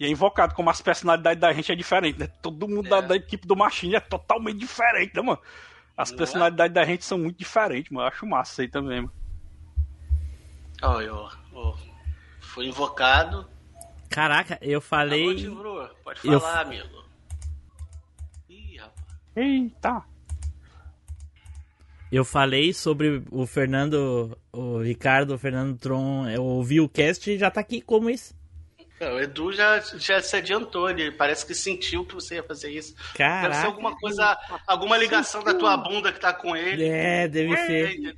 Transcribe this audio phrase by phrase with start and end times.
[0.00, 2.26] E é invocado, como as personalidades da gente é diferente, né?
[2.40, 2.88] Todo mundo é.
[2.88, 5.38] da, da, equipe do Machine é totalmente diferente, né, mano?
[5.94, 6.80] As Não personalidades é?
[6.80, 8.06] da gente são muito diferentes, mano.
[8.06, 9.12] Eu acho massa isso aí também, mano.
[10.80, 11.76] Olha, ó, ó.
[12.40, 13.46] Foi invocado.
[14.08, 15.46] Caraca, eu falei.
[16.02, 16.66] Pode falar, eu...
[16.66, 17.04] amigo.
[18.48, 19.06] Ih, rapaz.
[19.36, 20.02] Eita!
[22.10, 27.38] Eu falei sobre o Fernando, o Ricardo, o Fernando Tron, eu ouvi o cast e
[27.38, 28.39] já tá aqui como isso.
[29.00, 32.94] O Edu já, já se adiantou, ele parece que sentiu que você ia fazer isso.
[33.14, 33.48] Caraca.
[33.48, 36.84] Deve ser alguma coisa, alguma ligação da tua bunda que tá com ele.
[36.86, 38.14] É, deve ser.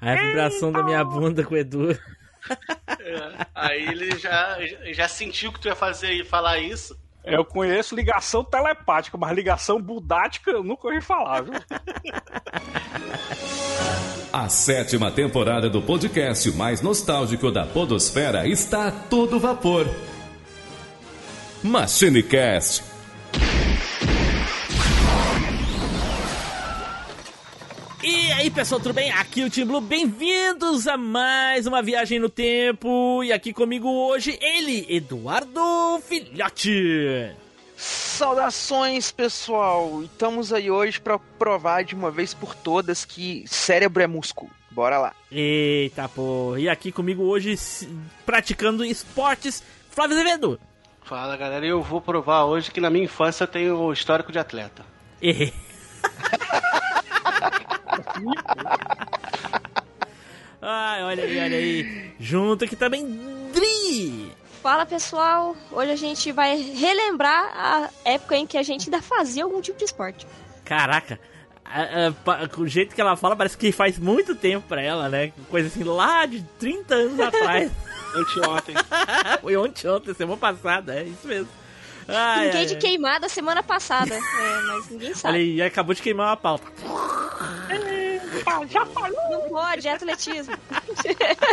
[0.00, 1.92] A vibração da minha bunda com o Edu.
[1.92, 4.58] É, aí ele já,
[4.92, 6.98] já sentiu que tu ia fazer e falar isso.
[7.24, 11.54] Eu conheço ligação telepática, mas ligação budática eu nunca ouvi falar, viu?
[14.32, 19.86] A sétima temporada do podcast mais nostálgico da Podosfera está a todo vapor.
[21.62, 22.91] MachineCast
[28.42, 29.08] aí pessoal, tudo bem?
[29.12, 33.22] Aqui é o Tim Blue, bem-vindos a mais uma viagem no tempo.
[33.22, 37.36] E aqui comigo hoje ele, Eduardo Filhote.
[37.76, 44.08] Saudações pessoal, estamos aí hoje para provar de uma vez por todas que cérebro é
[44.08, 44.50] músculo.
[44.72, 45.14] Bora lá.
[45.30, 47.56] Eita pô, e aqui comigo hoje
[48.26, 50.58] praticando esportes, Flávio Azevedo.
[51.04, 54.84] Fala galera, eu vou provar hoje que na minha infância eu tenho histórico de atleta.
[60.60, 62.12] Ai, olha aí, olha aí.
[62.20, 63.04] Junto aqui também,
[63.52, 64.32] Dri!
[64.62, 69.42] Fala pessoal, hoje a gente vai relembrar a época em que a gente ainda fazia
[69.42, 70.24] algum tipo de esporte.
[70.64, 71.18] Caraca,
[72.58, 75.32] o jeito que ela fala parece que faz muito tempo pra ela, né?
[75.50, 77.72] Coisa assim, lá de 30 anos atrás.
[78.14, 78.74] Anteontem.
[79.40, 81.48] Foi ontem, semana passada, é isso mesmo.
[82.08, 82.80] Ai, Ninguém ai, de ai.
[82.80, 84.14] queimada semana passada.
[84.14, 84.20] é,
[84.66, 85.34] mas ninguém sabe.
[85.34, 86.66] Olha aí, acabou de queimar uma pauta.
[88.68, 89.30] já falou!
[89.30, 90.54] Não pode, é atletismo.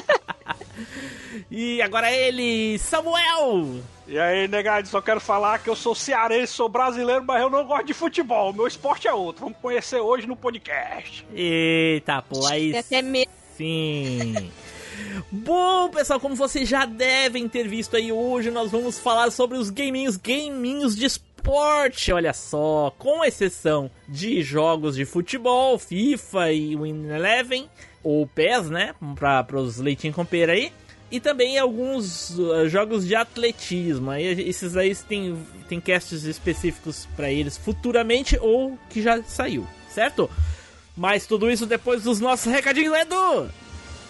[1.51, 3.81] e agora ele, Samuel!
[4.07, 7.63] E aí, negado, só quero falar que eu sou cearense, sou brasileiro, mas eu não
[7.65, 8.51] gosto de futebol.
[8.51, 9.43] Meu esporte é outro.
[9.43, 11.25] Vamos conhecer hoje no podcast.
[11.31, 12.75] Eita, pô, aí.
[12.75, 13.31] Até mesmo.
[13.55, 14.51] Sim.
[15.31, 19.69] Bom, pessoal, como vocês já devem ter visto aí, hoje nós vamos falar sobre os
[19.69, 27.09] gaminhos, gaminhos de esporte, olha só, com exceção de jogos de futebol, FIFA e Win
[27.09, 27.69] Eleven,
[28.03, 30.71] ou PES, né, para os leitinhos com pera aí,
[31.11, 34.11] e também alguns uh, jogos de atletismo.
[34.11, 35.37] Aí, esses aí tem,
[35.67, 40.29] tem casts específicos para eles futuramente ou que já saiu, certo?
[40.95, 43.49] Mas tudo isso depois dos nossos recadinhos, Edu!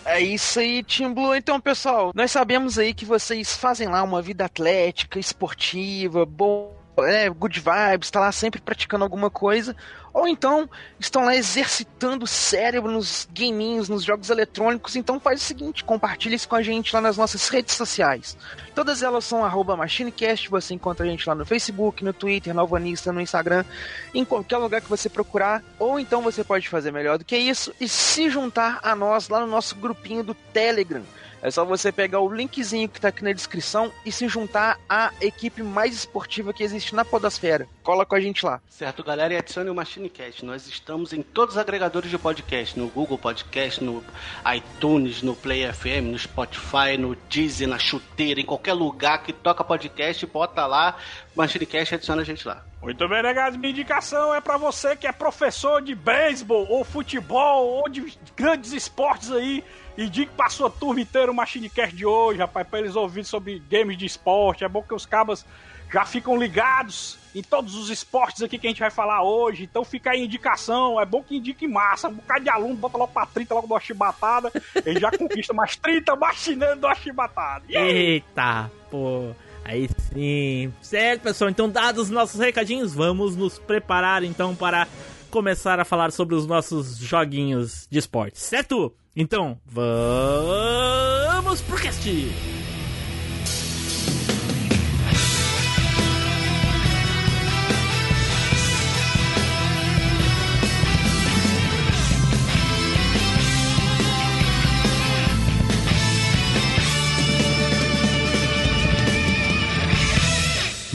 [0.06, 1.36] É isso aí, Team Blue.
[1.36, 7.30] Então, pessoal, nós sabemos aí que vocês fazem lá uma vida atlética, esportiva, boa é,
[7.30, 9.76] good vibes, está lá sempre praticando alguma coisa,
[10.14, 14.96] ou então estão lá exercitando o cérebro nos gaminhos, nos jogos eletrônicos.
[14.96, 18.38] Então faz o seguinte, compartilhe isso com a gente lá nas nossas redes sociais.
[18.74, 19.42] Todas elas são
[19.78, 23.64] MachineCast, você encontra a gente lá no Facebook, no Twitter, no Alvanista, no Instagram,
[24.14, 25.64] em qualquer lugar que você procurar.
[25.78, 29.40] Ou então você pode fazer melhor do que isso e se juntar a nós lá
[29.40, 31.04] no nosso grupinho do Telegram.
[31.42, 35.12] É só você pegar o linkzinho que tá aqui na descrição e se juntar à
[35.22, 37.68] equipe mais esportiva que existe na Podosfera.
[37.82, 38.62] Cola com a gente lá.
[38.68, 40.44] Certo, galera, e adicione o MachineCast.
[40.46, 44.04] Nós estamos em todos os agregadores de podcast, no Google Podcast, no
[44.54, 49.64] iTunes, no Play FM, no Spotify, no Deezer, na chuteira, em qualquer lugar que toca
[49.64, 50.98] podcast, bota lá,
[51.36, 52.66] MachineCast adiciona a gente lá.
[52.90, 53.60] Muito bem, negado.
[53.60, 58.74] Minha indicação é para você que é professor de beisebol ou futebol ou de grandes
[58.74, 59.64] esportes aí
[59.96, 63.96] e pra sua turma inteira o Machinecast de hoje, rapaz, pra eles ouvirem sobre games
[63.96, 64.64] de esporte.
[64.64, 65.46] É bom que os cabas
[65.94, 69.66] já ficam ligados em todos os esportes aqui que a gente vai falar hoje.
[69.66, 71.00] Então fica aí a indicação.
[71.00, 72.10] É bom que indique massa.
[72.10, 74.52] Um bocado de aluno, bota logo pra 30 logo do chibatada.
[74.84, 77.66] Ele já conquista mais 30 machinando do chibatada.
[77.70, 79.36] Eita, pô.
[79.70, 80.74] Aí sim.
[80.82, 81.52] Certo, pessoal.
[81.52, 84.88] Então, dados os nossos recadinhos, vamos nos preparar então para
[85.30, 88.92] começar a falar sobre os nossos joguinhos de esporte, certo?
[89.16, 92.10] Então, vamos pro cast!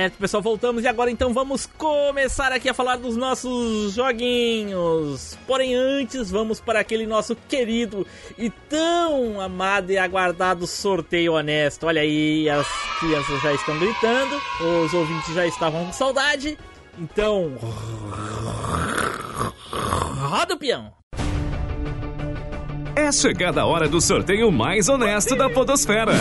[0.00, 5.36] Certo, pessoal, voltamos e agora então vamos começar aqui a falar dos nossos joguinhos.
[5.46, 8.06] Porém, antes vamos para aquele nosso querido
[8.38, 11.86] e tão amado e aguardado sorteio honesto.
[11.86, 12.66] Olha aí, as
[12.98, 14.40] crianças já estão gritando,
[14.84, 16.56] os ouvintes já estavam com saudade.
[16.98, 17.58] Então,
[20.30, 20.94] roda o peão.
[22.96, 26.14] É chegada a hora do sorteio mais honesto da Podosfera.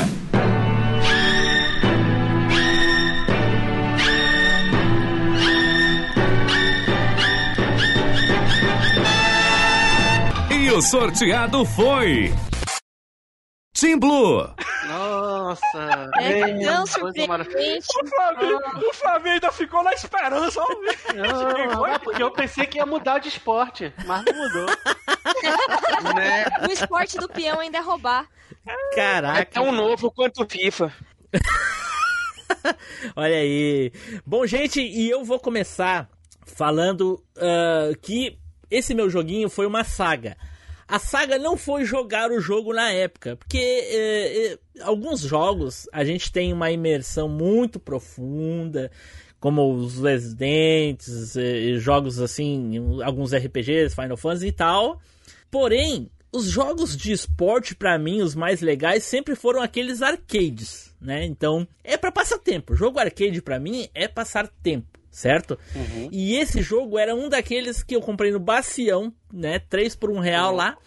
[10.70, 12.32] E o sorteado foi.
[13.74, 14.54] Team Blue.
[14.88, 16.12] Nossa.
[16.20, 17.88] É meu, tão surpreendente.
[18.04, 20.62] O Flamengo, o Flamengo ainda ficou na esperança.
[21.16, 24.68] Não, é porque eu pensei que ia mudar de esporte, mas não mudou.
[26.16, 26.46] né?
[26.68, 28.28] O esporte do peão ainda é roubar.
[28.68, 30.94] É Caraca, tão novo quanto o FIFA.
[33.16, 33.92] olha aí.
[34.24, 36.08] Bom, gente, e eu vou começar
[36.46, 38.38] falando ah, que
[38.70, 40.38] esse meu joguinho foi uma saga.
[40.90, 46.04] A saga não foi jogar o jogo na época, porque eh, eh, alguns jogos a
[46.04, 48.90] gente tem uma imersão muito profunda,
[49.40, 55.00] como os Residentes, eh, jogos assim, alguns RPGs, Final Fantasy e tal.
[55.52, 61.24] Porém, os jogos de esporte, pra mim, os mais legais sempre foram aqueles arcades, né?
[61.24, 62.76] Então, é pra passar tempo.
[62.76, 65.58] Jogo arcade pra mim é passar tempo, certo?
[66.12, 69.60] E esse jogo era um daqueles que eu comprei no Bacião, né?
[69.60, 70.78] 3 por 1 real lá.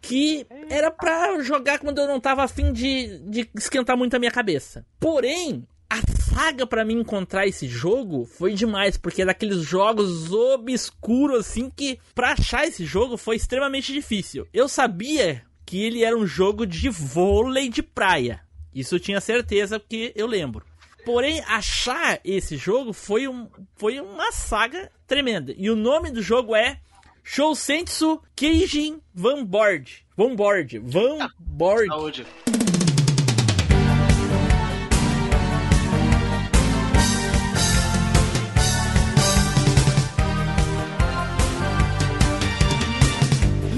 [0.00, 4.30] Que era pra jogar quando eu não tava afim de, de esquentar muito a minha
[4.30, 4.84] cabeça.
[5.00, 6.00] Porém, a
[6.34, 11.98] saga pra mim encontrar esse jogo foi demais, porque é daqueles jogos obscuros assim que
[12.14, 14.46] pra achar esse jogo foi extremamente difícil.
[14.52, 18.40] Eu sabia que ele era um jogo de vôlei de praia.
[18.74, 20.66] Isso eu tinha certeza porque eu lembro.
[21.05, 25.53] Porém, achar esse jogo foi, um, foi uma saga tremenda.
[25.57, 26.79] E o nome do jogo é
[27.23, 30.05] Shousensu Keijin Van Board.
[30.15, 30.79] Van Board.
[30.79, 31.87] Van Board.
[31.87, 32.59] Saúde.「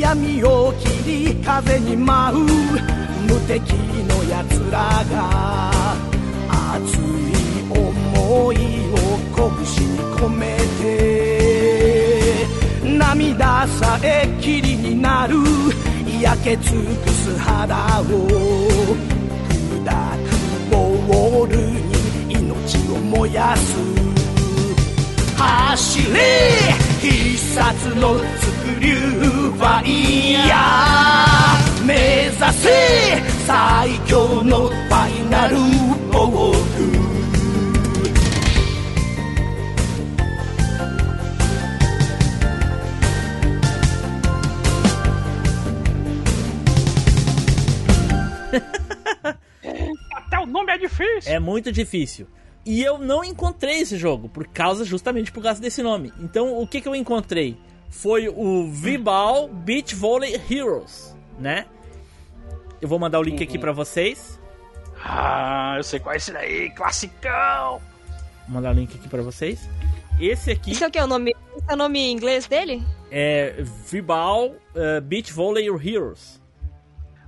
[0.01, 3.71] 闇を切り風に舞う無敵
[4.09, 5.71] の奴らが
[6.76, 7.00] 熱い
[7.70, 8.58] 思いを
[9.34, 9.48] 拳
[9.92, 10.84] に込めて
[12.84, 15.36] 涙さえ霧になる
[16.20, 18.28] 焼け尽くす肌を砕
[20.28, 20.36] く
[20.70, 23.74] ボールに命を燃やす
[25.38, 26.18] 走れ
[27.00, 28.22] 必殺のス
[28.74, 35.55] クリューファイヤー目指せ最強の ファイナル
[36.11, 37.01] ボール「
[50.15, 51.31] Até o nome é difícil.
[51.31, 52.27] É muito difícil.
[52.65, 56.13] E eu não encontrei esse jogo, por causa justamente por causa desse nome.
[56.19, 57.57] Então, o que, que eu encontrei?
[57.89, 61.65] Foi o V-Ball Beach Volley Heroes, né?
[62.79, 64.39] Eu vou mandar o link aqui pra vocês.
[65.08, 67.80] Ah, eu sei qual é esse daí, classicão.
[68.48, 69.68] Vou mandar o link aqui pra vocês.
[70.18, 70.98] Esse aqui Isso é o que?
[71.00, 72.82] O nome, esse é o nome em inglês dele?
[73.10, 73.54] é
[73.90, 76.40] V-Ball uh, Beach Volley Heroes.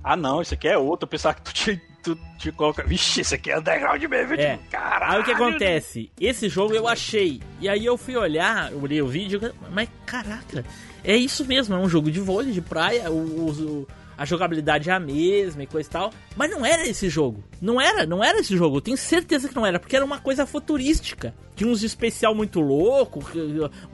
[0.03, 1.05] Ah, não, isso aqui é outro.
[1.05, 2.83] Eu pensava que tu te, tu te coloca.
[2.83, 4.33] Vixe, isso aqui é underground mesmo.
[4.33, 4.57] É.
[4.57, 5.13] tipo, Caralho.
[5.13, 6.11] Aí o que acontece?
[6.19, 7.41] Esse jogo eu achei.
[7.61, 10.65] E aí eu fui olhar, eu olhei o vídeo, mas caraca,
[11.03, 13.15] é isso mesmo, é um jogo de vôlei, de praia, o,
[13.49, 13.87] o-
[14.19, 16.13] a jogabilidade é a mesma e coisa e tal.
[16.35, 17.43] Mas não era esse jogo.
[17.61, 18.77] Não era, não era esse jogo.
[18.77, 21.33] Eu tenho certeza que não era, porque era uma coisa futurística.
[21.55, 23.19] Tinha uns especial muito louco.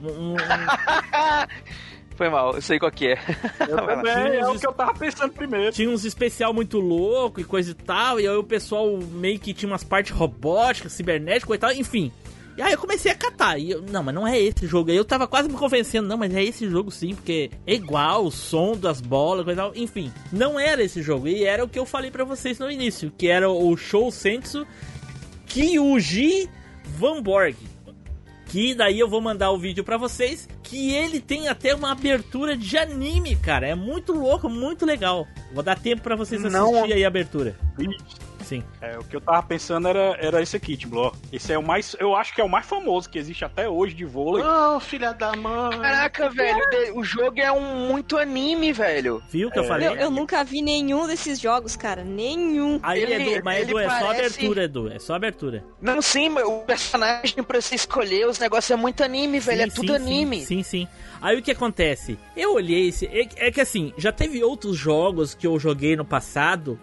[0.02, 0.36] um- um-
[2.16, 3.18] Foi mal, eu sei qual que é.
[3.68, 5.70] Eu também, é o que eu tava pensando primeiro.
[5.70, 9.52] tinha uns especial muito louco e coisa e tal, e aí o pessoal meio que
[9.52, 12.10] tinha umas partes robóticas, cibernéticas e tal, enfim.
[12.56, 14.90] E aí eu comecei a catar, e eu, não, mas não é esse jogo.
[14.90, 18.24] Aí eu tava quase me convencendo, não, mas é esse jogo sim, porque é igual
[18.24, 20.10] o som das bolas, coisa tal, enfim.
[20.32, 23.28] Não era esse jogo, e era o que eu falei pra vocês no início, que
[23.28, 24.66] era o Show Sensu
[25.46, 26.48] Kyuji
[26.98, 27.56] Van Borg.
[28.46, 30.48] Que daí eu vou mandar o vídeo pra vocês.
[30.62, 33.66] Que ele tem até uma abertura de anime, cara.
[33.68, 35.26] É muito louco, muito legal.
[35.52, 37.56] Vou dar tempo pra vocês Não- assistirem aí a abertura.
[38.46, 38.62] Sim.
[38.80, 41.12] É, o que eu tava pensando era, era esse aqui, Tim Blue.
[41.32, 41.96] Esse é o mais.
[41.98, 44.44] Eu acho que é o mais famoso que existe até hoje de vôlei.
[44.44, 45.80] Ô, filha da mãe.
[45.80, 46.60] Caraca, velho,
[46.94, 49.20] o jogo é um muito anime, velho.
[49.28, 49.88] Viu o que eu falei?
[49.88, 52.04] Eu, eu nunca vi nenhum desses jogos, cara.
[52.04, 52.78] Nenhum.
[52.84, 54.92] Aí, Ele- Edu, mas ele Edu, é só parece- abertura, Edu.
[54.92, 55.64] É só abertura.
[55.82, 59.62] Não, sim, mas o personagem pra você escolher, os negócios é muito anime, velho.
[59.62, 60.40] Sim, é tudo sim, anime.
[60.40, 60.88] Sim, sim, sim.
[61.20, 62.16] Aí o que acontece?
[62.36, 63.06] Eu olhei esse.
[63.06, 66.78] É, é que assim, já teve outros jogos que eu joguei no passado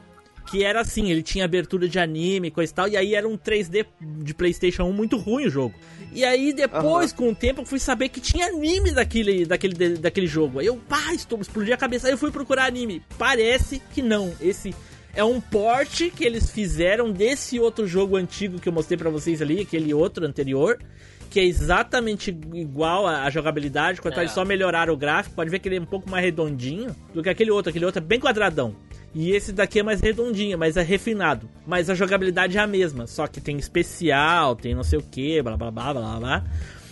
[0.50, 3.38] que era assim, ele tinha abertura de anime, coisa e tal, e aí era um
[3.38, 5.74] 3D de PlayStation 1 muito ruim o jogo.
[6.12, 10.28] E aí depois, com o tempo, eu fui saber que tinha anime daquele, daquele, daquele
[10.28, 10.60] jogo.
[10.60, 12.08] Aí eu, pá, estou, explodi a cabeça.
[12.08, 13.02] Aí eu fui procurar anime.
[13.18, 14.32] Parece que não.
[14.40, 14.76] Esse
[15.16, 19.42] é um port que eles fizeram desse outro jogo antigo que eu mostrei pra vocês
[19.42, 20.78] ali, aquele outro anterior
[21.34, 24.22] que é exatamente igual a jogabilidade, quanto É.
[24.22, 27.24] eles só melhoraram o gráfico, pode ver que ele é um pouco mais redondinho do
[27.24, 28.76] que aquele outro, aquele outro é bem quadradão.
[29.14, 31.50] E esse daqui é mais redondinho, mas é refinado.
[31.68, 35.42] Mas a jogabilidade é a mesma, só que tem especial, tem não sei o que,
[35.42, 36.44] blá blá blá blá blá.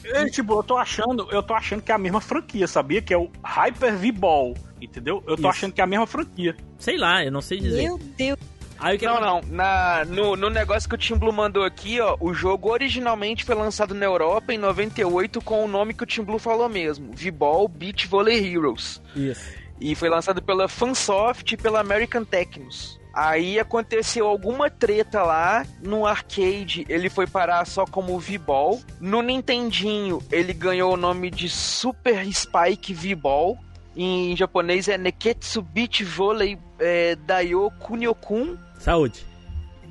[0.03, 3.01] É, tipo, eu tô achando, eu tô achando que é a mesma franquia, sabia?
[3.01, 5.23] Que é o Hyper V-Ball, entendeu?
[5.27, 5.47] Eu tô Isso.
[5.47, 6.55] achando que é a mesma franquia.
[6.77, 7.83] Sei lá, eu não sei dizer.
[7.83, 8.39] Meu Deus.
[8.81, 9.41] Aí Não, não.
[9.47, 13.53] Na, no, no negócio que o Tim Blue mandou aqui, ó, o jogo originalmente foi
[13.53, 17.67] lançado na Europa em 98 com o nome que o Tim Blue falou mesmo: V-Ball
[17.67, 18.99] Beach Volley Heroes.
[19.15, 19.60] Isso.
[19.81, 23.01] E foi lançado pela Fansoft e pela American Technos.
[23.13, 28.79] Aí aconteceu alguma treta lá no arcade, ele foi parar só como V-Ball.
[29.01, 33.57] No Nintendinho, ele ganhou o nome de Super Spike V-Ball.
[33.95, 38.57] Em japonês é Neketsu Beach Volley é, Daio Kunio-kun.
[38.79, 39.25] Saúde.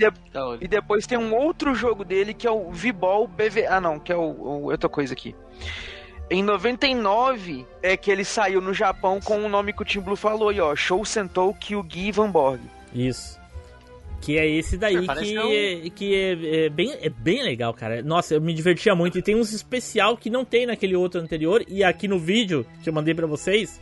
[0.01, 3.67] Então, E depois tem um outro jogo dele que é o V-Ball BV.
[3.67, 5.35] Ah, não, que é o, o outra coisa aqui.
[6.31, 10.15] Em 99 é que ele saiu no Japão com o nome que o Tim Blue
[10.17, 10.77] falou aí, ó.
[10.77, 12.61] Show Sentou Kyugi Van Borg.
[12.95, 13.39] Isso.
[14.21, 17.09] Que é esse daí É, parece que, que é é, que é, é bem, é
[17.09, 18.03] bem legal, cara.
[18.03, 19.19] Nossa, eu me divertia muito.
[19.19, 21.65] E tem uns especial que não tem naquele outro anterior.
[21.67, 23.81] E aqui no vídeo que eu mandei pra vocês,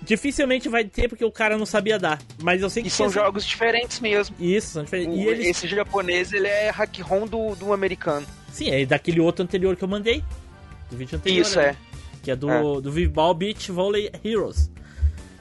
[0.00, 2.18] dificilmente vai ter porque o cara não sabia dar.
[2.42, 4.34] Mas eu sei que E são jogos diferentes mesmo.
[4.40, 5.18] Isso, são diferentes.
[5.18, 5.46] O- E eles...
[5.48, 8.26] Esse japonês, ele é hack-ROM do, do americano.
[8.52, 10.22] Sim, é daquele outro anterior que eu mandei.
[10.94, 11.40] Do vídeo anterior.
[11.42, 11.66] Isso, né?
[11.68, 11.76] é.
[12.22, 14.70] Que é do, do V-Ball Beach Volley Heroes.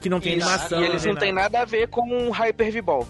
[0.01, 0.48] Que não tem Isso.
[0.50, 0.81] animação.
[0.81, 3.07] E eles não tem nada a ver com um Hyper V-Ball.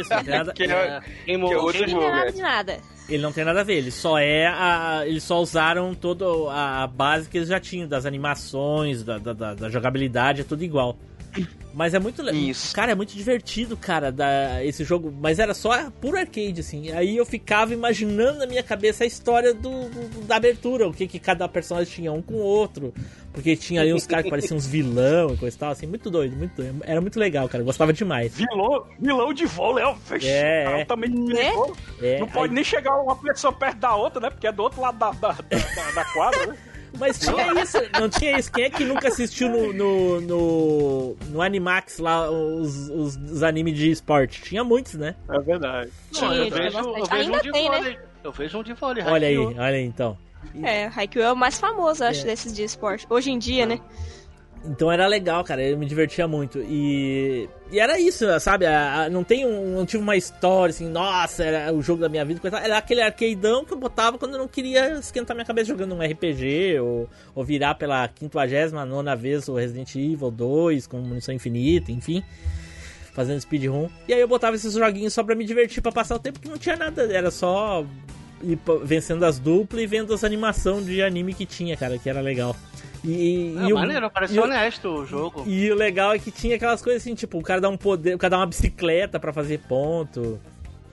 [0.00, 0.52] Isso, não tem nada...
[0.54, 2.32] Que é, é, que é outro Não tem nada é.
[2.32, 2.78] de nada.
[3.08, 5.02] Ele não tem nada a ver, ele só é a.
[5.06, 9.54] Eles só usaram toda a base que eles já tinham, das animações, da, da, da-
[9.54, 10.96] da jogabilidade, é tudo igual.
[11.74, 12.40] Mas é muito legal.
[12.40, 12.74] Isso.
[12.74, 15.12] Cara, é muito divertido, cara, da, esse jogo.
[15.20, 16.90] Mas era só puro arcade, assim.
[16.90, 21.06] Aí eu ficava imaginando na minha cabeça a história do, do- da abertura, o que,
[21.06, 22.94] que cada personagem tinha um com o outro.
[23.30, 26.10] Porque tinha ali uns caras que pareciam uns vilão e coisa e tal, assim, muito
[26.10, 26.80] doido, muito doido.
[26.82, 27.60] Era muito legal, cara.
[27.60, 28.34] Eu gostava demais.
[28.34, 29.94] Vilão, vilão de vôlei, ó.
[30.22, 30.84] É, cara, é.
[30.86, 31.52] também Né?
[32.00, 34.30] É, Não pode aí- nem chegar uma pessoa perto da outra, né?
[34.30, 36.56] Porque é do outro lado da, da, da, da- da quadra, né?
[36.98, 38.50] Mas tinha isso, não tinha isso.
[38.52, 43.76] Quem é que nunca assistiu no, no, no, no Animax lá os, os, os animes
[43.76, 44.40] de esporte?
[44.42, 45.14] Tinha muitos, né?
[45.28, 45.90] É verdade.
[46.14, 47.10] Não, eu vejo, eu bastante.
[47.10, 47.76] vejo Ainda um de tem, né?
[47.78, 47.98] vôlei.
[48.24, 49.04] Eu vejo um de vôlei.
[49.04, 49.54] Olha aí, Haikyuu.
[49.60, 50.18] olha aí então.
[50.62, 52.24] É, Haikyuu é o mais famoso, eu acho, É.
[52.24, 53.06] desses de esporte.
[53.10, 53.80] Hoje em dia, né?
[54.68, 56.58] Então era legal, cara, eu me divertia muito.
[56.60, 58.66] E, e era isso, sabe?
[58.66, 62.08] A- a- não tem um, não tive uma história assim, nossa, era o jogo da
[62.08, 65.68] minha vida, era aquele arcadeão que eu botava quando eu não queria esquentar minha cabeça
[65.68, 71.32] jogando um RPG ou, ou virar pela 59 vez o Resident Evil 2 com munição
[71.34, 72.22] infinita, enfim.
[73.12, 73.88] Fazendo speedrun.
[74.08, 76.48] E aí eu botava esses joguinhos só pra me divertir, pra passar o tempo que
[76.48, 77.84] não tinha nada, era só
[78.42, 82.20] ir vencendo as duplas e vendo as animações de anime que tinha, cara, que era
[82.20, 82.54] legal.
[83.06, 85.44] E, É, e o- maneiro, e parecia o- honesto o jogo.
[85.46, 88.14] e o legal é que tinha aquelas coisas assim, tipo, o cara dá um poder,
[88.14, 90.40] o cara dá uma bicicleta pra fazer ponto.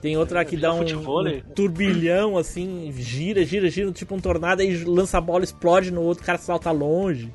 [0.00, 4.84] Tem outra que dá um, um turbilhão, assim, gira, gira, gira, tipo um tornado, aí
[4.84, 7.32] lança a bola, explode no outro, o cara salta longe.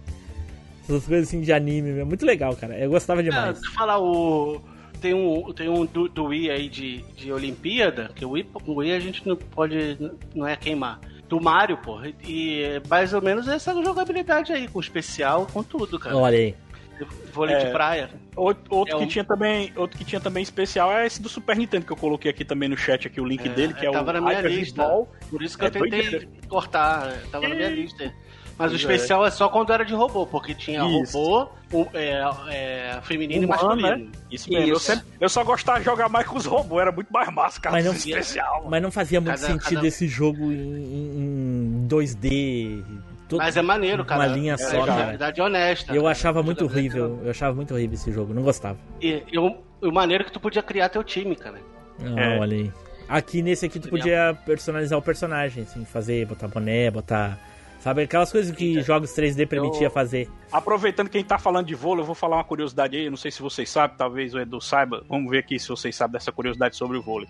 [0.83, 2.05] Essas coisas assim de anime, meu.
[2.05, 2.77] muito legal, cara.
[2.79, 3.57] Eu gostava É, demais.
[3.57, 4.61] se falar o.
[5.01, 8.73] Tem um, tem um do, do Wii aí de, de Olimpíada, que o Wii, o
[8.75, 9.97] Wii a gente não pode.
[10.35, 10.99] não é queimar.
[11.29, 12.11] Do Mario, porra.
[12.23, 16.17] E mais ou menos essa jogabilidade aí, com especial, com tudo, cara.
[16.17, 16.55] Olha aí.
[17.33, 17.65] Vôlei É.
[17.65, 18.09] de praia.
[18.35, 21.29] Outro, outro É que um- tinha também, outro que tinha também especial é esse do
[21.29, 23.89] Super Nintendo que eu coloquei aqui também no chat aqui o link dele, que é
[23.89, 24.81] o tava na minha Hyper lista.
[24.83, 25.07] Ball.
[25.29, 26.27] Por isso que É eu tentei doideira.
[26.47, 28.13] cortar, tava na minha lista.
[28.57, 28.93] Mas o Pois é.
[28.93, 29.31] especial é.
[29.31, 31.17] só quando era de robô, porque tinha Isso.
[31.17, 34.11] robô, o- é, é, feminino Humano, e masculino.
[34.29, 34.67] Isso mesmo.
[34.67, 34.85] Eu, Isso.
[34.85, 37.77] sempre, eu só gostava de jogar mais com os robôs, era muito mais massa, cara.
[37.77, 38.67] Mas não- especial.
[38.69, 40.57] Mas não fazia muito Cada- sentido cada- esse jogo em,
[41.83, 42.83] em 2D.
[43.29, 44.21] Todo- Mas é maneiro, cara.
[44.23, 45.05] Uma linha é, só, é, cara.
[45.05, 45.93] verdade honesta.
[45.95, 46.11] Eu cara.
[46.11, 48.77] achava muito horrível, eu achava muito horrível esse jogo, não gostava.
[49.01, 51.59] E, e o, o maneiro é que tu podia criar teu time, cara.
[52.03, 52.39] Ah, É.
[52.39, 52.71] olha aí.
[53.07, 57.39] Aqui nesse aqui tu podia personalizar o personagem, assim, fazer, botar boné, botar.
[57.79, 60.29] Sabe, aquelas coisas que jogos 3D permitia Eu- fazer.
[60.51, 63.05] Aproveitando quem tá falando de vôlei, eu vou falar uma curiosidade aí.
[63.05, 65.01] eu Não sei se vocês sabem, talvez o Edu saiba.
[65.07, 67.29] Vamos ver aqui se vocês sabem dessa curiosidade sobre o vôlei.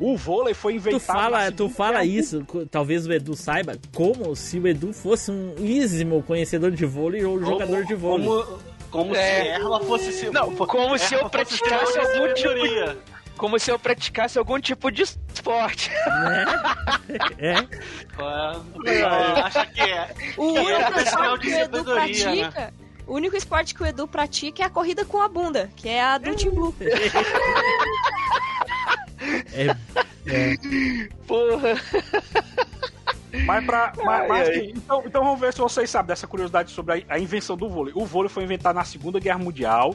[0.00, 1.00] O vôlei foi Tu inventado.
[1.00, 5.54] fala, na tu fala isso, talvez o Edu saiba, como se o Edu fosse um
[5.58, 8.26] ísimo conhecedor de vôlei ou jogador de vôlei.
[8.26, 8.58] Como,
[8.90, 9.42] como É.
[9.42, 10.12] se ela fosse.
[10.12, 12.96] se- Não, como se eu praticasse algum tipo sabedoria.
[13.36, 15.90] Como se eu praticasse algum tipo de esporte.
[17.38, 17.54] É?
[18.86, 20.08] É, acha que é.
[20.36, 22.50] O Que é único profissional esporte de que o Edu sabedoria, né?
[22.50, 22.74] pratica.
[23.06, 26.02] O único esporte que o Edu pratica é a corrida com a bunda, que é
[26.02, 26.74] a do Team Blue.
[29.52, 29.76] É,
[30.26, 30.56] é.
[31.26, 31.74] Porra.
[33.46, 33.92] Mas pra.
[34.04, 34.72] mas- mas ai.
[34.74, 37.92] então, então vamos ver se vocês sabem dessa curiosidade sobre a, a invenção do vôlei.
[37.96, 39.94] O vôlei foi inventado na Segunda Guerra Mundial,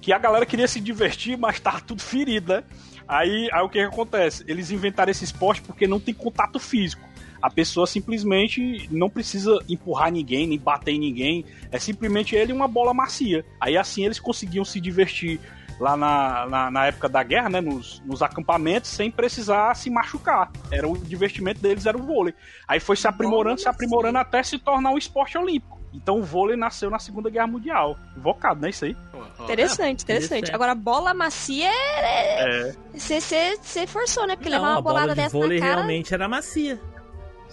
[0.00, 2.64] que a galera queria se divertir, mas tava tudo ferido, né?
[3.06, 4.44] Aí, aí o que, que acontece?
[4.48, 7.06] Eles inventaram esse esporte porque não tem contato físico.
[7.40, 11.44] A pessoa simplesmente não precisa empurrar ninguém, nem bater em ninguém.
[11.70, 13.44] É simplesmente ele e uma bola macia.
[13.60, 15.38] Aí assim eles conseguiam se divertir
[15.78, 17.60] lá na, na, na época da guerra, né?
[17.60, 20.50] Nos, nos acampamentos, sem precisar se machucar.
[20.70, 22.34] Era o divertimento deles, era o vôlei.
[22.66, 25.80] Aí foi se aprimorando, se aprimorando até se tornar um esporte olímpico.
[25.92, 27.96] Então o vôlei nasceu na Segunda Guerra Mundial.
[28.16, 28.70] Invocado, né?
[28.70, 28.96] Isso aí.
[29.40, 30.04] Interessante, interessante.
[30.04, 30.54] interessante.
[30.54, 32.68] Agora, bola macia é.
[32.68, 32.74] É.
[32.92, 34.34] Você forçou, né?
[34.34, 35.76] Porque Não, levar uma a bola bolada de dessa vôlei na cara.
[35.76, 36.80] realmente era macia.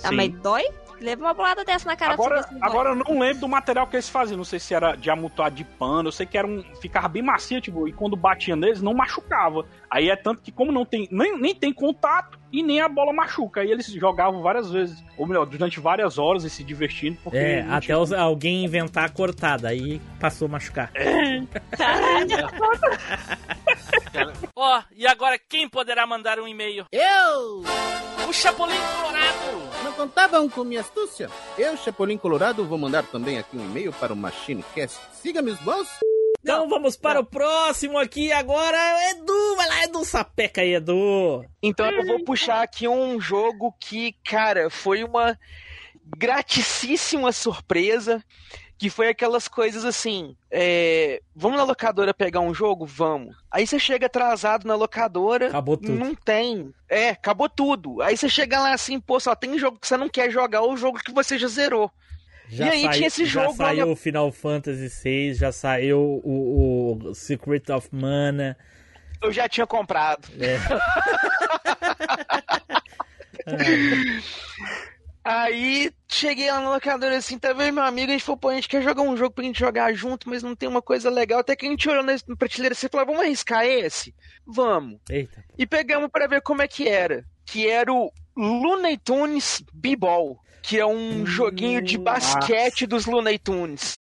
[0.04, 0.16] Ah, sim.
[0.16, 0.63] mas dói?
[1.01, 2.60] Leva uma bolada dessa na cara Agora, não dói.
[2.62, 4.38] agora eu não lembro do material que eles faziam.
[4.38, 6.10] Não sei se era de amontoado de pano.
[6.10, 6.63] Eu sei que era um.
[6.79, 9.65] Ficava bem macio, tipo, e quando batia neles, não machucava.
[9.93, 11.05] Aí é tanto que, como não tem.
[11.12, 13.60] Nem, nem tem contato e nem a bola machuca.
[13.60, 15.03] Aí eles jogavam várias vezes.
[15.17, 17.17] Ou melhor, durante várias horas e se divertindo.
[17.21, 20.91] Porque É, até tinha- os- alguém inventar a cortada, aí passou a machucar.
[24.55, 26.86] Ó, e agora quem poderá mandar um e-mail?
[26.91, 27.63] Eu!
[28.27, 29.83] O Chapolin Colorado!
[29.83, 31.29] Não contavam com minha astúcia?
[31.57, 35.00] Eu, Chapolin Colorado, vou mandar também aqui um e-mail para o MachineCast.
[35.13, 35.87] Siga meus bons.
[36.44, 38.77] Então vamos para o próximo aqui agora.
[39.12, 41.46] Edu, vai lá, Edu, sapeca aí, Edu.
[41.62, 45.38] Então eu vou puxar aqui um jogo que, cara, foi uma
[46.18, 48.24] graticíssima surpresa.
[48.77, 52.84] Que foi aquelas coisas assim: é, vamos na locadora pegar um jogo?
[52.84, 53.36] Vamos.
[53.51, 55.50] Aí você chega atrasado na locadora.
[55.50, 55.94] Acabou tudo.
[55.94, 56.74] Não tem.
[56.90, 58.01] É, acabou tudo.
[58.01, 60.75] Aí você chega lá assim, pô, só tem jogo que você não quer jogar ou
[60.75, 61.92] jogo que você já zerou.
[62.53, 65.51] Já E aí sai- tinha esse já jogo, saiu olha- o Final Fantasy VI, já
[65.53, 68.57] saiu o, o Secret of Mana.
[69.22, 70.27] Eu já tinha comprado.
[70.40, 70.57] É.
[75.24, 78.09] Aí cheguei lá na locadora assim, tá vendo meu amigo?
[78.09, 80.42] A gente falou, pô, a gente quer jogar um jogo pra gente jogar junto, mas
[80.42, 81.40] não tem uma coisa legal.
[81.40, 84.16] Até que a gente olhou na prateleira e falou, vamos arriscar esse?
[84.48, 85.00] Vamos.
[85.09, 85.44] Eita.
[85.57, 87.24] E pegamos pra ver como é que era.
[87.46, 94.00] Que era o Looney Tunes B-Ball, que é um joguinho de basquete dos Looney Tunes.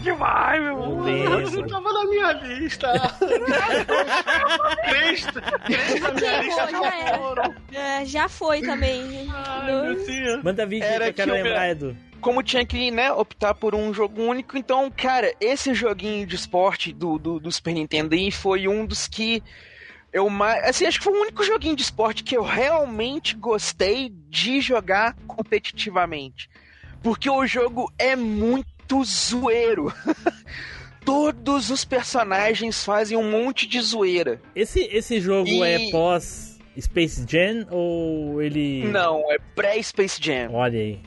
[0.00, 0.76] Demais, meu.
[0.96, 1.52] Meu Deus.
[1.52, 2.92] Não tava na minha lista.
[4.88, 5.26] três,
[5.66, 7.54] três na minha lista já foram.
[7.72, 9.02] É, já foi também.
[9.26, 11.96] No- Manda vídeo aí Era que eu quero que eu- lembrar, Edu.
[12.20, 16.92] como tinha que né, optar por um jogo único, então, cara, esse joguinho de esporte
[16.92, 19.42] do, do, do Super Nintendo aí foi um dos que
[20.12, 20.64] eu mais.
[20.64, 25.14] Assim, acho que foi o único joguinho de esporte que eu realmente gostei de jogar
[25.26, 26.50] competitivamente.
[27.02, 28.68] Porque o jogo é muito
[29.04, 29.92] zoeiro.
[31.04, 34.40] Todos os personagens fazem um monte de zoeira.
[34.54, 38.84] Esse, esse jogo E- é pós Space Jam ou ele.
[38.84, 40.50] Não, é pré-Space Jam.
[40.52, 41.00] Olha aí.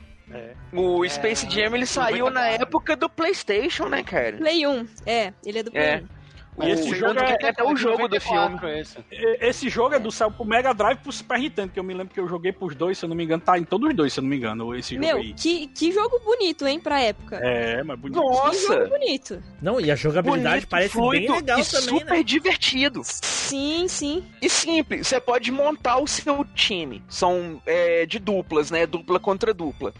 [0.71, 4.35] O Space Jam ele saiu na época do PlayStation, né, cara?
[4.37, 4.87] Play 1.
[5.05, 5.97] É, ele é do Play É.
[5.97, 6.22] 1.
[6.61, 8.37] E esse O- jogo que é- até o jogo do filme.
[8.37, 8.97] 94 esse.
[9.41, 12.13] Esse jogo é do céu pro Mega Drive pro Super Nintendo, que eu me lembro
[12.13, 14.13] que eu joguei pros dois, se eu não me engano, tá em todos os dois,
[14.13, 15.33] se eu não me engano, esse jogo Meu, aí.
[15.33, 17.37] que, que jogo bonito, hein, pra época.
[17.41, 18.19] É, mas bonito.
[18.21, 18.73] Que Nossa!
[18.75, 19.43] jogo bonito.
[19.61, 22.23] Não, e a jogabilidade Bonito, parece fluido bem legal e também, super né?
[22.23, 23.01] divertido.
[23.03, 24.23] Sim, sim.
[24.41, 27.03] E simples, você pode montar o seu time.
[27.07, 28.85] São é, de duplas, né?
[28.85, 29.93] Dupla contra dupla.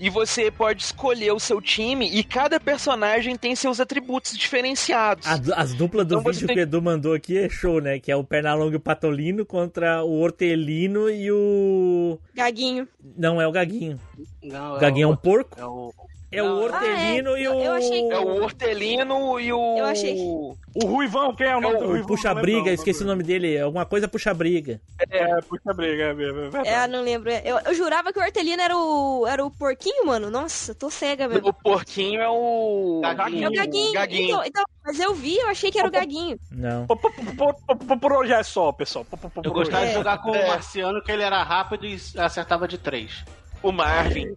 [0.00, 5.26] E você pode escolher o seu time e cada personagem tem seus atributos diferenciados.
[5.26, 7.80] A du- As duplas do Então vídeo tem- que o Edu mandou aqui é show,
[7.80, 7.98] né?
[8.00, 12.18] Que é o Pernalonga e o Patolino contra o Hortelino e o.
[12.34, 12.88] Gaguinho.
[13.16, 14.00] Não, é o Gaguinho.
[14.42, 15.58] Não, O Gaguinho é um porco?
[15.60, 15.94] É o...
[16.36, 17.42] É o Hortelino Ah, é.
[17.42, 17.60] e o.
[17.60, 19.78] eu achei É o Hortelino e o.
[19.78, 22.06] Eu achei- O Ruivão, quem é o nome É o do Ruivão?
[22.08, 22.72] Puxa briga, não.
[22.72, 23.58] esqueci o nome dele.
[23.60, 24.80] Alguma coisa puxa briga.
[25.10, 26.72] É, puxa briga, é, é, é.
[26.84, 27.30] É, não lembro.
[27.30, 30.30] Eu, eu jurava que o Hortelino era o, era o porquinho, mano.
[30.30, 31.48] Nossa, tô cega mesmo.
[31.48, 33.00] O porquinho é o.
[33.02, 33.44] Gaguinho.
[33.44, 33.92] É o Gaguinho.
[33.92, 34.24] Gaguinho.
[34.30, 36.36] Então, então, mas eu vi, eu achei que era o Gaguinho.
[36.50, 36.86] Não.
[36.86, 39.04] Por- hoje é só, pessoal.
[39.04, 39.94] Por- por- por- Eu gostava de É.
[39.94, 40.44] jogar com É.
[40.44, 43.24] o Marciano, que ele era rápido e acertava de três.
[43.62, 44.34] o Marvin.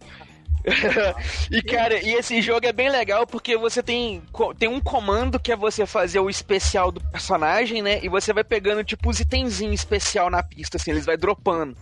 [1.50, 4.22] e cara, e esse jogo é bem legal porque você tem,
[4.58, 8.00] tem um comando que é você fazer o especial do personagem, né?
[8.02, 11.76] E você vai pegando tipo os itenzinhos especial na pista, assim, eles vai dropando.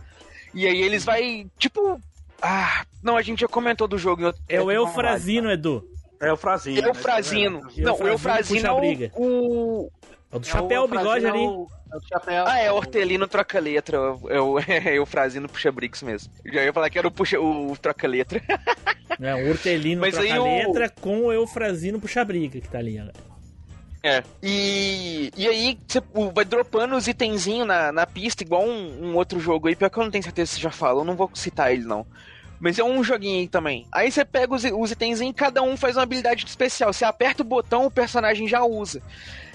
[0.54, 2.00] E aí eles vai, tipo.
[2.40, 4.32] Ah, não, a gente já comentou do jogo.
[4.48, 5.84] É o em Eufrazino, Edu.
[6.18, 6.80] É o Frazinho.
[6.80, 6.88] né?
[6.88, 7.60] Eufrazino.
[7.76, 9.12] Não, o Eufrazino Eufrazino puxa é briga.
[9.14, 9.24] o,
[9.84, 9.92] o-
[10.32, 11.44] É o do chapéu, o bigode Frazino, ali.
[11.44, 12.44] É o, é o chapéu.
[12.46, 13.96] Ah, é, Hortelino troca-letra.
[14.28, 16.32] É o é, Eufrazino puxa-bricks mesmo.
[16.44, 18.42] Eu já ia falar que era o, puxa, o troca-letra.
[19.18, 22.78] É, o Hortelino Mas aí troca o- letra com o Eufrazino puxa briga que tá
[22.78, 23.00] ali.
[23.00, 23.04] Ó.
[24.02, 24.22] É.
[24.42, 29.14] E, e aí você o- vai dropando os itenzinhos na, na pista, igual um, um
[29.16, 31.30] outro jogo aí, pior que eu não tenho certeza se já fala, eu não vou
[31.34, 32.04] citar ele não.
[32.60, 33.86] Mas é um joguinho aí também.
[33.92, 36.92] Aí você pega os, os itenzinhos e cada um faz uma habilidade especial.
[36.92, 39.00] Você aperta o botão, o personagem já usa.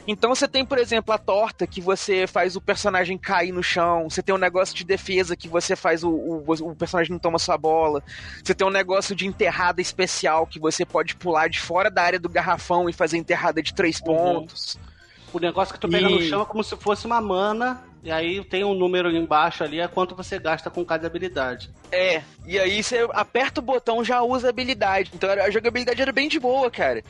[0.08, 4.10] Então você tem, por exemplo, a torta que você faz o personagem cair no chão.
[4.10, 7.38] Você tem um negócio de defesa que você faz o, o, o personagem não toma
[7.38, 8.04] sua bola.
[8.44, 12.20] Você tem um negócio de enterrada especial que você pode pular de fora da área
[12.20, 14.78] do garrafão e fazer enterrada de três pontos.
[15.34, 18.12] O negócio que tu pega E- no chão é como se fosse uma mana, e
[18.12, 21.70] aí tem um número embaixo ali, é quanto você gasta com cada habilidade.
[21.92, 25.12] É, e aí você aperta o botão já usa a habilidade.
[25.14, 27.04] Então a jogabilidade era bem de boa, cara.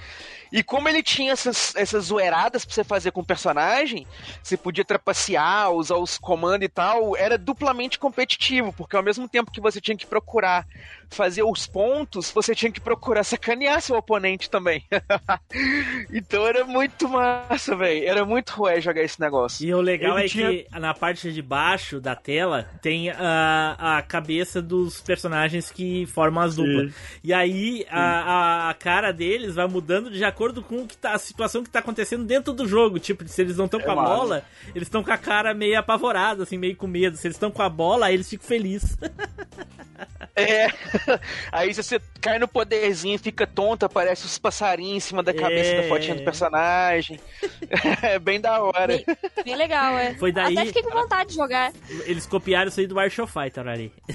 [0.51, 4.05] E como ele tinha essas, essas zoeiradas pra você fazer com o personagem,
[4.43, 9.51] você podia trapacear, usar os comandos e tal, era duplamente competitivo, porque ao mesmo tempo
[9.51, 10.67] que você tinha que procurar
[11.15, 14.83] fazer os pontos, você tinha que procurar sacanear seu oponente também.
[16.11, 18.07] então era muito massa, velho.
[18.07, 19.65] Era muito rué jogar esse negócio.
[19.67, 23.97] E o legal Ele é tinha- que na parte de baixo da tela tem a,
[23.97, 26.93] a cabeça dos personagens que formam as duplas.
[27.23, 31.13] E aí a, a, a cara deles vai mudando de acordo com o que tá,
[31.13, 32.99] a situação que tá acontecendo dentro do jogo.
[32.99, 34.15] Tipo, se eles não estão É com a massa.
[34.15, 37.17] bola, eles estão com a cara meio apavorada, assim, meio com medo.
[37.17, 38.97] Se eles estão com a bola, aí eles ficam felizes.
[40.35, 40.67] É.
[41.51, 45.71] Aí se você cai no poderzinho, fica tonto, aparece os passarinhos em cima da cabeça
[45.71, 45.81] É.
[45.81, 47.19] da fotinha do personagem.
[48.01, 48.87] É bem da hora.
[48.87, 49.05] Bem,
[49.45, 50.13] bem legal, é.
[50.15, 51.71] Foi daí- Até fiquei com vontade de jogar.
[52.05, 53.91] Eles copiaram isso aí do of Fighter ali.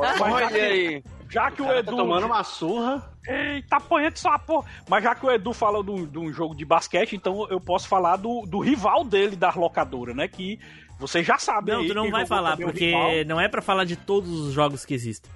[0.00, 1.04] Mas já Olha que, aí.
[1.28, 1.90] já que o, cara Edu.
[1.90, 3.10] tá tomando uma surra.
[3.26, 4.68] Eita, apanhando só a porra.
[4.88, 7.60] Mas já que o Edu falou de um- de um jogo de basquete, então eu
[7.60, 10.28] posso falar do, do rival dele da locadora, né?
[10.28, 10.58] Que
[10.98, 11.74] vocês já sabem.
[11.74, 13.10] Não, aí tu não vai falar, porque rival.
[13.26, 15.30] não é pra falar de todos os jogos que existem.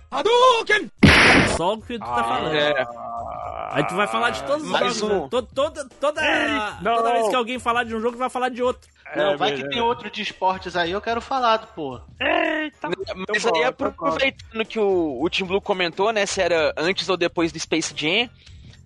[1.57, 2.55] Só o que tu tá falando.
[2.55, 2.87] É.
[3.73, 5.03] Aí tu vai falar de todos os Mais jogos.
[5.17, 5.23] um.
[5.23, 5.29] né?
[5.31, 6.21] To- Toda, toda,
[6.81, 6.97] não.
[6.97, 8.89] toda vez que alguém falar de um jogo, tu vai falar de outro.
[9.15, 9.71] não, É, vai que beleza.
[9.71, 12.01] tem outro de esportes aí, eu quero falar, pô.
[12.21, 16.41] Eita, Mas Então aí, bom, então aproveitando que o, o Team Blue comentou, né, se
[16.41, 18.29] era antes ou depois do Space Jam,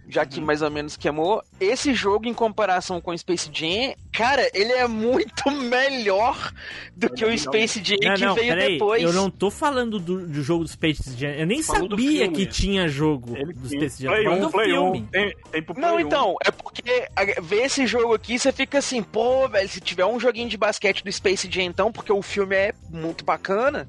[0.09, 4.49] já que mais ou menos queimou, esse jogo, em comparação com o Space Jam, cara,
[4.53, 6.53] ele é muito melhor
[6.97, 8.73] do que o Space Jam Não, que não, veio peraí.
[8.75, 9.03] depois.
[9.03, 11.31] Eu não tô falando do, do jogo do Space Jam.
[11.31, 14.11] Eu nem sabia que tinha jogo Ele do Space Jam.
[14.11, 14.99] Play Tô falando 1, do Play filme.
[14.99, 15.07] 1.
[15.07, 16.01] Tem, tem pro Play Não, 1.
[16.01, 17.09] então, é porque
[17.43, 21.03] ver esse jogo aqui, você fica assim, pô, velho, se tiver um joguinho de basquete
[21.03, 23.89] do Space Jam, então, porque o filme é muito bacana,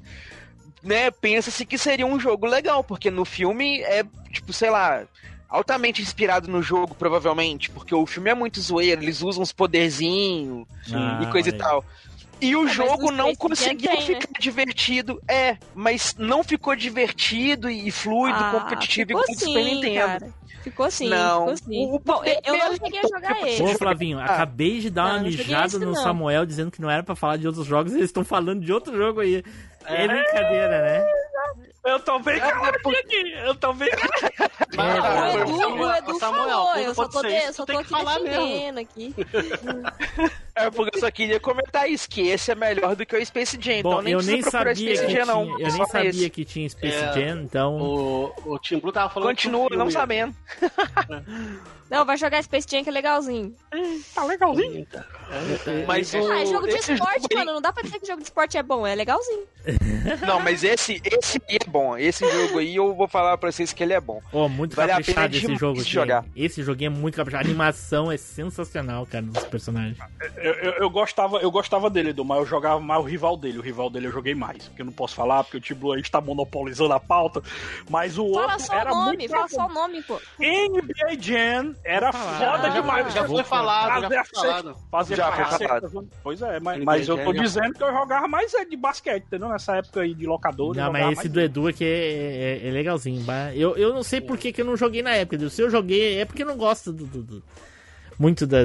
[0.82, 1.10] né?
[1.10, 5.06] Pensa-se que seria um jogo legal, porque no filme é, tipo, sei lá,
[5.48, 10.66] altamente inspirado no jogo, provavelmente, porque o filme é muito zoeiro, eles usam uns poderzinhos
[10.92, 11.84] Ah, e coisa e tal.
[12.40, 14.20] E o mas jogo não conseguiu tem, né?
[14.20, 15.18] ficar divertido.
[15.28, 20.20] É, mas não ficou divertido e fluido, Ah, competitivo igual do Super Nintendo.
[20.20, 20.34] cara.
[20.62, 21.40] Ficou sim, Não.
[21.42, 21.86] ficou sim.
[21.92, 23.62] O- Bom, eu, eu não cheguei a jogar ele.
[23.62, 24.24] Ô, Flavinho, Ah.
[24.24, 25.94] acabei de dar Não, uma mijada no não.
[25.94, 28.96] Samuel dizendo que não era pra falar de outros jogos, eles estão falando de outro
[28.96, 29.44] jogo aí.
[29.84, 31.06] É brincadeira, né?
[31.84, 33.32] Eu tô bem caladinho aqui.
[33.44, 33.88] Eu tô bem
[34.76, 37.72] Ah, o Edu, o Edu Samuel, Samuel, falou, eu só tô, de, eu só tô
[37.84, 39.14] que aqui defendendo aqui.
[40.58, 43.58] É porque eu só queria comentar isso, que esse é melhor do que o Space
[43.60, 43.82] Jam.
[43.82, 45.60] Bom, então nem eu precisa nem procurar sabia que Space tinha, Jam, não.
[45.60, 46.30] eu nem sabia esse.
[46.30, 47.76] que tinha Space É, Jam, então...
[47.78, 50.34] O, o Tim Blue tava falando Continua não sabendo.
[51.90, 53.54] Não, vai jogar Space Jam que é legalzinho.
[54.14, 54.86] Tá legalzinho.
[55.86, 57.54] Mas o, ah, é jogo de esse esporte, mano.
[57.54, 59.44] Não dá pra dizer que jogo de esporte é bom, é legalzinho.
[60.26, 61.96] Não, mas esse, esse aí é bom.
[61.96, 64.22] Esse jogo aí eu vou falar pra vocês que ele é bom.
[64.32, 65.90] Ó, muito Vale caprichado esse jogo aqui.
[65.90, 66.24] jogar.
[66.36, 67.44] Esse joguinho é muito caprichado.
[67.44, 69.98] A animação é sensacional, cara, dos personagens.
[70.36, 73.58] Eu, eu, eu gostava, eu gostava dele, Edu, mas eu jogava mais o rival dele.
[73.58, 74.68] O rival dele eu joguei mais.
[74.68, 77.42] Porque eu não posso falar, porque o Tiblu aí está monopolizando a pauta.
[77.90, 80.20] Mas o Fala outro só era o nome, muito fala só o nome, pô.
[80.38, 83.12] NBA Jam era foda já demais.
[83.12, 84.76] já foi falado, já foi falado.
[84.90, 86.04] Fazer Já foi.
[86.22, 89.48] Pois é, mas, mas eu tô dizendo que eu jogava mais é de basquete, entendeu?
[89.48, 90.74] Nessa época aí de locador.
[90.74, 93.24] Não, mas esse mais do Edu aqui é, é- é legalzinho.
[93.54, 95.48] Eu, eu não sei por que, que eu não joguei na época.
[95.48, 97.42] Se eu joguei, é porque eu não gosto do, do- do-
[98.18, 98.60] muito da.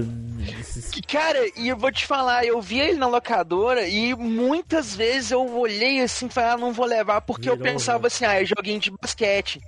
[0.94, 5.32] Que, Cara, e eu vou te falar, eu vi ele na locadora e muitas vezes
[5.32, 8.08] eu olhei assim e falei, ah, não vou levar, porque eu Virou, pensava né?
[8.08, 9.60] assim, ah, é joguinho de basquete.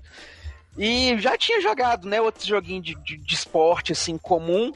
[0.77, 4.73] E já tinha jogado, né, outro joguinho de, de, de esporte, assim, comum.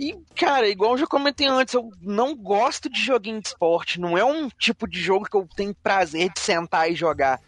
[0.00, 4.00] E, cara, igual eu já comentei antes, eu não gosto de joguinho de esporte.
[4.00, 7.38] Não é um tipo de jogo que eu tenho prazer de sentar e jogar.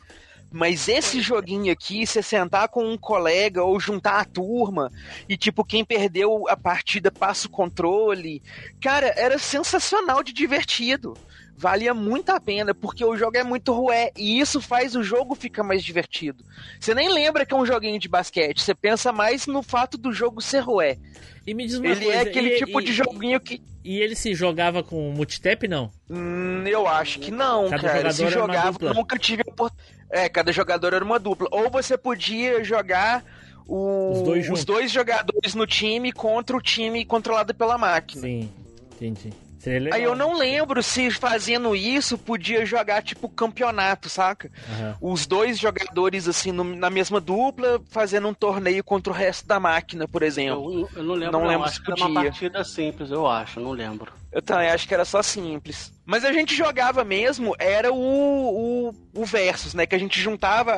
[0.50, 4.92] Mas esse joguinho aqui, você sentar com um colega ou juntar a turma
[5.26, 8.42] e, tipo, quem perdeu a partida passa o controle.
[8.82, 11.16] Cara, era sensacional de divertido.
[11.62, 15.36] Valia muito a pena, porque o jogo é muito rué e isso faz o jogo
[15.36, 16.44] ficar mais divertido.
[16.80, 20.12] Você nem lembra que é um joguinho de basquete, você pensa mais no fato do
[20.12, 20.98] jogo ser rué.
[21.46, 23.62] E me diz uma Ele coisa, é aquele e- tipo e- de joguinho que.
[23.84, 25.88] E ele se jogava com multitap, não?
[26.10, 28.12] Hum, eu acho que não, Cada cara.
[28.12, 28.94] Se jogador uma jogava, dupla.
[28.94, 30.02] nunca tive oportunidade.
[30.10, 31.46] É, cada jogador era uma dupla.
[31.52, 33.24] Ou você podia jogar
[33.68, 34.64] o- Os dois juntos.
[34.64, 38.20] dois jogadores no time contra o time controlado pela máquina.
[38.22, 38.50] Sim,
[38.94, 39.32] entendi.
[39.62, 39.96] Seria legal.
[39.96, 44.50] Aí eu não lembro se fazendo isso podia jogar tipo campeonato, saca?
[44.68, 44.96] Aham.
[45.00, 49.60] Os dois jogadores assim no- na mesma dupla fazendo um torneio contra o resto da
[49.60, 50.80] máquina, por exemplo.
[50.80, 51.48] Eu, eu não lembro, Não não.
[51.48, 52.30] lembro Acho se era uma podia.
[52.30, 54.12] partida simples, eu acho, não lembro.
[54.32, 55.92] Eu também acho que era só simples.
[56.06, 59.84] Mas a gente jogava mesmo, era o, o, o Versus, né?
[59.84, 60.72] Que a gente juntava,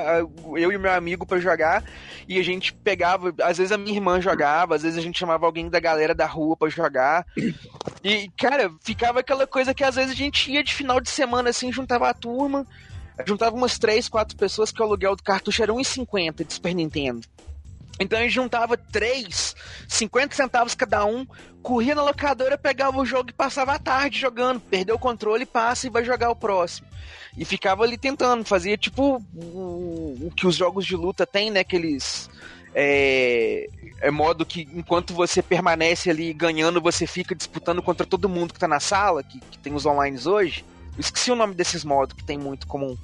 [0.57, 1.85] eu e meu amigo pra jogar,
[2.29, 5.47] e a gente pegava, às vezes a minha irmã jogava, às vezes a gente chamava
[5.47, 7.25] alguém da galera da rua pra jogar.
[8.03, 11.51] E, cara, ficava aquela coisa que às vezes a gente ia de final de semana
[11.51, 12.67] assim, juntava a turma,
[13.25, 17.27] juntava umas 3, 4 pessoas que o aluguel do cartucho era 1,50 de Super Nintendo.
[17.99, 19.55] Então a gente juntava três,
[19.89, 21.27] 50 centavos cada um,
[21.63, 24.61] corria na locadora, pegava o jogo e passava a tarde jogando.
[24.61, 26.87] Perdeu o controle, passa e vai jogar o próximo.
[27.37, 31.61] E ficava ali tentando, fazia tipo o, o que os jogos de luta têm, né?
[31.61, 32.29] Aqueles.
[32.77, 33.69] É,
[34.01, 38.59] é modo que enquanto você permanece ali ganhando, você fica disputando contra todo mundo que
[38.59, 40.65] tá na sala, que, que tem os online hoje.
[40.95, 42.97] Eu esqueci o nome desses modos que tem muito comum.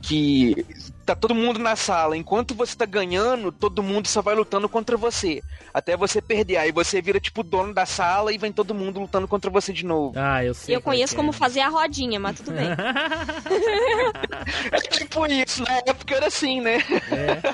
[0.00, 0.64] Que
[1.04, 4.96] tá todo mundo na sala, enquanto você tá ganhando, todo mundo só vai lutando contra
[4.96, 5.42] você.
[5.72, 6.56] Até você perder.
[6.56, 9.72] Aí você vira tipo o dono da sala e vem todo mundo lutando contra você
[9.72, 10.14] de novo.
[10.16, 10.74] Ah, eu sei.
[10.74, 11.32] Eu é conheço que como é.
[11.32, 12.68] fazer a rodinha, mas tudo bem.
[14.70, 16.78] É tipo isso, na época era assim, né?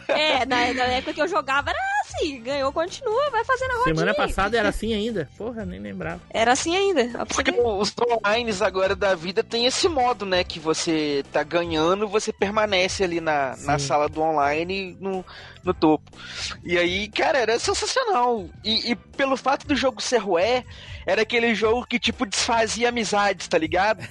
[0.09, 3.95] É, na, na época que eu jogava era assim, ganhou, continua, vai fazendo a rodinha.
[3.95, 5.29] Semana passada era assim ainda.
[5.37, 6.21] Porra, nem lembrava.
[6.31, 7.27] Era assim ainda.
[7.27, 10.45] Porque os online agora da vida tem esse modo, né?
[10.45, 13.87] Que você tá ganhando, você permanece ali na, na Sim.
[13.87, 15.25] sala do online no,
[15.65, 16.11] no topo.
[16.63, 18.49] E aí, cara, era sensacional.
[18.65, 20.65] E, e pelo fato do jogo ser rué,
[21.09, 24.07] era aquele jogo que, tipo, desfazia amizades, tá ligado?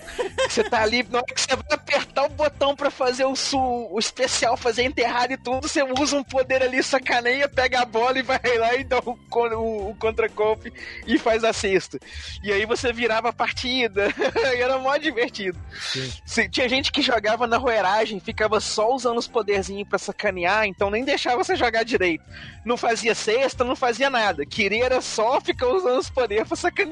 [0.50, 3.60] Você tá ali, na hora que você vai apertar o botão pra fazer o, su,
[3.60, 8.18] o especial, fazer enterrado e tudo, você usa um poder ali, sacaneia, pega a bola
[8.18, 10.74] e vai lá e dá o, o, o contra-golpe
[11.06, 12.00] e faz a cesta.
[12.44, 14.08] E aí você virava a partida.
[14.58, 15.60] e era mó divertido.
[16.26, 20.90] Se- Tinha gente que jogava na roeragem, ficava só usando os poderzinhos pra sacanear, então
[20.90, 22.24] nem deixava você jogar direito.
[22.66, 24.44] Não fazia cesta, não fazia nada.
[24.48, 26.87] Queria era só ficar usando os poderes pra sacanear.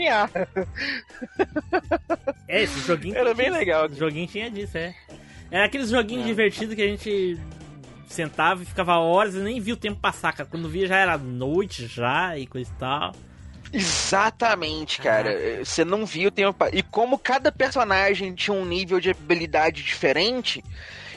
[2.48, 3.16] É, esse joguinho.
[3.16, 3.58] Era tinha bem disso.
[3.60, 3.88] legal.
[3.88, 4.94] O joguinho tinha disso, é.
[5.50, 7.40] Era aqueles joguinhos divertidos que a gente
[8.08, 10.50] sentava e ficava horas e nem via o tempo passar, cara.
[10.50, 13.16] Quando via já era noite já e coisa e tal.
[13.74, 15.64] Exatamente, cara.
[15.64, 16.56] Você não viu o tempo.
[16.72, 20.64] E como cada personagem tinha um nível de habilidade diferente,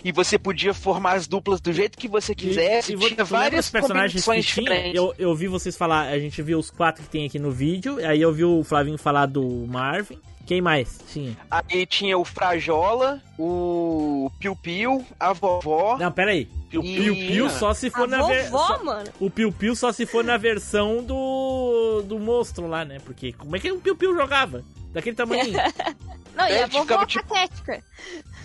[0.04, 2.92] e você podia formar as duplas do jeito que você quisesse.
[2.92, 4.64] E, e tinha várias os personagens que combinações tinha?
[4.64, 4.94] diferentes.
[4.96, 7.98] Eu, eu vi vocês falar, a gente viu os quatro que tem aqui no vídeo,
[8.06, 10.18] aí eu vi o Flavinho falar do Marvin.
[10.46, 11.36] Quem mais tinha?
[11.50, 15.98] Aí tinha o Frajola, o Piu Piu, a vovó.
[15.98, 16.48] Não, pera aí.
[16.70, 19.10] Piu E- Piu Piu só se A for na ver- vovó, só- mano.
[19.20, 22.98] O Piu Piu só se for na versão do do monstro lá, né?
[23.04, 24.64] Porque como é que o Piu Piu jogava?
[24.90, 25.52] Daquele tamanho.
[26.34, 27.82] Não, e É, a vovó ficava tipo- patética.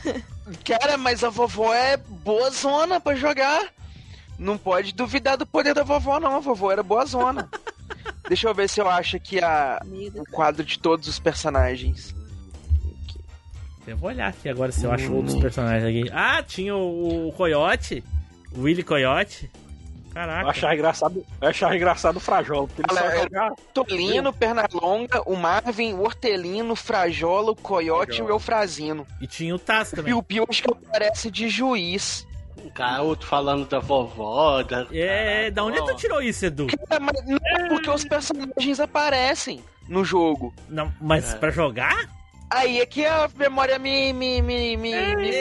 [0.63, 3.73] Cara, mas a vovó é boa zona pra jogar.
[4.37, 6.35] Não pode duvidar do poder da vovó, não.
[6.35, 7.49] A vovó era boa zona.
[8.27, 9.81] Deixa eu ver se eu acho aqui a,
[10.15, 12.15] o quadro de todos os personagens.
[13.85, 16.09] eu vou olhar aqui agora se eu acho outros personagens aqui.
[16.13, 18.03] Ah, tinha o, o Coyote.
[18.55, 19.51] O Willy Coyote.
[20.15, 20.49] Eu Caraca.
[20.49, 23.55] achava engraçado, eu achava engraçado o Frajola, porque ele Olha, só é- jogava.
[23.73, 29.07] Tolino, Pernalonga, o Marvin, o Hortelino, o Frajola, o Coyote e o Eufrazino.
[29.19, 30.13] E tinha o Taz O também.
[30.13, 32.27] Piu Piu acho que aparece de juiz.
[32.75, 34.85] Cara, outro falando da vovó, da.
[34.91, 36.67] É, da onde tu tirou isso, Edu?
[36.89, 40.53] É, mas não é porque os personagens aparecem no jogo.
[40.69, 42.07] Não, mas pra jogar?
[42.49, 44.13] Aí é que a memória me.
[44.13, 45.31] me, me, me, me-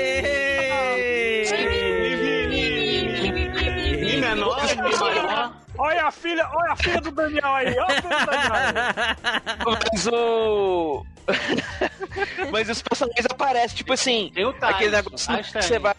[4.29, 4.57] menor,
[5.01, 5.53] maior.
[5.79, 9.79] Olha a filha, olha a filha do Daniel aí, olha a filha do Daniel.
[9.93, 11.07] Mas o.
[12.51, 14.75] Mas os personagens aparecem, tipo assim, Tem o Taz.
[14.75, 15.95] aquele negócio Taz que você vai.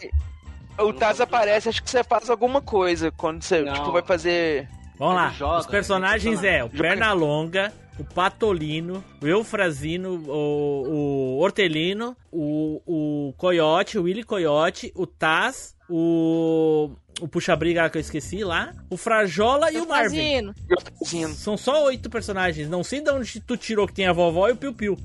[0.78, 3.72] O Taz aparece, acho que você faz alguma coisa quando você Não.
[3.74, 4.68] tipo, vai fazer.
[4.98, 5.30] Vamos lá.
[5.30, 12.80] Joga, Os personagens ele é o Pernalonga, o Patolino, o Eufrazino, o, o Hortelino, o,
[12.86, 16.90] o Coyote, o Willy Coyote, o Taz, o.
[17.20, 20.52] O Puxa-Briga que eu esqueci lá, o Frajola e o Marvin.
[20.68, 21.32] Eufrazino.
[21.36, 22.68] São só oito personagens.
[22.68, 24.98] Não sei de onde tu tirou que tem a vovó e o Piu Piu.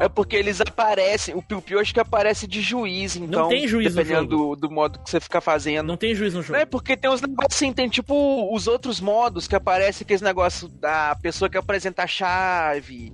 [0.00, 1.34] É porque eles aparecem.
[1.34, 3.50] O Piu Piu acho que aparece de juiz, então.
[3.50, 5.86] tem juiz no Dependendo do, do modo que você fica fazendo.
[5.86, 6.58] Não tem juiz no Não jogo.
[6.58, 10.72] é porque tem uns negócios assim, tem tipo os outros modos que aparece aqueles negócios
[10.78, 13.12] da pessoa que apresenta a chave.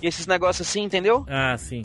[0.00, 1.26] E esses negócios assim, entendeu?
[1.28, 1.84] Ah, sim.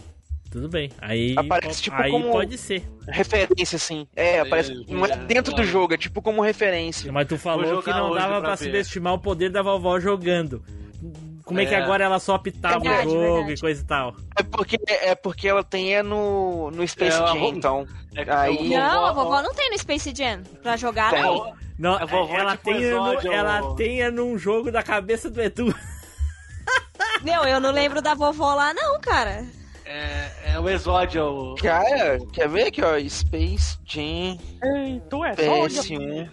[0.52, 0.92] Tudo bem.
[1.00, 2.84] Aí, Aparece, tipo, aí como- pode ser.
[3.08, 4.08] Referência, assim.
[4.16, 4.84] É, aparece.
[4.90, 7.12] Não é dentro do jogo, é tipo como referência.
[7.12, 10.64] Mas tu falou que não dava pra pra subestimar o poder da vovó jogando.
[11.46, 11.82] Como é, que É.
[11.82, 13.54] agora ela só apitava Verdade, o jogo verdade.
[13.54, 14.16] e coisa e tal?
[14.38, 17.88] É porque, é porque ela tem é no, no Space É, Jam, então.
[18.16, 21.24] É que Aí- Não, a vovó não tem no Space Jam pra jogar, Tem.
[21.24, 21.54] não.
[21.78, 24.84] Não, A vovó ela, é tipo tem exódio, no, ela tem é num jogo da
[24.84, 25.74] cabeça do Edu.
[27.24, 29.46] Não, eu não lembro da vovó lá, não, cara.
[29.92, 31.24] É, é o exódio.
[31.26, 32.92] o- Cara, quer ver aqui, ó?
[33.10, 36.30] Space Jam Ei, tu é só PS1.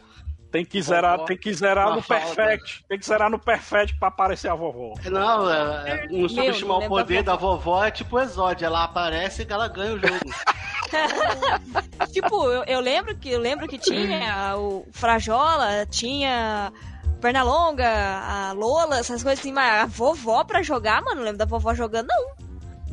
[0.53, 1.25] Tem que zerar, Vovó.
[1.27, 2.25] tem que zerar no Mafalda.
[2.35, 2.85] Perfect.
[2.89, 4.95] Tem que zerar no Perfect pra aparecer a vovó.
[5.07, 8.65] Não, é, é, não subestimar o poder da vovó é tipo o exódio.
[8.65, 10.15] Ela aparece e ela ganha o jogo.
[12.13, 16.73] Tipo, eu, eu lembro que eu lembro que tinha o Frajola, tinha
[17.21, 21.45] Pernalonga, a Lola, essas coisas assim, mas a vovó pra jogar, mano, não lembro da
[21.45, 22.46] vovó jogando, não.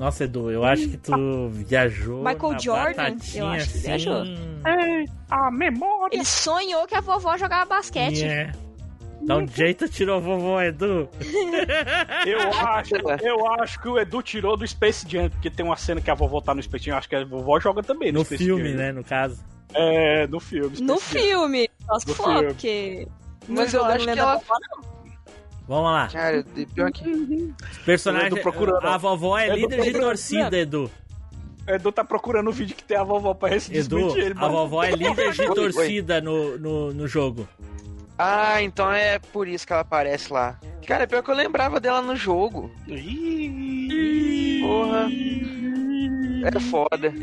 [0.03, 2.23] Nossa, Edu, eu acho que tu viajou.
[2.23, 3.87] Michael na Jordan, batatinha, eu acho que assim.
[3.87, 4.23] viajou.
[4.25, 6.13] Ei, a memória.
[6.15, 8.25] Ele sonhou que a vovó jogava basquete.
[8.25, 8.51] É.
[9.25, 11.07] Dá um jeito, tirou a vovó, Edu.
[12.27, 16.01] Eu acho, eu acho que o Edu tirou do Space Jam, porque tem uma cena
[16.01, 18.25] que a vovó tá no Space Jam, acho que a vovó joga também no, No
[18.25, 18.77] Space filme, Jam.
[18.77, 19.41] né, no caso.
[19.73, 20.77] É, no filme.
[20.81, 21.29] No Space Jam.
[21.29, 21.69] filme.
[21.87, 23.07] Nossa, No porque.
[23.47, 25.02] Mas eu acho não que ela- vovó, não.
[25.67, 26.07] Vamos lá.
[26.11, 27.53] Cara, de- pior que.
[27.85, 28.33] Personagem.
[28.83, 30.91] A vovó é Edu líder de torcida, Edu.
[31.67, 34.33] Edu tá procurando o vídeo que tem a vovó pra esse Edu, ele.
[34.37, 37.47] a vovó é líder de torcida no, no, no jogo.
[38.17, 40.59] Ah, então é por isso que ela aparece lá.
[40.85, 42.69] Cara, pior que eu lembrava dela no jogo.
[44.61, 45.07] Porra.
[46.43, 47.13] É foda.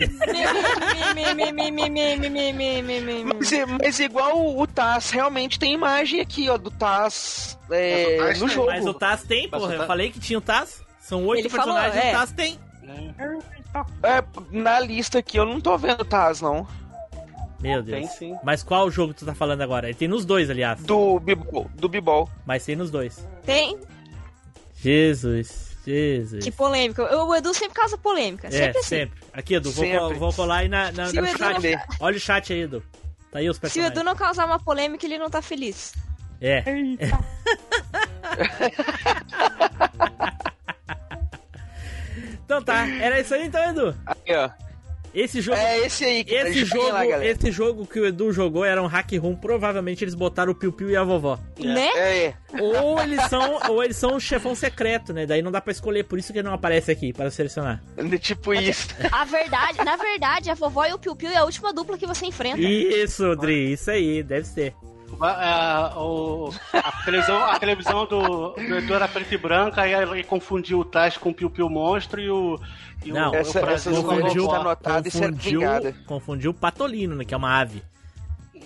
[3.35, 8.16] mas, é, mas, é igual o Taz, realmente tem imagem aqui, ó, do Taz, é,
[8.16, 8.54] Taz no tem.
[8.54, 8.66] jogo.
[8.68, 9.68] Mas o Taz tem, porra.
[9.68, 9.80] Taz...
[9.80, 10.83] Eu falei que tinha o Taz.
[11.00, 12.11] São oito personagens falou, é.
[12.11, 12.59] o Taz tem.
[14.02, 16.66] É, na lista aqui eu não tô vendo o Taz, não.
[17.61, 17.98] Meu Deus.
[17.98, 18.38] Tem, sim.
[18.42, 19.88] Mas qual jogo tu tá falando agora?
[19.88, 20.83] Ele tem nos dois, aliás.
[20.83, 21.37] Do b
[21.74, 22.28] do Bibol.
[22.46, 23.26] Mas tem nos dois.
[23.44, 23.78] Tem.
[24.76, 25.69] Jesus.
[25.85, 26.45] Jesus.
[26.45, 27.03] Que polêmica.
[27.25, 28.49] O Edu sempre causa polêmica.
[28.49, 28.88] é, Sempre assim.
[28.88, 29.21] sempre.
[29.33, 30.14] Aqui, Edu, vou, Sempre.
[30.19, 31.62] vou colar aí na, na, no chat.
[31.62, 31.81] não-?
[32.01, 32.83] Olha o chat aí, Edu.
[33.33, 33.97] Tá aí os Se o personagens.
[33.97, 35.95] Edu não causar uma polêmica, ele não tá feliz.
[36.40, 36.64] É.
[42.45, 43.97] então tá, era isso aí então, Edu.
[44.07, 44.51] Aí, ó.
[45.15, 45.58] Esse jogo.
[45.58, 46.48] É esse aí, cara.
[46.48, 50.04] Esse Joguem jogo, lá, esse jogo que o Edu jogou era um hack room, provavelmente
[50.04, 51.38] eles botaram o Piu Piu e a vovó.
[51.58, 51.88] Né?
[51.94, 52.35] É, é.
[52.61, 55.27] Ou eles são, ou eles são um chefão secreto, né?
[55.27, 57.83] Daí não dá pra escolher, por isso que ele não aparece aqui para selecionar.
[58.21, 58.88] Tipo isso.
[59.11, 62.06] A verdade, na verdade, a vovó e o Piu Piu é a última dupla que
[62.06, 62.61] você enfrenta.
[62.61, 64.75] Isso, Dri, isso aí, deve ser.
[65.23, 70.25] É, o- a televisão, a televisão do, do Edu era preta e branca, aí ele
[70.25, 72.58] confundiu o Tais com o Piu Piu Monstro e o.
[73.04, 74.48] E Não, o, Essa- o essas a vovó.
[74.52, 75.61] tá anotado e ser Confundiu,
[76.06, 77.25] confundiu o patolino, né?
[77.25, 77.83] Que é uma ave.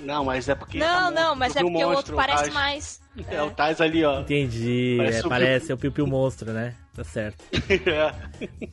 [0.01, 0.78] Não, mas é porque.
[0.78, 2.55] Não, tá não, mas é porque o outro monstro, parece Tais.
[2.55, 3.01] mais.
[3.28, 4.20] É, o Tais ali, ó.
[4.20, 4.97] Entendi.
[4.99, 6.74] Parece é, o Piu- parece o Piu Piu Monstro, né?
[6.95, 7.42] Tá certo.
[7.88, 8.12] É.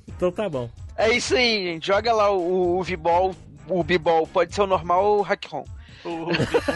[0.08, 0.70] Então tá bom.
[0.98, 1.88] É isso aí, gente.
[1.88, 3.36] Joga lá o, o V-Ball,
[3.68, 4.26] o B-Ball.
[4.28, 5.62] Pode ser o normal ou o Hack-On.
[5.62, 5.66] O-
[6.06, 6.28] o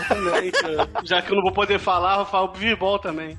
[0.07, 0.51] também.
[1.03, 3.37] Já que eu não vou poder falar, vou falar o B-Ball também.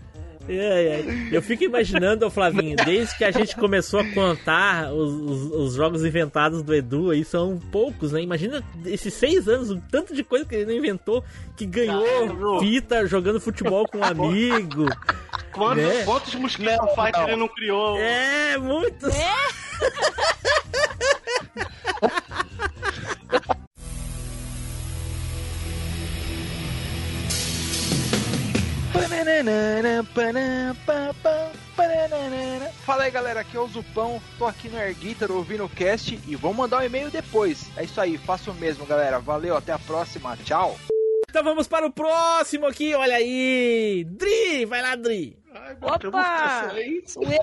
[0.49, 1.05] É, é.
[1.32, 6.05] Eu fico imaginando, Flavinho, desde que a gente começou a contar os, os- os jogos
[6.05, 8.20] inventados do Edu, aí são poucos, né?
[8.22, 11.24] Imagina esses seis anos, o tanto de coisa que ele não inventou,
[11.57, 12.61] que ganhou Caralho.
[12.61, 14.87] fita jogando futebol com um amigo.
[15.51, 16.05] Quantos, Né?
[16.05, 17.99] quantos mosquitos fight ele não criou?
[17.99, 19.07] É, muito.
[32.84, 36.18] Fala aí galera, aqui é o Zupão, tô aqui no Air Guitar ouvindo o cast
[36.26, 37.70] e vou mandar um e-mail depois.
[37.76, 40.78] É isso aí, faça o mesmo galera, valeu, até a próxima, tchau!
[41.28, 44.07] Então vamos para o próximo aqui, olha aí.
[44.09, 45.37] Dri, vai lá, Dri.
[45.82, 46.70] Opa!
[47.05, 47.41] Sou eu.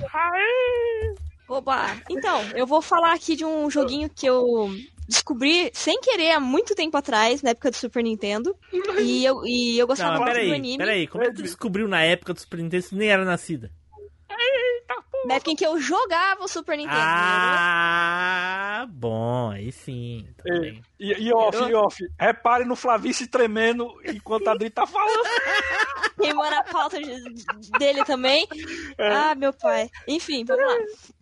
[1.47, 1.97] Opa!
[2.09, 4.71] Então, eu vou falar aqui de um joguinho que eu
[5.07, 8.55] descobri sem querer há muito tempo atrás, na época do Super Nintendo.
[9.01, 10.77] E eu, e eu gostava Não, muito do anime.
[10.77, 11.07] peraí.
[11.07, 13.71] Como é que tu descobriu na época do Super Nintendo se nem era nascida?
[15.25, 16.97] Na época em que eu jogava o Super Nintendo.
[16.99, 20.27] Ah, bom, aí sim.
[20.37, 20.81] Tá bem.
[20.99, 22.03] E, e off, e off.
[22.19, 25.23] Repare no Flavinho se tremendo enquanto a Adri tá falando.
[26.19, 28.45] queimando a pauta de- de- dele também.
[28.97, 29.89] Ah, meu pai.
[30.07, 30.77] Enfim, vamos lá.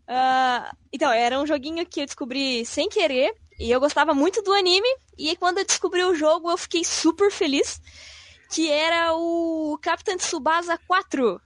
[0.08, 3.34] Ah, então, era um joguinho que eu descobri sem querer.
[3.62, 4.88] E eu gostava muito do anime.
[5.16, 7.80] E quando eu descobri o jogo, eu fiquei super feliz.
[8.50, 11.40] Que era o Capitão Tsubasa 4.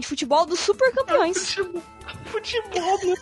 [0.00, 1.56] De futebol dos super campeões.
[2.26, 3.14] Futebol, né?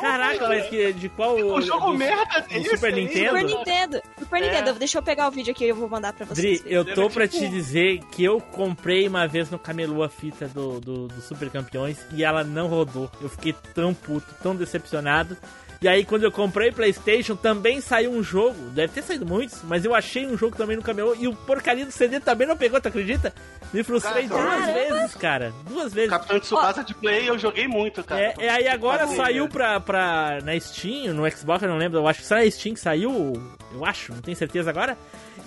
[0.00, 1.36] Caraca, mas que, de qual.
[1.36, 3.28] O jogo do- merda do desse Super Nintendo?
[3.38, 4.02] Super Nintendo.
[4.18, 4.46] Super É.
[4.46, 4.78] Nintendo.
[4.78, 6.60] Deixa eu pegar o vídeo aqui e eu vou mandar pra vocês.
[6.60, 10.08] Dri, eu tô pra tipo- te dizer que eu comprei uma vez no Camelô a
[10.08, 13.10] fita do, do, do Super Campeões e ela não rodou.
[13.20, 15.36] Eu fiquei tão puto, tão decepcionado.
[15.82, 18.54] E aí, quando eu comprei PlayStation, também saiu um jogo.
[18.70, 21.84] Deve ter saído muitos, mas eu achei um jogo também no Camelô e o porcaria
[21.84, 23.34] do CD também não pegou, tu acredita?
[23.72, 24.72] Me frustrei duas Caramba.
[24.72, 25.52] vezes, cara.
[25.68, 26.10] Duas vezes.
[26.10, 28.20] Capitão de Tsubasa de Play eu joguei muito, cara.
[28.20, 29.50] É, é, aí agora Fazer, saiu né?
[29.50, 30.38] pra, pra.
[30.44, 33.32] na Steam, no Xbox, eu não lembro, eu acho que só na Steam que saiu,
[33.74, 34.96] eu acho, não tenho certeza agora.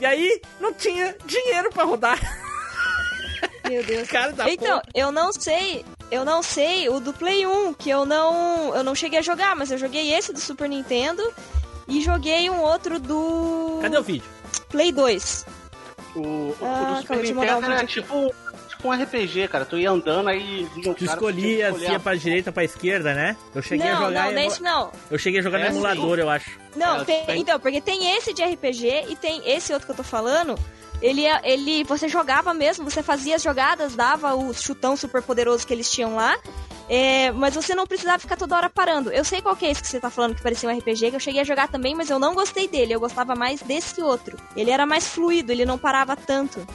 [0.01, 2.19] E aí não tinha dinheiro pra rodar.
[3.69, 4.07] Meu Deus.
[4.11, 4.83] Cara da Então, porra.
[4.93, 8.95] eu não sei, eu não sei o do Play 1, que eu não, eu não
[8.95, 11.21] cheguei a jogar, mas eu joguei esse do Super Nintendo
[11.87, 14.29] e joguei um outro do Cadê o vídeo?
[14.69, 15.45] Play 2.
[16.15, 18.33] O, o, Ah, o do calma, Super Nintendo era tipo,
[18.69, 19.65] tipo um RPG, cara.
[19.65, 20.67] Tu ia andando aí.
[20.75, 23.35] Tu cara, escolhia se ia pra direita ou pra esquerda, né?
[23.53, 24.25] Eu cheguei a Não, jogar.
[24.25, 24.91] não, nesse emula- não.
[25.11, 26.51] Eu cheguei a jogar no É, emulador, eu acho.
[26.75, 29.91] Não, É, tem- tem- então, porque tem esse de RPG e tem esse outro que
[29.91, 30.55] eu tô falando.
[31.01, 35.65] Ele, é- ele, você jogava mesmo, você fazia as jogadas, dava o chutão super poderoso
[35.67, 36.37] que eles tinham lá,
[36.89, 39.11] é, mas você não precisava ficar toda hora parando.
[39.11, 41.15] Eu sei qual que é esse que você tá falando que parecia um RPG, que
[41.15, 42.93] eu cheguei a jogar também, mas eu não gostei dele.
[42.93, 44.37] Eu gostava mais desse outro.
[44.55, 46.65] Ele era mais fluido, ele não parava tanto.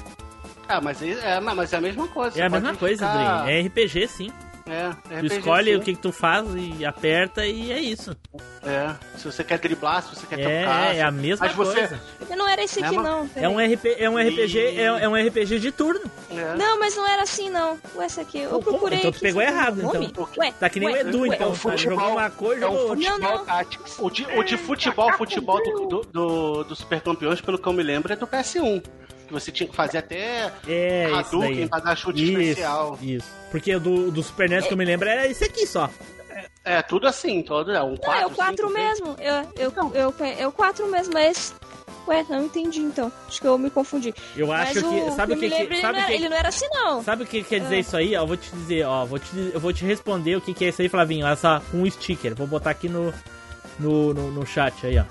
[0.68, 2.40] Ah, mas é, é, mas é a mesma coisa.
[2.40, 3.52] É a mesma coisa, ficar- Dri.
[3.52, 4.30] É RPG, sim.
[4.70, 5.76] É, é Tu RPG, escolhe sim.
[5.76, 8.16] o que, que tu faz e aperta e é isso.
[8.62, 10.94] É, se você quer driblar, se você quer É, tocar.
[10.94, 12.00] é a mesma mas você, coisa.
[12.28, 13.28] Mas não era esse É aqui, não.
[13.34, 16.00] É um, RP, é um RPG, é, é um RPG de turno.
[16.30, 16.54] É.
[16.56, 17.78] Não, mas não era assim, não.
[17.96, 18.38] Ué, esse aqui.
[18.38, 18.62] Eu Como?
[18.62, 18.98] procurei.
[18.98, 20.06] Então tu aqui, pegou você errado, nome?
[20.06, 20.28] então.
[20.38, 21.46] Ué, Tá que nem ué, o Edu, ué, então.
[21.46, 21.58] é um Tá?
[21.58, 22.94] futebol- Jogou uma coisa é um outra.
[22.96, 23.44] Não, Futebol não.
[23.46, 23.96] Tactics.
[23.98, 27.72] O de, o de futebol, futebol do, do, do, do Super Campeões, pelo que eu
[27.72, 28.82] me lembro, é do PS1.
[29.30, 32.98] Que você tinha que fazer até É, isso Hadouken pra dar chute Isso, especial.
[33.00, 33.28] Isso.
[33.50, 35.88] Porque do, do Super NES que eu me lembro era esse aqui só.
[36.64, 39.16] É, tudo assim, todo, é um 4, Não, é o 4 mesmo.
[39.18, 41.54] Eu, eu, eu, é o 4 mesmo, é esse.
[42.06, 43.10] Ué, não entendi então.
[43.28, 44.12] Acho que eu me confundi.
[44.36, 45.10] Eu Mas acho que.
[45.12, 46.66] Sabe o que, lembro, que ele, sabe não o era, que, ele não era assim,
[46.72, 47.02] não.
[47.04, 47.78] Sabe o que quer dizer Ah.
[47.78, 48.16] isso aí?
[48.16, 50.64] Ó, eu vou te dizer, ó, vou te, eu vou te responder o que, que
[50.64, 51.26] é isso aí, Flavinho.
[51.26, 52.34] Essa com um sticker.
[52.34, 53.12] Vou botar aqui no,
[53.78, 55.04] no, no, no chat aí, ó.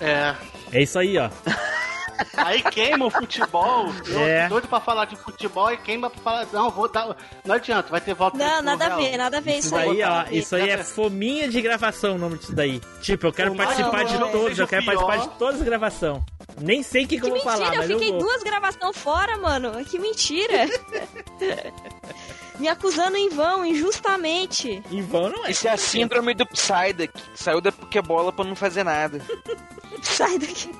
[0.00, 0.34] É.
[0.72, 1.30] É isso aí, ó.
[2.36, 3.86] Aí queima o futebol.
[4.06, 4.48] Eu É.
[4.48, 6.46] doido pra falar de futebol e queima pra falar.
[6.52, 7.16] Não, vou dar.
[7.44, 10.02] Não adianta, vai ter volta Não, nada a ver, nada a ver Isso isso aí.
[10.02, 12.80] ó, isso aí é fominha de gravação o nome disso daí.
[13.02, 15.06] Tipo, eu quero participar que de o jogo todos, eu quero pior.
[15.06, 16.22] participar de todas as gravações.
[16.60, 18.20] Nem sei o que, que, Que eu vou mentira, falar, eu mas eu fiquei vou.
[18.20, 19.84] duas gravações fora, mano.
[19.84, 20.68] Que mentira.
[22.58, 24.80] Me acusando em vão, injustamente.
[24.90, 25.50] Em vão não é.
[25.50, 27.12] Isso é a síndrome do Psyduck.
[27.34, 29.20] Saiu da Pokébola pra não fazer nada.
[30.02, 30.70] Sai daqui.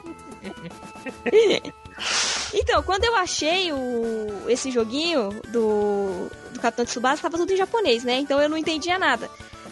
[2.53, 8.05] então, quando eu achei o, esse joguinho do, do Capitão Tsubasa, tava tudo em japonês,
[8.05, 8.15] né?
[8.19, 9.29] Então eu não entendia nada.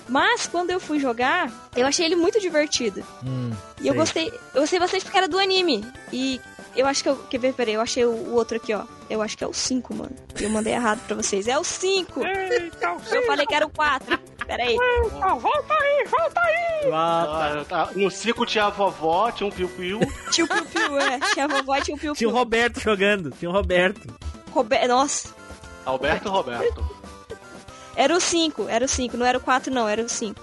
[0.08, 3.02] Mas quando eu fui jogar, eu achei ele muito divertido.
[3.24, 3.98] Hum, E eu sei.
[4.00, 5.84] gostei, eu gostei bastante porque era do anime.
[6.12, 6.40] E
[6.76, 7.16] eu acho que eu.
[7.30, 8.82] Quer ver, peraí, eu achei o, o outro aqui, ó.
[9.08, 10.10] Eu acho que é o 5, mano.
[10.40, 11.46] Eu mandei errado pra vocês.
[11.46, 12.24] É o 5!
[12.26, 14.18] Eita, Eu falei que era o 4.
[14.56, 14.76] Peraí.
[14.78, 16.90] Eita, volta aí, volta aí.
[16.92, 17.88] Ah, Ah, tá.
[17.94, 20.00] No ciclo tinha a vovó, tinha um piu-piu.
[20.30, 21.18] Tinha o Piu Piu, é.
[21.32, 22.32] Tinha a vovó e tinha o Piu Tinha o.
[22.32, 24.00] Roberto jogando, tinha o Roberto.
[24.50, 25.28] Robe- Nossa.
[25.86, 26.84] Alberto Roberto.
[27.96, 30.40] Era o 5, era o 5, não era o 4 não, era o 5.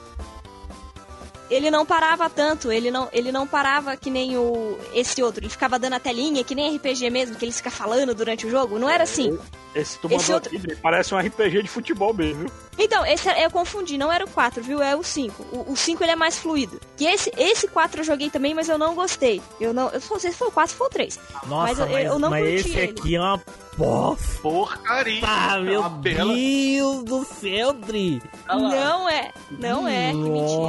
[1.50, 5.50] Ele não parava tanto, ele não, ele não parava que nem o esse outro, ele
[5.50, 8.78] ficava dando a telinha, que nem RPG mesmo, que ele fica falando durante o jogo,
[8.78, 9.38] não era assim.
[9.74, 12.52] Esse tu Esse mandou outro- aqui, parece um RPG de futebol mesmo, viu?
[12.78, 14.82] Então, esse era- eu confundi, não era o 4, viu?
[14.82, 15.44] É o 5.
[15.52, 16.80] O, o 5 ele é mais fluido.
[17.00, 19.42] E esse, esse 4 eu joguei também, mas eu não gostei.
[19.60, 21.20] Eu não, eu não sei se foi o 4 ou foi o 3.
[21.48, 22.92] Nossa, Mas mas, eu- eu não mas curti esse ele.
[23.00, 23.42] aqui é uma
[23.80, 24.42] bosta.
[24.42, 25.22] Porcaria.
[25.24, 28.22] Ah, meu Uma bela- Deus do céu, Dri.
[28.48, 30.60] Não é, não é, que mentira.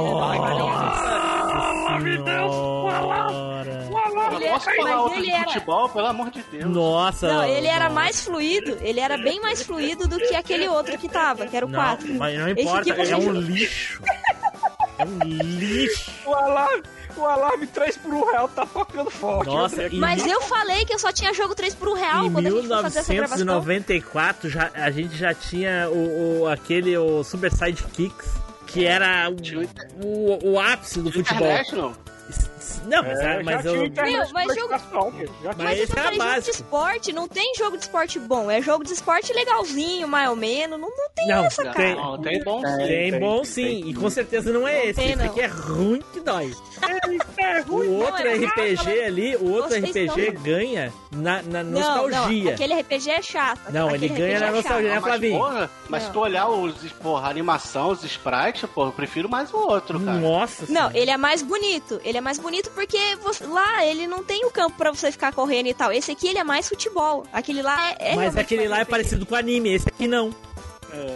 [0.71, 3.87] Nossa me Deus, senhora.
[4.35, 5.89] Ele é- Posso falar outro ele de era- futebol?
[5.89, 6.65] Pelo amor de Deus.
[6.73, 7.27] Nossa.
[7.33, 7.95] Não, ele era nossa.
[7.95, 11.65] mais fluido, ele era bem mais fluido do que aquele outro que tava, que era
[11.65, 12.13] o Não, 4.
[12.15, 14.01] mas não Esse importa, aqui você é um lixo.
[14.97, 16.11] É um lixo.
[16.25, 16.83] O alarme,
[17.19, 19.47] o alarme 3 por 1 real tá tocando forte.
[19.49, 19.97] Nossa, André.
[19.97, 22.49] Mas eu falei que eu só tinha jogo 3 por 1 real Em quando a
[22.51, 23.37] gente foi fazer essa gravação.
[23.37, 28.29] 1994 já, a gente já tinha o, o- aquele o Super Sidekicks,
[28.67, 31.47] que era o, o, o ápice do futebol.
[31.47, 31.93] International?
[32.85, 33.81] Não, mas, É, mas já eu.
[33.81, 34.73] Meu, mas jogo-
[35.43, 38.49] Mas Mas esse eu era falei jogo de esporte, não tem jogo de esporte bom.
[38.51, 40.79] É jogo de esporte legalzinho, mais ou menos.
[40.79, 41.73] Não, não tem Não, essa, cara.
[41.75, 42.77] tem- Não, tem bom sim.
[42.77, 43.89] Tem tem, bom sim, tem.
[43.89, 44.93] e com certeza não é esse.
[44.99, 45.25] tem, Esse não.
[45.25, 46.53] aqui é ruim que dói.
[47.37, 47.87] É ruim.
[47.87, 51.71] O outro é RPG ali, o outro Vocês RPG estão- ganha na, na Não,
[52.07, 52.43] nostalgia.
[52.45, 53.59] não, aquele RPG é chato.
[53.71, 55.69] Não, aquele ele ganha RPG na é nostalgia, né, mas, Flavinho?
[55.89, 56.13] mas se Não.
[56.13, 60.17] tu olhar os, porra, a animação, os sprites, porra, eu prefiro mais o outro, cara.
[60.17, 61.99] Nossa Não, ele é mais bonito.
[62.03, 65.33] Ele é mais bonito porque você- lá ele não tem o campo pra você ficar
[65.33, 65.91] correndo e tal.
[65.91, 67.25] Esse aqui ele é mais futebol.
[67.33, 68.13] Aquele lá é.
[68.13, 70.33] é Mas aquele lá é parecido com o anime, esse aqui não.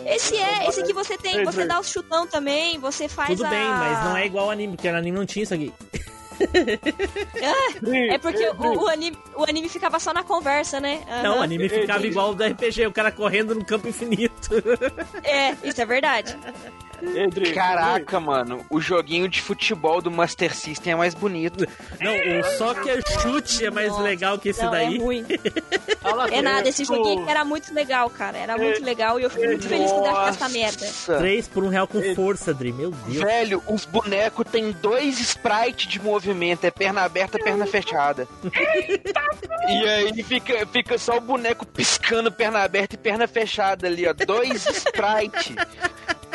[0.06, 3.50] Esse é, esse aqui você tem, você dá o chutão também, você faz Tudo a...
[3.50, 5.74] bem, mas não é igual ao anime, porque no anime não tinha isso aqui.
[8.10, 11.02] É porque o, o anime, o anime ficava só na conversa, né?
[11.08, 11.24] Aham.
[11.24, 14.50] Não, o anime ficava igual ao do RPG, o cara correndo no campo infinito.
[15.24, 16.38] É, isso é verdade.
[17.54, 21.68] Caraca, mano, o joguinho de futebol do Master System é mais bonito.
[22.00, 24.96] Não, o Soccer Chute é mais Nossa, legal que esse não, daí.
[24.96, 25.26] é ruim.
[26.32, 28.38] É nada, esse joguinho era muito legal, cara.
[28.38, 30.86] Era muito legal e eu fico muito feliz quando eu acho essa merda.
[30.86, 31.18] Nossa.
[31.18, 32.72] 3 por um real com força, Dri.
[32.72, 33.24] Meu Deus.
[33.24, 36.25] Velho, os bonecos tem dois sprites de movimento,
[36.64, 38.28] é perna aberta, perna fechada.
[39.68, 44.14] e aí fica, fica só o boneco piscando perna aberta e perna fechada ali, ó.
[44.14, 45.56] Dois sprites.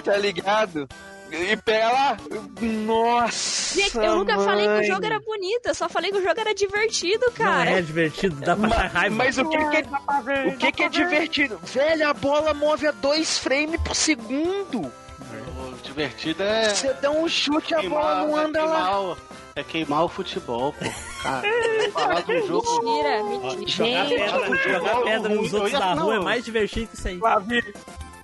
[0.04, 0.88] Tá ligado?
[1.32, 2.16] E pega lá.
[2.60, 3.74] Nossa.
[3.80, 4.86] Gente, eu nunca falei que o mãe.
[4.86, 7.70] jogo era bonito, eu só falei que o jogo era divertido, Não cara.
[7.70, 9.14] é divertido, dá pra achar raiva.
[9.16, 11.60] Mas o que, que é, o que, que é divertido?
[11.62, 14.80] Velho, a bola move a dois frames por segundo.
[14.80, 16.70] O divertido é.
[16.74, 19.16] Você dá um chute, a bola não é anda lá.
[19.64, 20.84] Queimar, o- É queimar o futebol, pô.
[21.22, 21.42] Cara,
[21.92, 22.82] falar do jogo.
[22.82, 23.66] Mentira, mentira.
[23.66, 27.18] Jogar pedra, jogar pedra nos outros da rua é mais divertido que isso aí.
[27.18, 27.62] Flavinho,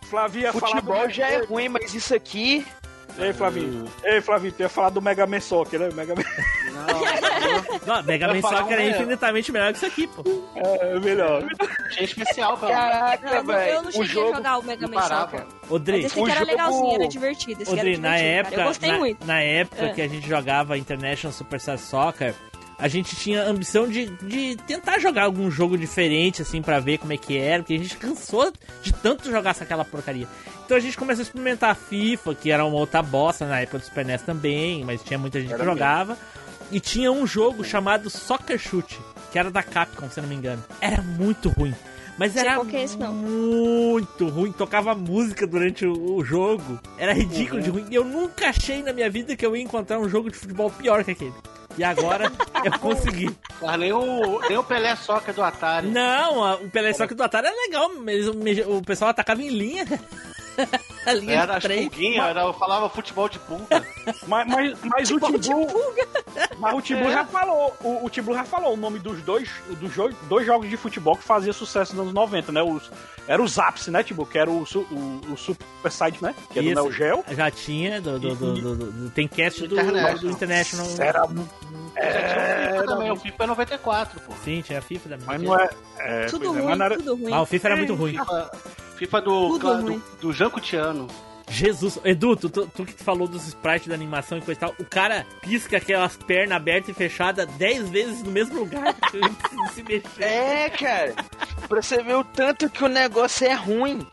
[0.03, 2.67] Flavinho ia falar Futebol já é ruim, mas isso aqui.
[3.19, 3.85] Ei, Flavinho.
[4.05, 5.89] Ei, Flavinho, tu ia falar do Mega Man Soccer, né?
[5.95, 6.23] Mega Man
[7.87, 8.91] Não, Mega Man Soccer é é.
[8.91, 10.23] infinitamente melhor que isso aqui, pô.
[10.57, 11.43] é melhor.
[11.91, 12.73] Tinha especial, cara.
[13.19, 13.89] Caraca, não, eu não velho.
[13.89, 14.35] O cheguei a jogo.
[14.37, 15.03] jogar o Mega não Man.
[15.09, 15.41] Soccer.
[15.41, 17.63] Ô, Mas Dri, esse aqui era jogo- legalzinho, era divertido.
[17.63, 19.27] Esse Ô, aqui era Dri, na época, Eu gostei na, muito.
[19.27, 19.93] na época É.
[19.93, 22.35] que a gente jogava International Superstar Soccer,
[22.79, 26.99] a gente tinha a ambição de, de tentar jogar algum jogo diferente, assim, para ver
[26.99, 28.53] como é que era, porque a gente cansou
[28.83, 30.27] de tanto jogar aquela porcaria.
[30.65, 33.79] Então a gente começou a experimentar a FIFA, que era uma outra bosta na época
[33.79, 36.19] do Super NES também, mas tinha muita gente Era que jogava.
[36.71, 38.99] E tinha um jogo chamado Soccer Shoot,
[39.31, 40.63] que era da Capcom, se eu não me engano.
[40.81, 41.75] Era muito ruim.
[42.19, 43.13] Mas Sei era é não.
[43.13, 44.51] muito ruim.
[44.51, 46.81] Tocava música durante o, o jogo.
[46.99, 47.63] Era ridículo Uhum.
[47.65, 47.87] de ruim.
[47.93, 51.05] Eu nunca achei na minha vida que eu ia encontrar um jogo de futebol pior
[51.05, 51.35] que aquele.
[51.79, 52.33] E agora
[52.65, 53.37] eu consegui.
[53.61, 55.89] Mas nem o, nem o Pelé Soccer do Atari.
[55.89, 59.85] Não, o Pelé Soccer do Atari era legal, mas o, o pessoal atacava em linha.
[61.07, 61.89] a linha Era de as três.
[61.89, 63.67] pulguinhas, era, eu falava futebol de pulga.
[64.29, 65.67] Mas, mas, mas o Timbu.
[66.61, 67.77] Mas o Timbu já falou.
[67.83, 69.51] O, o Timbu já falou o nome dos dois,
[69.81, 69.93] dos
[70.29, 72.63] dois jogos de futebol que fazia sucesso nos anos 90, né?
[72.63, 72.89] Os,
[73.27, 74.25] era os Zaps, né, Timbu?
[74.25, 76.35] Que era o, o, o Super Side, né?
[76.53, 76.83] Que é do Isso.
[76.83, 77.25] Neo Geo.
[77.31, 80.19] Já tinha, do, do, do, do- do- tem cast do, International.
[80.19, 80.87] do International.
[81.01, 81.19] Era.
[81.19, 84.33] Já tinha o FIFA também, o FIFA é 94, pô.
[84.45, 85.27] Sim, tinha a FIFA também.
[85.27, 85.71] Mas não é.
[85.99, 87.33] é Tudo é, ruim, mas não era- tudo ruim.
[87.33, 88.13] Ah, o FIFA era muito ruim.
[88.13, 88.51] FIFA,
[88.97, 90.03] FIFA do, ruim.
[90.21, 91.07] do, do Jancutiano.
[91.49, 94.75] Jesus, Edu, tu, tu, tu que falou dos sprites da animação e coisa e tal,
[94.81, 98.93] o cara pisca aquelas pernas abertas e fechadas 10 vezes no mesmo lugar,
[99.73, 100.23] se mexer.
[100.25, 101.15] É, cara.
[101.69, 104.05] Pra você ver o tanto que o negócio é ruim.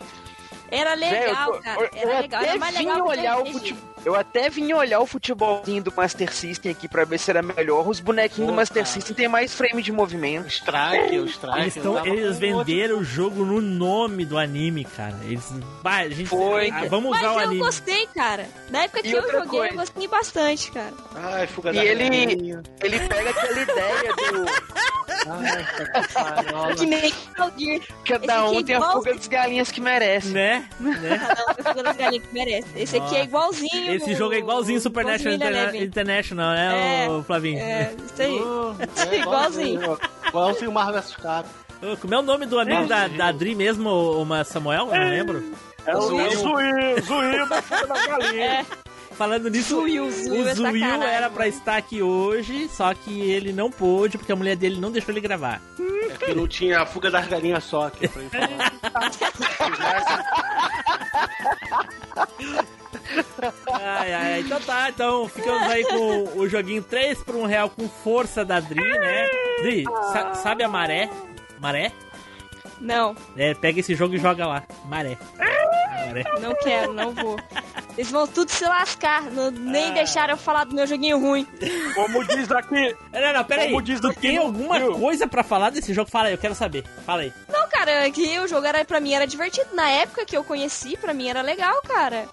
[0.70, 1.90] Era legal, eu- cara.
[1.96, 2.42] Era eu legal.
[2.42, 3.93] até Era mais vim legal que olhar o futebol.
[4.06, 7.88] Eu até vim olhar o futebolzinho do Master System aqui pra ver se era melhor.
[7.88, 8.94] Os bonequinhos do Master cara.
[8.94, 10.48] System tem mais frame de movimento.
[10.48, 11.60] Strike, o Strike.
[11.62, 15.16] Eles, eu tão, eles venderam o jogo no nome do anime, cara.
[15.24, 15.44] Eles.
[15.82, 16.90] Bah, a gente, Foi, ah, cara.
[16.90, 17.60] vamos Mas usar o eu anime.
[17.62, 18.46] gostei, cara.
[18.70, 19.74] Na época que E eu joguei, coisa.
[19.74, 20.94] eu gostei bastante, cara.
[21.16, 22.60] Ai, fuga E da ele-.
[22.82, 24.46] Ele pega aquela ideia do.
[25.26, 25.66] Ai,
[26.16, 27.14] tá que nem.
[28.06, 30.30] Cada um é tem a fuga das galinhas que merece.
[30.30, 30.68] Né?
[30.80, 31.20] né?
[31.20, 32.68] Cada um tem a das galinhas que merece.
[32.76, 33.93] Esse aqui é igualzinho.
[33.96, 35.84] Esse no- jogo é igualzinho Supernatural igualzinho Interna Eleven.
[35.84, 37.60] International, né, É, Flavinho?
[37.60, 38.40] É, isso aí.
[38.44, 38.74] Oh,
[39.12, 39.98] é Igualzinho.
[40.28, 41.50] Igualzinho o Marvel vs Capcom.
[41.94, 44.90] Ô, Como é o nome do amigo da, da Adri mesmo, o Samuel?
[44.94, 45.44] Eu não lembro.
[45.86, 48.68] É o Zuil, Zuil, Zuil da Fuga das Galinhas.
[49.18, 53.22] Falando nisso, Zuil, Zuil o é Zuil sacanagem, era pra estar aqui hoje, só que
[53.30, 55.62] ele não pôde, porque a mulher dele não deixou ele gravar.
[56.10, 58.22] É que não tinha a fuga das galinhas só aqui pra.
[63.72, 67.88] Ai, ai, então tá, então ficamos aí com o joguinho 3 por 1 real com
[67.90, 69.28] força da Dri, né?
[69.62, 71.10] Dri, sa- sabe a maré?
[71.60, 71.92] Maré?
[72.80, 74.64] Não, É, pega esse jogo e joga lá.
[74.86, 75.18] Maré.
[75.38, 76.24] Maré.
[76.42, 77.40] não quero, não vou.
[77.98, 79.24] Eles vão tudo se lascar.
[79.32, 81.48] não- nem deixaram eu falar do meu joguinho ruim.
[81.96, 82.96] Como diz aqui.
[83.14, 83.70] Não, não, pera aí.
[83.70, 84.94] Como diz Tu aqui tem alguma viu?
[85.00, 86.10] coisa pra falar desse jogo?
[86.10, 86.84] Fala aí, eu quero saber.
[87.06, 87.32] Fala aí.
[87.48, 89.70] Não, cara, é que o jogo era, pra mim era divertido.
[89.74, 92.26] Na época que eu conheci, pra mim era legal, cara.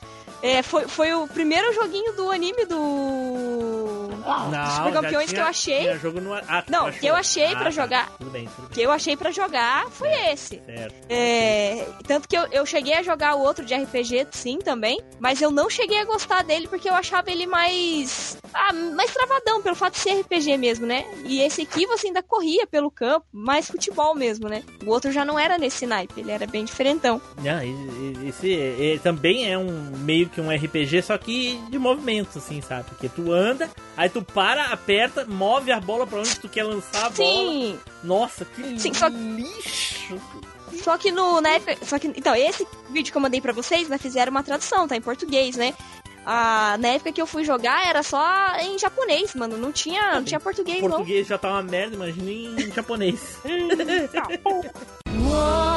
[0.43, 4.09] É, foi, foi o primeiro joguinho do anime do.
[4.09, 5.99] dos Super Campeões que tinha- eu achei.
[5.99, 6.34] jogo no...
[6.34, 7.01] ah, Não, achou.
[7.01, 7.70] que eu achei Ah, pra tá.
[7.70, 8.11] jogar.
[8.18, 8.70] Tudo bem, tudo bem.
[8.74, 10.61] Que eu achei pra jogar foi esse.
[10.64, 10.95] Certo.
[11.09, 15.01] É, tanto que eu, eu cheguei a jogar o outro de RPG, sim, também.
[15.18, 18.38] Mas eu não cheguei a gostar dele porque eu achava ele mais.
[18.55, 21.05] Ah, mais travadão, pelo fato de ser RPG mesmo, né?
[21.24, 24.62] E esse aqui você ainda corria pelo campo, mais futebol mesmo, né?
[24.84, 27.20] O outro já não era nesse naipe, ele era bem diferentão.
[27.43, 31.78] Não, e- esse é- é- também é um meio que um RPG, só que de
[31.78, 32.85] movimento, assim, sabe?
[32.85, 37.07] Porque tu anda, aí tu para, aperta, move a bola pra onde tu quer lançar
[37.07, 37.14] a bola.
[37.14, 40.20] Sim, Nossa, que Sim, só- lixo!
[40.85, 41.76] Só que no, época.
[41.85, 44.97] Só que, então, esse vídeo que eu mandei pra vocês, né, fizeram uma tradução, tá
[44.97, 45.74] em português, né?
[46.24, 48.22] Ah, na época que eu fui jogar era só
[48.61, 49.57] em japonês, mano.
[49.57, 50.91] Não tinha, não tinha português, não.
[50.91, 53.39] português já tá uma merda, imagina em japonês.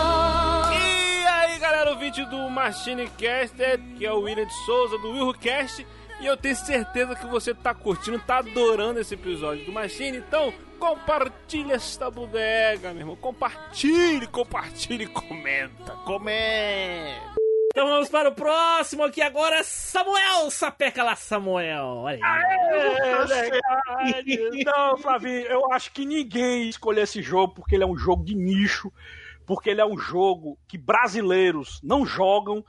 [1.93, 5.85] Ouvinte do Machine Caster, que é o William de Souza, do WilhoCast,
[6.19, 10.51] e eu tenho certeza que você tá curtindo, tá adorando esse episódio do Machine, então
[10.79, 13.15] compartilha esta bodega, meu irmão.
[13.15, 17.35] Compartilhe, compartilhe, comenta, comenta.
[17.71, 20.49] Então vamos para o próximo aqui agora, Samuel!
[20.49, 21.85] Sapeca lá, Samuel!
[21.85, 22.21] Olha aí.
[22.71, 24.63] É verdade.
[24.65, 28.33] Não, Flavinho, eu acho que ninguém escolheu esse jogo porque ele é um jogo de
[28.33, 28.91] nicho,
[29.45, 32.63] porque ele é um jogo que brasileiros não jogam.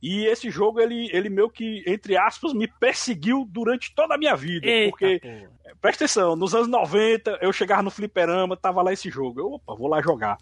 [0.00, 4.36] E esse jogo, ele, ele meio que, entre aspas, me perseguiu durante toda a minha
[4.36, 4.66] vida.
[4.66, 5.50] Eita, porque, porra.
[5.80, 9.40] Presta atenção, nos anos 90, eu chegava no fliperama, tava lá esse jogo.
[9.40, 10.38] Eu, opa, vou lá jogar.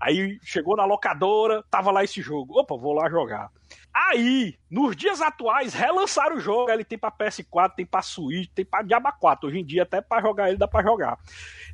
[0.00, 2.58] Aí chegou na locadora, tava lá esse jogo.
[2.58, 3.50] Opa, vou lá jogar.
[3.92, 6.70] Aí, nos dias atuais, relançaram o jogo.
[6.70, 9.48] Ele tem pra PS4, tem pra Switch, tem pra Diaba 4.
[9.48, 11.18] Hoje em dia, até pra jogar ele, dá pra jogar.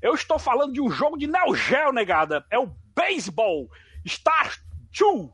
[0.03, 2.45] Eu estou falando de um jogo de Neo Geo, negada.
[2.51, 3.71] É o Baseball
[4.07, 4.53] Star
[4.99, 5.31] 2.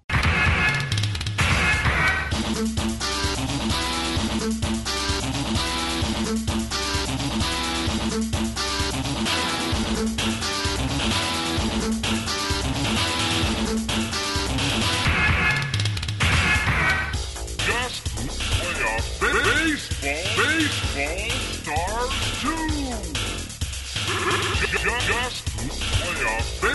[24.78, 26.68] Just play a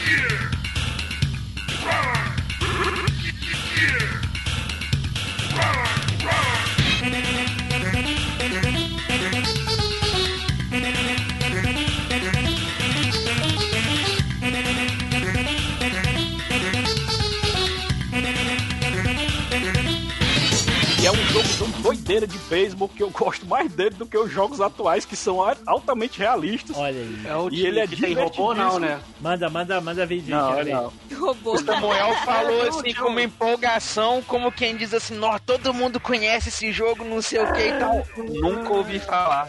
[0.05, 0.51] Yeah.
[1.87, 2.27] Run.
[3.79, 4.19] Yeah.
[5.57, 5.88] Run.
[21.89, 25.39] Doideira de beisebol que eu gosto mais dele do que os jogos atuais, que são
[25.67, 26.77] altamente realistas.
[26.77, 27.23] Olha aí.
[27.27, 29.01] É o E ele é que tem robô, não, né?
[29.21, 30.35] Manda, manda, manda vídeo.
[30.37, 30.73] Não, quero ver.
[30.75, 30.93] não.
[31.19, 31.53] Robô.
[31.55, 36.49] O Samuel falou assim com uma empolgação, como quem diz assim, Nó, todo mundo conhece
[36.49, 38.07] esse jogo, não sei o que e tal.
[38.17, 39.49] Nunca ouvi falar.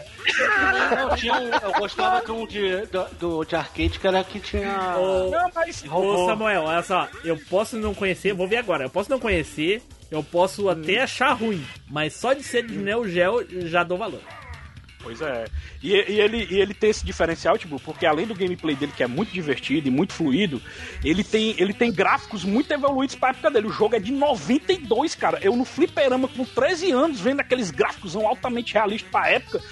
[0.96, 4.40] Não, tinha um, eu gostava de um de, do, do- de arcade que era que
[4.40, 4.96] tinha.
[4.98, 8.90] Ô, Não, mas Ô Samuel, olha só, eu posso não conhecer, vou ver agora, eu
[8.90, 13.46] posso não conhecer, eu posso até achar ruim, mas só de ser de Neo Geo
[13.68, 14.20] já dou valor.
[15.02, 15.46] Pois é.
[15.82, 19.02] E, e ele, e ele tem esse diferencial, tipo, porque além do gameplay dele, que
[19.02, 20.60] é muito divertido e muito fluido,
[21.02, 23.68] ele tem, ele tem gráficos muito evoluídos pra época dele.
[23.68, 25.38] O jogo é de 92, cara.
[25.40, 29.62] Eu no fliperama com 13 anos, vendo aqueles gráficos altamente realistas pra época.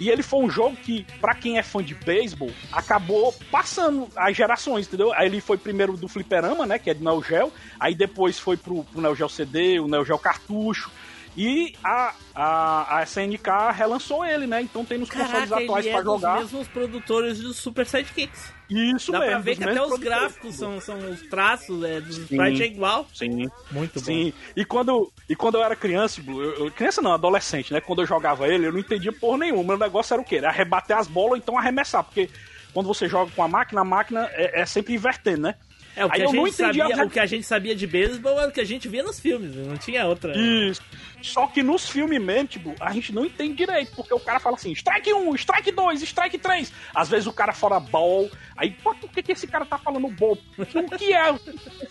[0.00, 4.36] E ele foi um jogo que, pra quem é fã de beisebol, acabou passando as
[4.36, 5.12] gerações, entendeu?
[5.12, 7.52] Aí ele foi primeiro do fliperama, né, que é de Neo Geo.
[7.80, 10.90] Aí depois foi pro, pro Neo Geo CD, o Neo Geo Cartucho.
[11.36, 14.60] E a, a, a SNK relançou ele, né?
[14.60, 16.40] Então tem nos consoles Caraca, atuais ele é pra dos jogar.
[16.40, 18.52] mesmos produtores dos Super Sidekicks.
[18.68, 19.32] Isso Dá mesmo.
[19.34, 23.06] pra ver que até os gráficos são, são os traços é, dos sprites é igual.
[23.14, 23.48] Sim.
[23.70, 24.04] Muito bom.
[24.04, 24.32] Sim.
[24.56, 27.80] E quando, e quando eu era criança, Blue, eu, eu- criança não, adolescente, né?
[27.80, 29.64] Quando eu jogava ele, eu não entendia porra nenhuma.
[29.64, 30.36] Meu negócio era o quê?
[30.36, 32.02] Era arrebater as bolas ou então arremessar.
[32.04, 32.30] Porque
[32.72, 35.54] quando você joga com a máquina, a máquina é, é sempre invertendo, né?
[35.98, 37.84] É, o que, Aí a eu gente sabia, as o que a gente sabia de
[37.84, 40.32] beisebol era o que a gente via nos filmes, não tinha outra.
[40.38, 40.80] Isso.
[41.20, 44.54] Só que nos filmes mesmo, tipo, a gente não entende direito, porque o cara fala
[44.54, 46.72] assim, strike 1, strike 2, strike 3.
[46.94, 50.06] Às vezes o cara fala ball, aí, pô, por que, que esse cara tá falando
[50.06, 50.38] ball?
[50.56, 51.34] O que é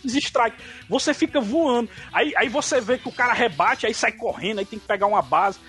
[0.05, 0.55] esses strike?
[0.87, 4.65] Você fica voando, aí, aí você vê que o cara rebate, aí sai correndo, aí
[4.65, 5.59] tem que pegar uma base.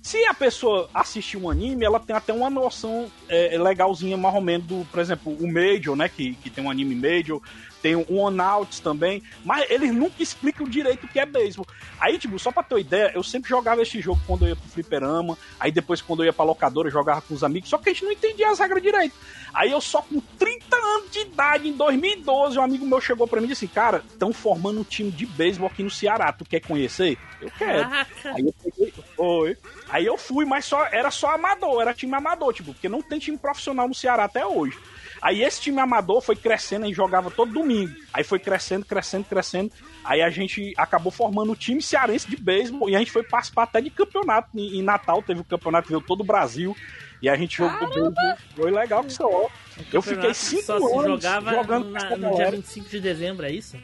[0.00, 4.40] Se a pessoa assistir um anime, ela tem até uma noção é, legalzinha, mais ou
[4.40, 6.08] menos, do, por exemplo, o Major, né?
[6.08, 7.42] Que, que tem um anime Major,
[7.82, 11.66] tem o One Outs também, mas eles nunca explicam direito o que é beisebol.
[12.00, 14.56] Aí, tipo, só pra ter uma ideia, eu sempre jogava esse jogo quando eu ia
[14.56, 17.78] pro fliperama, aí depois quando eu ia pra locadora eu jogava com os amigos, só
[17.78, 19.14] que a gente não entendia as regras direito.
[19.52, 23.40] Aí eu só com 30 anos de idade, em 2012, um amigo meu chegou pra
[23.40, 26.60] mim e disse, cara, estão formando um time de beisebol aqui no Ceará, tu quer
[26.60, 27.18] conhecer?
[27.40, 27.88] Eu quero.
[28.34, 29.56] Aí eu peguei, foi.
[29.88, 33.18] Aí eu fui, mas só era só amador, era time amador, tipo, porque não tem
[33.18, 34.78] time profissional no Ceará até hoje.
[35.20, 37.94] Aí esse time amador foi crescendo e jogava todo domingo.
[38.12, 39.72] Aí foi crescendo, crescendo, crescendo.
[40.04, 43.64] Aí a gente acabou formando o time cearense de beisebol e a gente foi participar
[43.64, 44.48] até de campeonato.
[44.54, 46.76] Em em Natal teve o campeonato que veio todo o Brasil.
[47.20, 48.36] E a gente jogou beisebol.
[48.54, 49.48] Foi legal que só.
[49.92, 52.50] Eu fiquei cinco Só anos jogava jogando na- no dia galera.
[52.52, 53.76] 25 de dezembro, é isso?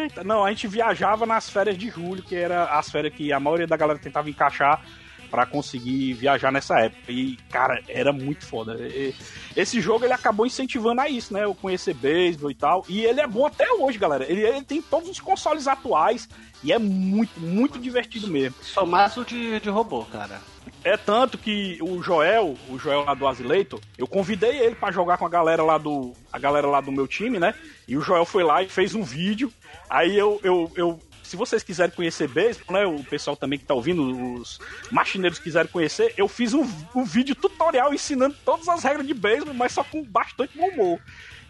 [0.00, 3.40] Eita, Não, a gente viajava nas férias de julho, que era as férias que a
[3.40, 4.80] maioria da galera tentava encaixar
[5.26, 7.12] pra conseguir viajar nessa época.
[7.12, 8.74] E, cara, era muito foda.
[8.86, 9.14] E-
[9.56, 11.44] Esse jogo ele acabou incentivando a isso, né?
[11.44, 12.84] Eu conhecer beisebol e tal.
[12.88, 14.24] E ele é bom até hoje, galera.
[14.30, 16.28] Ele, ele tem todos os consoles atuais
[16.62, 18.54] e é muito, muito divertido mesmo.
[18.62, 20.40] Só mais o de, de robô, cara.
[20.84, 25.16] É tanto que o Joel, o Joel lá do Azileito, eu convidei ele pra jogar
[25.16, 27.54] com a galera lá do a galera lá do meu time, né?
[27.88, 29.52] E o Joel foi lá e fez um vídeo.
[29.88, 32.86] Aí eu, eu, eu se vocês quiserem conhecer beisebol, né?
[32.86, 34.60] O pessoal também que tá ouvindo, os
[34.90, 36.62] machineiros quiserem conhecer, eu fiz um,
[36.94, 41.00] um vídeo tutorial ensinando todas as regras de beisebol, mas só com bastante bom humor.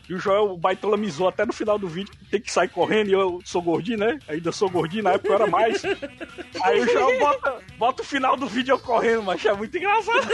[0.09, 2.68] E o Joel o Baitola me zoou até no final do vídeo, tem que sair
[2.68, 4.18] correndo, e eu sou gordinho, né?
[4.28, 5.82] Ainda sou gordinho, na época eu era mais.
[6.62, 10.28] Aí o Joel bota, bota o final do vídeo eu correndo, mas é muito engraçado.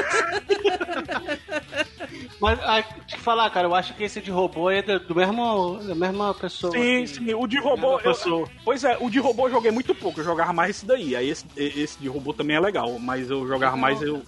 [2.40, 5.78] Mas, ah, te falar, cara, eu acho que esse de robô é do, do mesmo,
[5.78, 6.72] da mesma pessoa.
[6.72, 8.00] Sim, sim, o de robô.
[8.00, 11.14] Eu, pois é, o de robô eu joguei muito pouco, eu jogava mais esse daí.
[11.14, 14.22] Aí esse, esse de robô também é legal, mas eu jogava mais eu.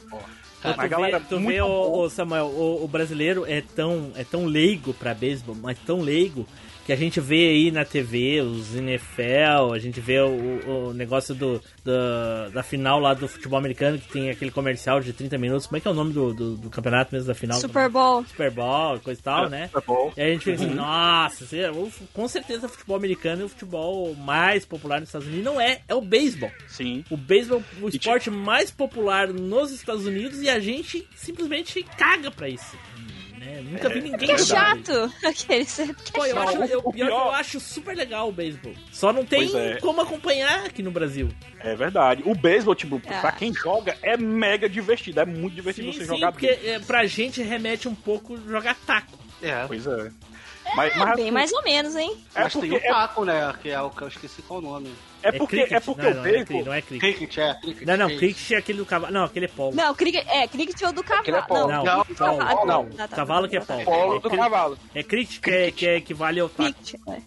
[0.64, 4.24] Cara, tu galera, vê, tu vê o, o Samuel, o, o brasileiro é tão, é
[4.24, 6.46] tão leigo pra beisebol, mas tão leigo,
[6.85, 11.35] que a gente vê aí na TV os NFL, a gente vê o, o negócio
[11.35, 15.66] do, da, da final lá do futebol americano, que tem aquele comercial de 30 minutos.
[15.66, 17.59] Como é que é o nome do, do, do campeonato mesmo da final?
[17.59, 18.24] Super Bowl.
[18.26, 19.66] Super Bowl, coisa e tal, É, né?
[19.68, 20.12] Super Bowl.
[20.16, 20.74] E a gente fica assim, Uhum.
[20.74, 21.47] nossa,
[22.12, 25.45] com certeza o futebol americano é o futebol mais popular nos Estados Unidos.
[25.45, 26.51] Não é, é o beisebol.
[26.68, 27.05] Sim.
[27.11, 32.30] O beisebol é o esporte mais popular nos Estados Unidos e a gente simplesmente caga
[32.30, 32.76] pra isso.
[33.57, 34.76] É, nunca vi ninguém Que é jogar.
[34.76, 35.12] chato.
[35.24, 35.76] Aqueles.
[36.12, 38.74] Pô, eu Não, acho, eu, o pior que eu pior- acho super legal o beisebol.
[38.90, 39.76] Só não tem é.
[39.80, 41.28] como acompanhar aqui no Brasil.
[41.61, 42.22] É verdade.
[42.26, 43.20] O beisebol, tipo, Ah.
[43.20, 45.20] pra quem joga, é mega divertido.
[45.20, 48.74] É muito divertido Sim, você sim, jogar porque é, pra gente remete um pouco jogar
[48.86, 49.16] taco.
[49.42, 49.64] É.
[49.66, 50.11] Pois é.
[50.74, 52.16] Mas, É, mas bem mais ou menos, hein?
[52.34, 53.52] é Mas tem o é, taco, né?
[53.62, 54.90] Que é o que eu esqueci qual o nome.
[55.29, 55.72] É porque, cricket?
[55.72, 57.16] é porque não, o não, não é, não é cricket.
[57.16, 57.55] Cricket, é.
[57.55, 59.12] Cricket, Não, não, é cricket é aquele do cavalo.
[59.12, 59.75] Não, aquele é polo.
[59.75, 61.47] Não, cricket, é, cricket é o do é cavalo.
[61.47, 61.68] polo.
[61.72, 62.59] Não, Não, cricket é o polo, cavalo.
[62.66, 62.89] polo.
[62.93, 63.16] Ah, tá, tá.
[63.16, 63.85] Cavalo que é polo.
[63.85, 64.79] Polo É, do cri- cavalo.
[64.95, 66.72] é cricket que, é, que é- equivale ao taco.
[66.75, 67.20] Cricket, é.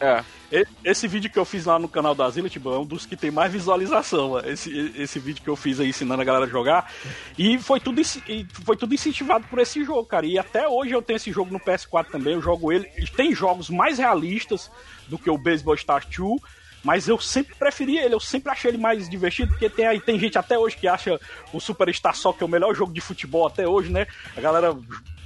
[0.00, 0.24] É.
[0.52, 0.64] É.
[0.84, 3.16] Esse vídeo que eu fiz lá no canal da Zilla, tipo, é um dos que
[3.16, 4.38] tem mais visualização.
[4.40, 6.90] Esse, esse vídeo que eu fiz aí ensinando a galera a jogar.
[7.38, 10.26] E foi tudo, e foi tudo incentivado por esse jogo, cara.
[10.26, 12.34] E até hoje eu tenho esse jogo no PS4 também.
[12.34, 12.86] Eu jogo ele.
[13.16, 14.70] Tem jogos mais realistas
[15.06, 16.40] do que o Baseball Stars 2.
[16.82, 20.18] Mas eu sempre preferi ele, eu sempre achei ele mais divertido, porque tem, aí, tem
[20.18, 21.20] gente até hoje que acha
[21.52, 24.06] o Superstar Soccer o melhor jogo de futebol até hoje, né?
[24.36, 24.74] A galera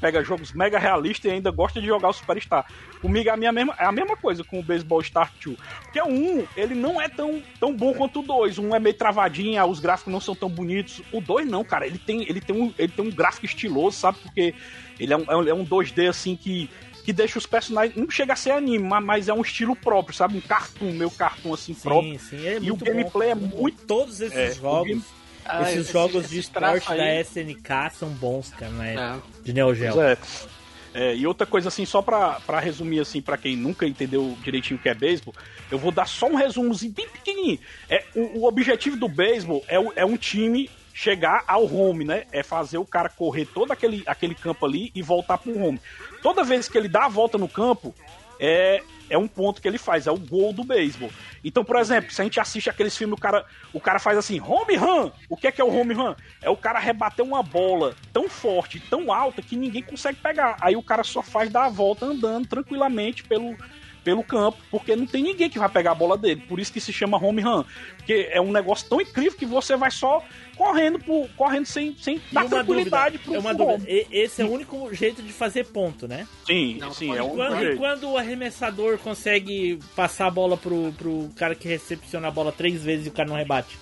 [0.00, 2.66] pega jogos mega realistas e ainda gosta de jogar o Superstar.
[3.00, 5.56] Comigo é a, minha mesma, é a mesma coisa com o Baseball Star 2.
[5.82, 8.58] Porque o 1, ele não é tão, tão bom quanto o 2.
[8.58, 11.00] O 1 é meio travadinho, os gráficos não são tão bonitos.
[11.12, 11.86] O 2 não, cara.
[11.86, 14.18] Ele tem, ele tem, um, ele tem um gráfico estiloso, sabe?
[14.22, 14.54] Porque
[14.98, 16.68] ele é um, é um- é um 2D assim que
[17.04, 17.94] que deixa os personagens.
[17.96, 20.36] Não chega a ser anime, ma- mas é um estilo próprio, sabe?
[20.38, 22.18] Um cartoon, meu cartoon assim próprio.
[22.18, 23.58] Sim, sim, é e o gameplay é bom.
[23.58, 23.84] muito.
[23.86, 25.02] Todos esses É, jogos,
[25.44, 26.98] Ah, esses esses- jogos de esporte aí.
[26.98, 28.94] da SNK são bons, cara, né?
[28.96, 29.42] É.
[29.42, 29.92] De Neo Geo.
[29.92, 30.18] Pois é.
[30.96, 34.78] É, e outra coisa assim, só pra, pra resumir assim, pra quem nunca entendeu direitinho
[34.78, 35.34] o que é beisebol,
[35.68, 37.58] eu vou dar só um resumozinho bem pequenininho.
[37.90, 42.24] É, o, o objetivo do beisebol é, é um time chegar ao home, né?
[42.30, 45.80] É fazer o cara correr todo aquele, aquele campo ali e voltar pro home.
[46.22, 47.92] Toda vez que ele dá a volta no campo,
[48.38, 48.80] é,
[49.10, 51.10] é um ponto que ele faz, é o gol do beisebol.
[51.44, 54.40] Então, por exemplo, se a gente assiste aqueles filmes, o cara, o cara faz assim,
[54.40, 55.10] home run.
[55.28, 56.14] O que é que é o home run?
[56.40, 60.56] É o cara rebater uma bola tão forte, tão alta, que ninguém consegue pegar.
[60.60, 63.56] Aí o cara só faz dar a volta andando tranquilamente pelo,
[64.04, 66.44] pelo campo, porque não tem ninguém que vai pegar a bola dele.
[66.46, 67.64] Por isso que se chama home run.
[67.96, 70.22] Porque é um negócio tão incrível que você vai só
[70.56, 73.84] correndo, por, correndo sem, sem dar uma dúvida, tranquilidade pro é uma dúvida.
[73.90, 76.28] E- Esse é o único jeito de fazer ponto, né?
[76.46, 77.76] Sim, Não, sim, é quando, e jeito.
[77.78, 82.84] quando o arremessador consegue passar a bola pro, pro cara que recepciona a bola três
[82.84, 83.78] vezes e o cara não rebate?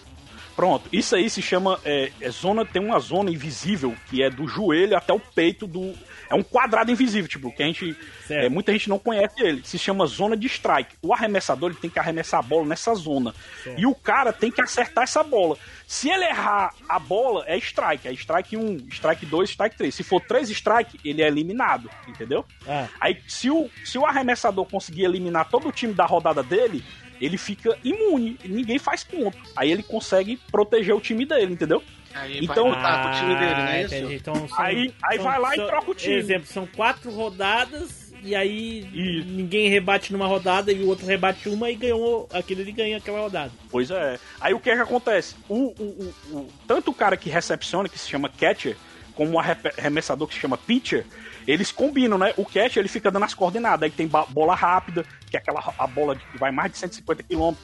[0.54, 1.80] Pronto, isso aí se chama.
[1.84, 5.94] É, é zona, tem uma zona invisível que é do joelho até o peito do.
[6.32, 7.94] É um quadrado invisível, tipo, que a gente.
[8.26, 8.46] Certo.
[8.46, 9.62] é, muita gente não conhece ele.
[9.64, 10.96] Se chama zona de strike.
[11.02, 13.34] O arremessador ele tem que arremessar a bola nessa zona.
[13.76, 15.58] E o cara tem que acertar essa bola.
[15.86, 18.08] Se ele errar a bola, é strike.
[18.08, 19.94] É strike 1, strike 2, strike 3.
[19.94, 22.46] Se for 3 strike, ele é eliminado, entendeu?
[22.66, 26.82] Ah, Aí, se o, se o arremessador conseguir eliminar todo o time da rodada dele,
[27.20, 28.38] ele fica imune.
[28.44, 29.36] Ninguém faz ponto.
[29.54, 31.82] Aí ele consegue proteger o time dele, entendeu?
[32.14, 33.94] Aí Então- vai lutar com o time dele, não é isso?
[33.94, 34.14] Ah, entendi.
[34.14, 36.14] Então, são- Aí- aí vai lá e troca o time.
[36.16, 39.28] Exemplo, são quatro rodadas e aí Isso.
[39.28, 43.20] ninguém rebate numa rodada e o outro rebate uma e ganhou aquele ele ganha aquela
[43.20, 43.50] rodada.
[43.70, 44.18] Pois é.
[44.40, 45.34] Aí o que é que acontece?
[45.48, 48.76] O, o, o- o- tanto o cara que recepciona, que se chama catcher,
[49.14, 51.04] como o arrepe- arremessador que se chama pitcher,
[51.46, 52.32] eles combinam, né?
[52.36, 53.82] O catcher ele fica dando as coordenadas.
[53.82, 57.54] Aí tem bola rápida, que é aquela a bola que vai mais de 150 km.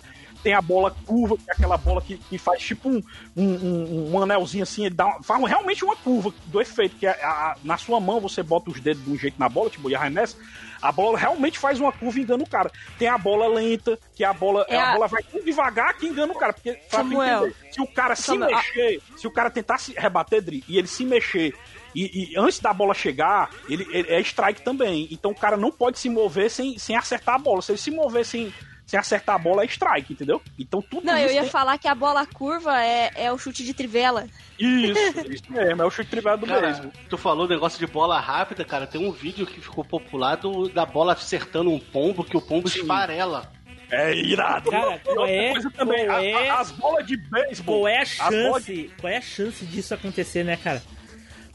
[0.43, 3.03] Tem a bola curva, que é aquela bola que, que faz tipo um,
[3.37, 7.11] um, um- anelzinho assim, ele dá uma- faz realmente uma curva do efeito, que é
[7.11, 9.91] a- a- na sua mão você bota os dedos de um jeito na bola, tipo,
[9.91, 10.37] e arremessa,
[10.81, 12.71] a bola realmente faz uma curva e engana o cara.
[12.99, 16.07] Tem a bola lenta, que a bola, É a a- bola vai tão devagar que
[16.07, 16.53] engana o cara.
[16.53, 17.47] Porque, Samuel.
[17.49, 20.63] entender, se o cara se Samuel, a- mexer, se o cara tentar se rebater, Dri,
[20.69, 21.53] e ele se mexer,
[21.95, 25.09] e, e antes da bola chegar, ele, ele é strike também.
[25.11, 27.61] Então o cara não pode se mover sem, sem acertar a bola.
[27.61, 28.53] Se ele se mover sem,
[28.89, 30.43] sem acertar a bola, é strike, entendeu?
[30.59, 33.63] Então tudo Não, eu ia tem- falar que a bola curva é, é o chute
[33.63, 34.27] de trivela.
[34.59, 34.99] Isso,
[35.31, 36.93] isso mesmo, é o chute trivela do Cara, beisebol.
[37.09, 38.87] tu falou o negócio de bola rápida, cara.
[38.87, 42.67] Tem um vídeo que ficou popular do- da bola acertando um pombo, que o pombo
[42.67, 43.53] esfarela.
[43.91, 44.71] É irado.
[44.71, 47.81] Cara, outra qual é- coisa também, qual a- é- a- as bolas de beisebol.
[47.83, 48.91] Qual é a bolas de- chance?
[49.01, 50.83] Qual é a chance disso acontecer, né, cara?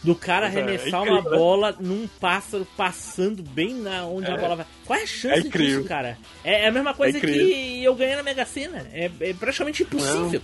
[0.03, 1.37] Do cara é, arremessar é uma né?
[1.37, 4.37] bola num pássaro passando bem na onde a É.
[4.37, 4.65] bola vai.
[4.85, 5.77] Qual é a É chance incrível.
[5.77, 6.17] disso, cara?
[6.43, 7.47] É, é a mesma coisa incrível.
[7.47, 8.85] que eu ganhei na Mega Sena.
[8.91, 10.41] É, é praticamente impossível.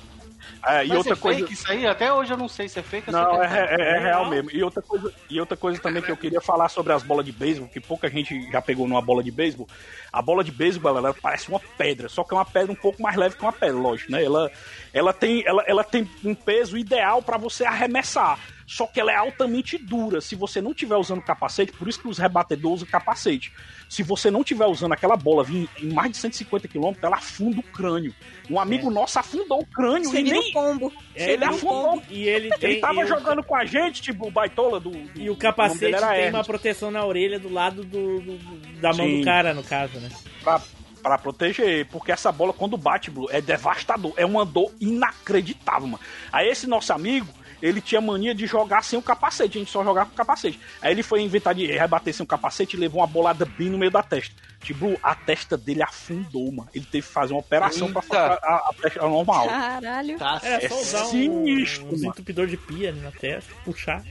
[0.65, 1.39] É, e Mas outra é coisa.
[1.41, 1.85] fake isso aí?
[1.87, 4.29] Até hoje eu não sei se é fake ou se Não, é, é- é real
[4.29, 4.49] mesmo.
[4.51, 7.31] E outra, coisa, e outra coisa também que eu queria falar sobre as bolas de
[7.31, 9.67] beisebol, que pouca gente já pegou numa bola de beisebol.
[10.11, 12.75] A bola de beisebol, ela, ela parece uma pedra, só que é uma pedra um
[12.75, 14.23] pouco mais leve que uma pedra, lógico, né?
[14.23, 14.51] Ela,
[14.93, 18.39] ela, tem, ela, ela tem um peso ideal para você arremessar.
[18.71, 20.21] Só que ela é altamente dura.
[20.21, 23.51] Se você não tiver usando capacete, por isso que os rebatedores usam capacete.
[23.89, 27.59] Se você não tiver usando aquela bola vir em mais de 150 km, ela afunda
[27.59, 28.13] o crânio.
[28.47, 30.93] Um amigo nosso afundou o crânio Você e nem um pombo.
[31.15, 31.83] É, ele o afundou.
[31.93, 32.69] pombo- E ele tem.
[32.73, 34.91] Ele tava e o- jogando com a gente, tipo o baitola do.
[34.91, 38.37] do- E o capacete era tem uma proteção na orelha do lado do, do-
[38.79, 39.19] da mão Sim.
[39.19, 40.09] do cara, no caso, né?
[40.43, 40.61] pra,
[41.01, 44.13] pra proteger, porque essa bola, quando bate, Blue, é devastador.
[44.15, 45.99] É uma dor inacreditável, mano.
[46.31, 47.27] Aí esse nosso amigo,
[47.61, 50.59] ele tinha mania de jogar sem o capacete, a gente só jogava com o capacete.
[50.81, 53.77] Aí ele foi inventar de rebater sem o capacete e levou uma bolada bem no
[53.77, 54.33] meio da testa.
[54.61, 56.69] Tipo, a testa dele afundou, mano.
[56.73, 58.01] Ele teve que fazer uma operação pra Eita.
[58.01, 59.47] ficar a, a testa normal.
[59.47, 60.17] Caralho.
[60.17, 61.95] Tá É só usar um, sinistro, um mano.
[61.97, 64.03] desentupidor de pia ali na testa, puxar.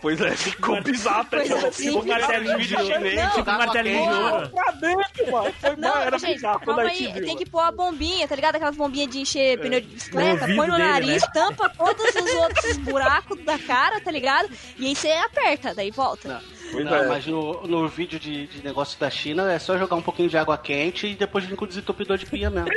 [0.00, 2.88] Pois é, ficou bizarro Coisa que assim, Tipo um martelinho de ouro.
[2.88, 4.50] Não, Tipo um martelinho de ouro.
[4.50, 5.54] pra dentro, mano.
[5.60, 7.24] Foi Não, mal, era gente, bizarro calma a aí, viu.
[7.26, 8.56] tem que pôr a bombinha, tá ligado?
[8.56, 11.28] Aquelas bombinhas de encher pneu de bicicleta, põe no dele, nariz, né?
[11.34, 14.48] tampa todos os outros buracos da cara, tá ligado?
[14.78, 16.28] E aí você aperta, daí volta.
[16.28, 16.40] Não.
[16.72, 17.06] Pois Não, é.
[17.06, 20.36] mas no, no vídeo de, de negócio da China é só jogar um pouquinho de
[20.36, 22.68] água quente e depois vir com o desentupidor de pia mesmo.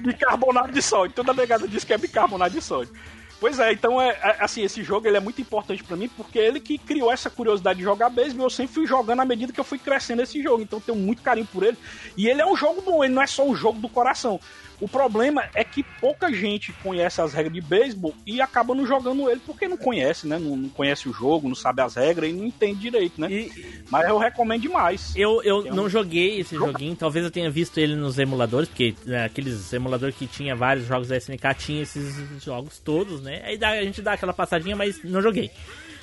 [0.00, 1.14] bicarbonato de sódio.
[1.14, 2.92] Toda negada diz que é bicarbonato de sódio.
[3.40, 6.38] Pois é, então é, é, assim, esse jogo ele é muito importante pra mim porque
[6.38, 9.58] ele que criou essa curiosidade de jogar beisebol, eu sempre fui jogando à medida que
[9.58, 11.78] eu fui crescendo esse jogo, então tenho muito carinho por ele.
[12.18, 14.38] E ele é um jogo bom, ele não é só um jogo do coração.
[14.80, 19.28] O problema é que pouca gente conhece as regras de beisebol e acaba não jogando
[19.30, 20.38] ele porque não conhece, né?
[20.38, 23.30] Não, não conhece o jogo, não sabe as regras e não entende direito, né?
[23.30, 23.52] E
[23.90, 25.14] Mas eu recomendo demais.
[25.14, 28.68] eu, eu É um- não joguei esse joguinho, talvez eu tenha visto ele nos emuladores,
[28.68, 33.42] porque né, aqueles emuladores que tinha vários jogos da SNK tinha esses jogos todos, né?
[33.44, 35.50] Aí dá- a gente dá aquela passadinha, mas não joguei.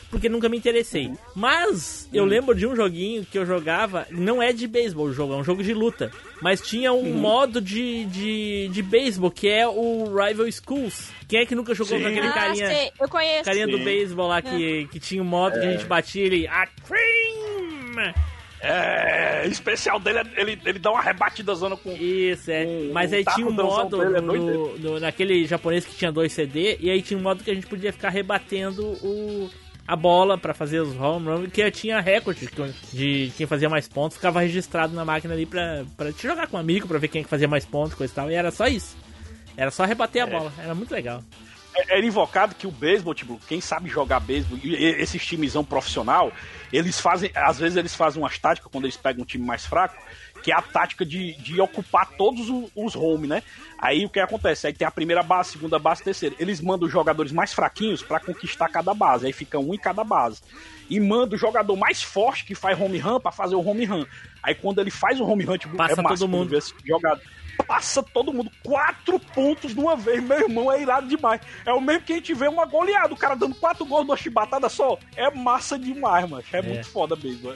[0.09, 1.11] Porque nunca me interessei.
[1.35, 5.33] Mas eu lembro de um joguinho que eu jogava, não é de beisebol o jogo,
[5.33, 6.11] é um jogo de luta.
[6.41, 11.11] Mas tinha um modo de, de, de beisebol, que é o Rival Schools.
[11.27, 12.03] Quem é que nunca jogou Sim.
[12.03, 12.67] com aquele ah, carinha?
[12.67, 13.43] sei, eu conheço.
[13.43, 13.83] Carinha do Sim.
[13.83, 16.47] beisebol lá que, que tinha um modo que a gente batia ele.
[16.47, 18.13] A cream!
[18.59, 21.91] É, especial dele, é- ele, ele dá uma rebatida zona com.
[21.91, 22.65] Isso, é.
[22.91, 26.75] Mas aí tinha um modo dele, é no, no- naquele japonês que tinha dois CD,
[26.79, 29.49] e aí tinha um modo que a gente podia ficar rebatendo o,
[29.87, 32.49] a bola pra fazer os home run, que tinha recorde
[32.91, 36.57] de quem fazia mais pontos, ficava registrado na máquina ali pra, pra te jogar com
[36.57, 38.67] um amigo, pra ver quem é fazia mais pontos, coisa e tal, e era só
[38.67, 38.97] isso.
[39.55, 41.23] Era só rebater a bola, era muito legal.
[41.89, 46.33] Era invocado que o beisebol, tipo, quem sabe jogar beisebol, esses timezão profissional,
[46.73, 49.95] eles fazem, às vezes eles fazem umas táticas quando eles pegam um time mais fraco,
[50.43, 53.43] que é a tática de, de ocupar todos o- os home, né?
[53.79, 54.67] Aí o que acontece?
[54.67, 56.35] Aí tem a primeira base, segunda base, terceira.
[56.39, 59.25] Eles mandam os jogadores mais fraquinhos pra conquistar cada base.
[59.25, 60.41] Aí fica um em cada base.
[60.89, 64.05] E manda o jogador mais forte que faz home run pra fazer o home run.
[64.41, 66.55] Aí quando ele faz o home run, tipo, Passa é massa todo mundo.
[66.57, 67.21] esse jogador.
[67.67, 71.41] Passa todo mundo quatro pontos de uma vez, meu irmão, é irado demais.
[71.65, 74.15] É o mesmo que a gente vê uma goleada, o cara dando quatro gols numa
[74.15, 74.97] chibatada só.
[75.15, 76.43] É massa demais, mano.
[76.53, 77.51] É, muito foda mesmo.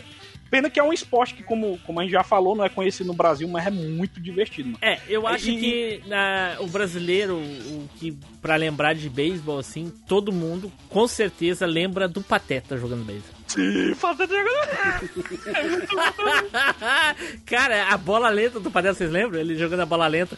[0.52, 3.08] Pena que é um esporte que, como, como a gente já falou, não é conhecido
[3.08, 4.80] no Brasil, mas é muito divertido, mano.
[4.82, 9.92] É, eu acho E- que na, o brasileiro, o que pra lembrar de beisebol, assim,
[10.08, 13.41] todo mundo com certeza lembra do Pateta jogando beisebol.
[13.52, 14.34] Sim, fazendo
[17.46, 19.40] Cara, a bola lenta do Pateta, vocês lembram?
[19.40, 20.38] Ele jogando a bola lenta.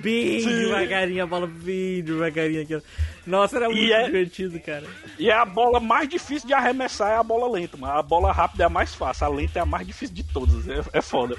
[0.00, 0.48] Bem Sim.
[0.48, 2.80] devagarinho, a bola bem devagarinho aqui.
[3.26, 4.84] Nossa, era E muito é- divertido, cara.
[5.18, 7.98] E a bola mais difícil de arremessar é a bola lenta, mano.
[7.98, 10.68] A bola rápida é a mais fácil, a lenta é a mais difícil de todas.
[10.68, 11.36] É, é foda.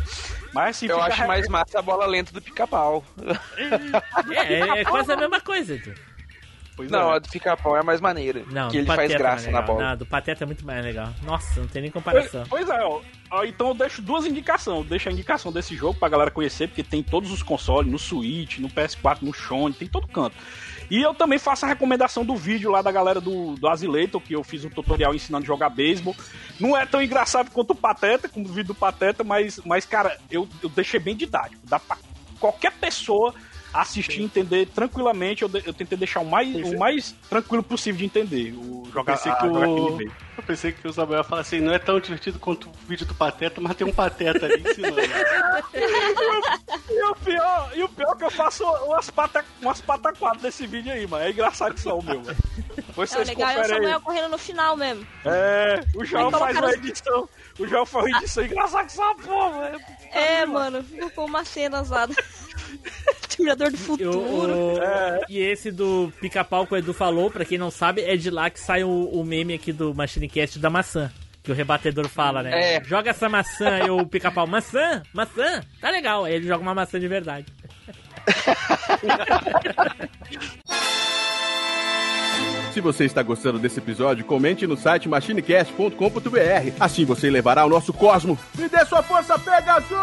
[0.54, 3.04] Mas assim, Eu acho mais massa a bola lenta do pica-pau.
[4.32, 5.94] É, é, é quase a mesma coisa, Edu.
[6.76, 7.16] Pois Não, é.
[7.16, 8.44] a do pica-pau é mais maneira.
[8.52, 9.90] Não, que ele faz é graça mais na bola.
[9.90, 11.10] Não, do Pateta é muito mais legal.
[11.24, 12.44] Nossa, não tem nem Pois, comparação.
[12.50, 13.02] pois é, ó.
[13.46, 14.78] Então eu deixo duas indicações.
[14.80, 17.98] Eu deixo a indicação desse jogo pra galera conhecer, porque tem todos os consoles, no
[17.98, 20.36] Switch, no PS4, no Sony, tem todo canto.
[20.90, 24.36] E eu também faço a recomendação do vídeo lá da galera do, do Azileitor, que
[24.36, 26.16] eu fiz um tutorial ensinando a jogar beisebol.
[26.60, 30.18] Não é tão engraçado quanto o Pateta, como o vídeo do Pateta, mas, mas cara,
[30.30, 31.62] eu, eu deixei bem didático.
[31.68, 31.98] Dá pra
[32.40, 33.34] qualquer pessoa
[33.82, 35.42] assistir e entender tranquilamente.
[35.44, 38.54] Eu, de- eu tentei deixar o mais, o mais tranquilo possível de entender.
[38.54, 40.02] O jogar, pensei a- que jogar o-.
[40.38, 43.06] Eu pensei que o Samuel ia falar assim, não é tão divertido quanto o vídeo
[43.06, 44.98] do Pateta, mas tem um Pateta ali ensinando.
[46.90, 50.68] E o pior, e o pior é que eu faço umas, pata, umas pataquadas desse
[50.68, 51.24] vídeo aí, mano.
[51.24, 52.36] É engraçado que são, meu, mano.
[52.76, 53.66] Depois É vocês legal, é o.
[53.66, 55.06] Samuel correndo no final mesmo.
[55.26, 57.30] É, o João Aí faz uma os- edição.
[57.60, 59.80] O João faz uma edição engraçada que só porra, velho.
[60.12, 62.14] É, mano, ficou uma cena usada.
[63.36, 64.58] Terminador do Eu- futuro.
[64.76, 65.22] o- É.
[65.30, 68.50] E esse do pica-pau que o Edu falou, pra quem não sabe, é de lá
[68.50, 71.12] que sai o, o meme aqui do Machine Cast da maçã.
[71.44, 72.76] Que o rebatedor fala, né?
[72.78, 72.84] É.
[72.84, 76.24] Joga essa maçã e o pica-pau, maçã, maçã, tá legal.
[76.26, 77.46] Aí ele joga uma maçã de verdade.
[82.74, 86.74] Se você está gostando desse episódio, comente no site machinecast.com.br.
[86.80, 88.38] Assim você levará ao nosso cosmo.
[88.58, 89.96] Me dê sua força, Pegasus!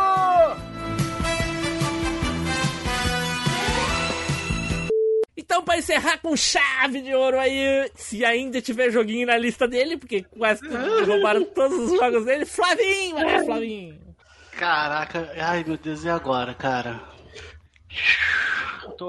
[5.52, 9.98] Então, pra encerrar com chave de ouro aí, se ainda tiver joguinho na lista dele,
[9.98, 14.00] porque quase tudo- roubaram todos os jogos dele, Flavinho, vai, Flavinho.
[14.52, 17.02] Caraca, ai meu Deus, e agora, cara?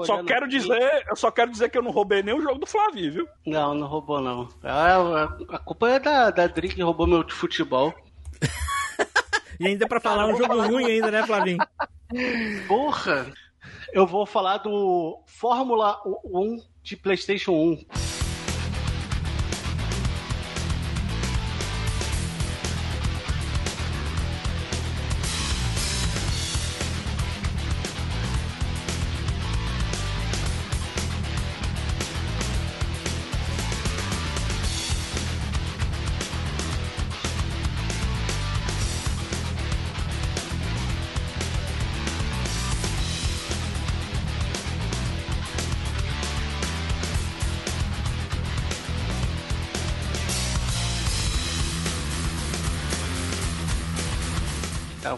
[0.04, 0.58] Só quero aqui.
[0.58, 3.28] dizer, eu só quero dizer que eu não roubei nenhum jogo do Flavio, viu?
[3.46, 4.46] Não, não roubou não.
[4.62, 5.24] A, a,
[5.56, 7.94] a culpa é da, da Dri que roubou meu futebol.
[9.60, 11.58] E ainda pra falar um jogo ruim ainda, né, Flavinho?
[12.66, 13.32] Porra!
[13.94, 18.13] Eu vou falar do Fórmula 1 de PlayStation 1.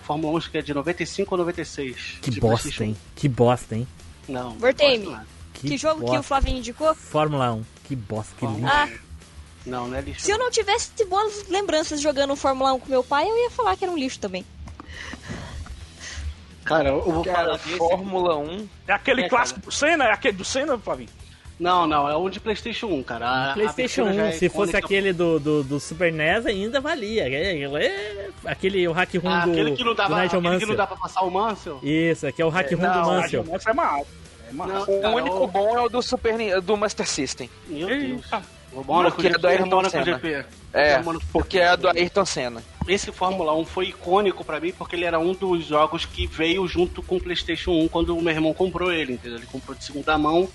[0.06, 2.18] Fórmula 1 acho que é de 95 ou 96.
[2.22, 2.96] Que de bosta, hein?
[3.16, 3.86] Que bosta, hein?
[4.28, 4.32] 1.
[4.32, 4.50] Não.
[4.52, 4.98] Vortame.
[4.98, 5.20] não.
[5.52, 6.20] Que, jogo que bosta.
[6.20, 6.94] o Flavinho indicou?
[6.94, 7.64] Fórmula 1.
[7.84, 8.66] Que bosta, que lixo.
[8.66, 8.88] Ah,
[9.64, 10.20] Não, não é lixo.
[10.20, 13.76] se eu não tivesse boas lembranças jogando Fórmula 1 com meu pai, eu ia falar
[13.76, 14.44] que era um lixo também.
[16.64, 17.76] Cara, eu vou Cara, falar desse.
[17.78, 18.68] Fórmula 1.
[18.88, 20.04] É aquele É, clássico do Senna?
[20.04, 21.08] É aquele do Senna, Flavinho?
[21.58, 23.50] Não, não, é um de PlayStation 1, cara.
[23.50, 26.80] A- PlayStation abertura 1, já é se fosse aquele do, do, do Super NES, ainda
[26.80, 27.22] valia.
[27.28, 30.66] É- é- Aquele o hack room Ah, do, aquele que não do dava, aquele que
[30.66, 31.80] não dá pra passar o Mansell?
[31.82, 33.42] Isso, aqui é o hack room do Não, Mansell.
[33.42, 34.06] Nigel Mansell é massa.
[34.48, 34.72] É massa.
[34.72, 37.48] Não, O cara, único o- bom é o do Super do Master System.
[37.66, 38.26] Meu Deus.
[38.72, 40.04] O Mônaco Porque é do Ayrton Mônaco Senna.
[40.04, 40.44] GP.
[40.74, 42.62] É, o porque é a do Ayrton Senna.
[42.86, 46.68] Esse Fórmula 1 foi icônico pra mim porque ele era um dos jogos que veio
[46.68, 49.38] junto com o PlayStation 1 quando o meu irmão comprou ele, entendeu?
[49.38, 50.46] Ele comprou de segunda mão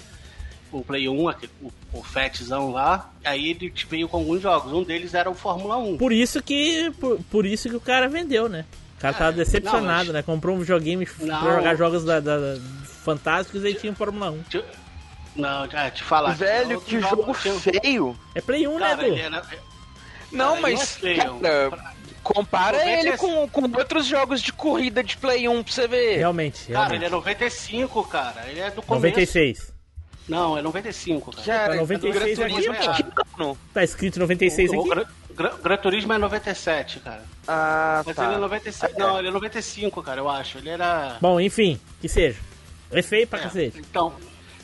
[0.71, 3.09] o Play 1, aquele, o, o Fatzão lá.
[3.23, 4.71] Aí ele veio com alguns jogos.
[4.71, 5.97] Um deles era o Fórmula 1.
[5.97, 8.65] Por isso que por, por isso que o cara vendeu, né?
[8.97, 10.21] O cara tava É, decepcionado, não, mas- né?
[10.21, 11.41] Comprou um videogame Não.
[11.41, 12.59] pra jogar jogos da, da- da-
[13.03, 14.43] fantásticos e tinha um Fórmula 1.
[14.43, 14.63] Te-
[15.35, 16.33] Não, é, te falar.
[16.35, 18.15] Velho, que jogo feio.
[18.35, 19.21] É Play 1, Cara, né, ele Du?
[19.21, 19.43] era,
[20.31, 21.93] Não, Cara, mas é cara,
[22.23, 26.17] compara 90 ele com, com outros jogos de corrida de Play 1 pra você ver.
[26.17, 26.95] Realmente, Cara, realmente.
[26.97, 28.45] ele é 95, cara.
[28.49, 29.07] Ele é do começo.
[29.07, 29.70] 96.
[30.31, 31.43] Não, é 95, cara.
[31.45, 33.57] Cara, Pra 96 Gran aqui, Turismo pô.
[33.73, 34.89] Tá escrito 96 O, o aqui?
[34.89, 35.05] Gran,
[35.35, 37.23] Gran- Gran Turismo é 97, cara.
[37.47, 38.25] Ah, Mas tá.
[38.25, 38.97] ele é 97.
[38.97, 40.57] Não, ele é 95, cara, eu acho.
[40.59, 41.17] Ele era.
[41.19, 42.39] Bom, enfim, que seja.
[42.91, 43.79] É feio pra É, cacete.
[43.79, 44.13] Então,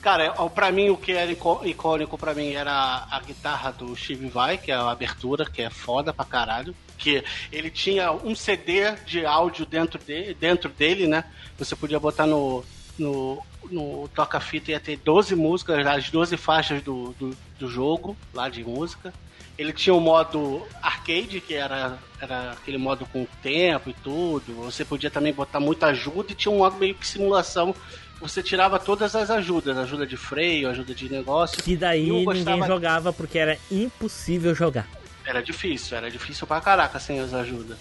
[0.01, 3.93] cara, ó, pra mim o que era icô- icônico pra mim era a guitarra do
[3.95, 6.74] Steve Vai, que é a abertura, que é foda pra caralho.
[6.97, 11.26] Que ele tinha um CD de áudio dentro, de, dentro dele, né?
[11.59, 12.63] Você podia botar no,
[12.98, 13.41] no,
[13.72, 18.50] no toca-fita e ia ter 12 músicas, as 12 faixas do, do, do jogo, lá
[18.50, 19.14] de música.
[19.58, 24.54] Ele tinha o modo arcade, que era, era aquele modo com tempo e tudo.
[24.66, 27.74] Você podia também botar muita ajuda e tinha um modo meio que simulação.
[28.22, 31.62] Você tirava todas as ajudas, ajuda de freio, ajuda de negócio.
[31.64, 34.88] Que daí E eu ninguém gostava- jogava porque era impossível jogar.
[35.26, 37.78] Era difícil, era difícil pra caraca sem as ajudas.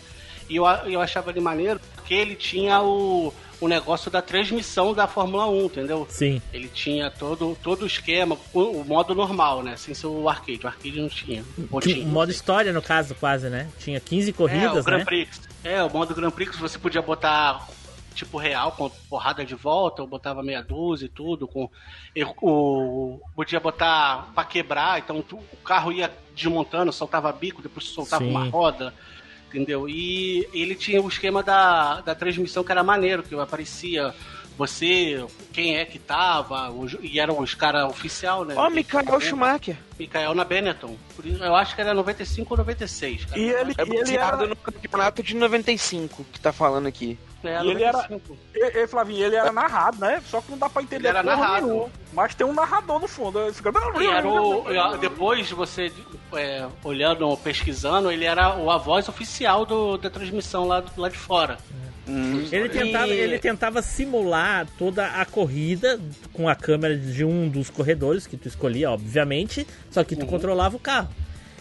[0.49, 5.07] E eu, eu achava ele maneiro porque ele tinha o, o negócio da transmissão da
[5.07, 6.07] Fórmula 1, entendeu?
[6.11, 6.41] Sim.
[6.53, 9.77] Ele tinha todo, todo o esquema, o, o modo normal, né?
[9.77, 10.61] Sem ser o arcade.
[10.65, 11.45] O arcade não tinha.
[11.71, 13.69] Ou Tinha um modo história, no caso, quase, né?
[13.79, 15.05] Tinha 15 corridas, é, o Grand né?
[15.05, 15.41] Prix.
[15.65, 17.67] É, o modo Grand Prix você podia botar
[18.15, 21.71] tipo real, com porrada de volta, eu botava meia dúzia e tudo, com
[22.15, 27.85] eu, o, podia botar pra quebrar, então tu- o carro ia desmontando, soltava bico, depois
[27.85, 28.31] soltava Sim.
[28.31, 28.95] uma roda,
[29.49, 29.89] entendeu?
[29.89, 34.15] E ele tinha o esquema da, da transmissão que era maneiro, que aparecia
[34.59, 35.23] você,
[35.53, 38.55] quem é que tava, os- e eram os caras oficial, né?
[38.57, 39.77] Ó, Michael Schumacher.
[39.99, 40.97] Michael na Benetton.
[41.15, 43.39] Por isso, eu acho que era 95 ou 96, cara.
[43.39, 44.47] E ele, É ele baseado era.
[44.49, 47.19] no campeonato de 95 que tá falando aqui.
[47.49, 48.37] É, E ele era- 95.
[48.55, 50.23] E, Flavinho, ele era narrado, né?
[50.27, 51.67] Só que não dá pra entender Ele era narrado.
[51.67, 51.89] nenhuma.
[52.13, 53.39] Mas tem um narrador no fundo.
[53.39, 55.93] Aí fica- E era o, depois de você
[56.35, 61.09] é, olhando, pesquisando, ele era o- a voz oficial do- da transmissão lá, do- lá
[61.09, 61.59] de fora.
[62.53, 65.99] Ele tentava, E- ele tentava simular toda a corrida
[66.33, 70.29] com a câmera de um dos corredores que tu escolhia, obviamente, só que tu Uhum.
[70.29, 71.09] controlava o carro.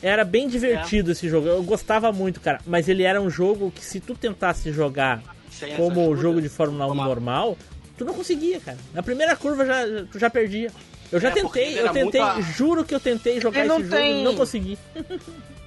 [0.03, 2.59] Era bem divertido esse jogo, eu gostava muito, cara.
[2.67, 5.19] Mas ele era um jogo que se tu tentasse jogar
[5.59, 7.07] Sem como o jogo de Fórmula 1 normal.
[7.07, 7.57] normal,
[7.97, 8.77] tu não conseguia, cara.
[8.93, 10.71] Na primeira curva já, tu já perdia.
[11.11, 13.89] Eu já É, tentei, eu tentei, muito juro que eu tentei jogar Ele não esse
[13.89, 14.77] jogo e não consegui.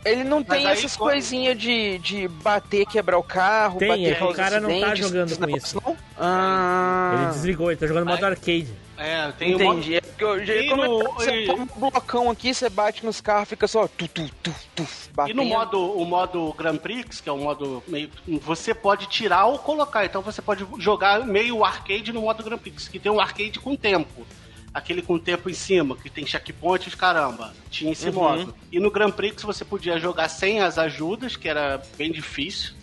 [0.04, 4.16] Ele não Mas tem essas quando- coisinhas de, de bater, quebrar o carro, Tem, bater
[4.20, 5.80] é o cara não tá jogando com isso.
[5.84, 5.96] Não?
[6.16, 8.68] Ah, Ele desligou, ele tá jogando modo Aí- arcade.
[8.98, 9.94] É, tem um entendi.
[9.94, 13.48] É porque eu, já- é no- você toma um blocão aqui, você bate nos carros,
[13.48, 14.86] fica só tu, tu, tu, tu,
[15.28, 18.10] E no modo, o modo Grand Prix, que é o modo meio.
[18.42, 20.04] Você pode tirar ou colocar.
[20.04, 23.76] Então você pode jogar meio arcade no modo Grand Prix, que tem um arcade com
[23.76, 24.26] tempo.
[24.74, 27.54] Aquele com tempo em cima, que tem checkpoints, caramba.
[27.70, 28.14] Tinha esse Uhum.
[28.14, 28.54] modo.
[28.70, 32.74] E no Grand Prix você podia jogar sem as ajudas, que era bem difícil.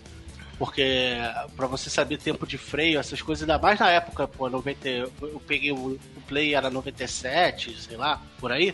[0.57, 1.13] Porque
[1.55, 5.11] pra você saber tempo de freio, essas coisas, ainda mais na época, pô, 90, eu
[5.45, 8.73] peguei o, o Play era 97, sei lá, por aí.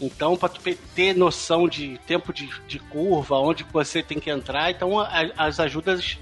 [0.00, 0.60] Então, pra tu
[0.94, 5.58] ter noção de tempo de, de curva, onde você tem que entrar, então a- as
[5.58, 6.18] ajudas,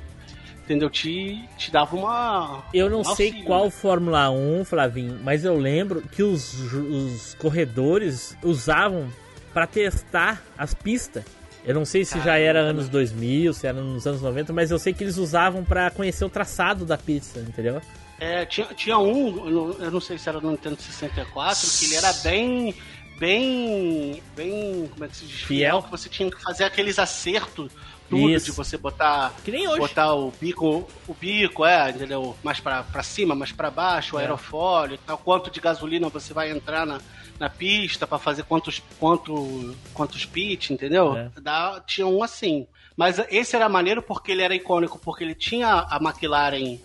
[0.62, 0.88] entendeu?
[0.88, 2.62] Te, te davam uma.
[2.72, 3.70] Eu não um sei auxílio, qual né?
[3.70, 9.10] Fórmula 1, Flavinho, mas eu lembro que os, os corredores usavam
[9.52, 11.24] pra testar as pistas.
[11.64, 14.78] Eu não sei se já era anos 2000, se era nos anos 90, mas eu
[14.78, 17.80] sei que eles usavam pra conhecer o traçado da pista, entendeu?
[18.18, 22.12] É, tinha, tinha um, eu não- sei se era no Nintendo 64, que ele era
[22.22, 22.74] bem.
[23.18, 24.22] Bem.
[24.34, 24.88] Bem.
[24.90, 25.40] Como é que se diz?
[25.42, 25.82] Fiel.
[25.82, 27.70] Que você tinha que fazer aqueles acertos,
[28.08, 28.46] tudo, Isso.
[28.46, 29.34] de você botar.
[29.44, 29.78] Que nem hoje.
[29.78, 32.34] Botar o bico, o bico, é, entendeu?
[32.42, 34.22] Mais pra, pra cima, mais pra baixo, o É.
[34.22, 35.18] aerofólio e tal.
[35.18, 36.98] Quanto de gasolina você vai entrar na,
[37.40, 41.16] na pista pra fazer quantos, quanto, quantos pit, entendeu?
[41.16, 41.30] É.
[41.40, 42.66] Dá, tinha um assim.
[42.94, 46.78] Mas esse era maneiro porque ele era icônico, porque ele tinha a McLaren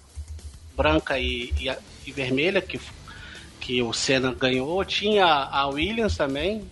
[0.76, 1.77] branca e, e,
[2.07, 2.80] e vermelha, que,
[3.60, 4.84] que o Senna ganhou.
[4.86, 6.64] Tinha a Williams também,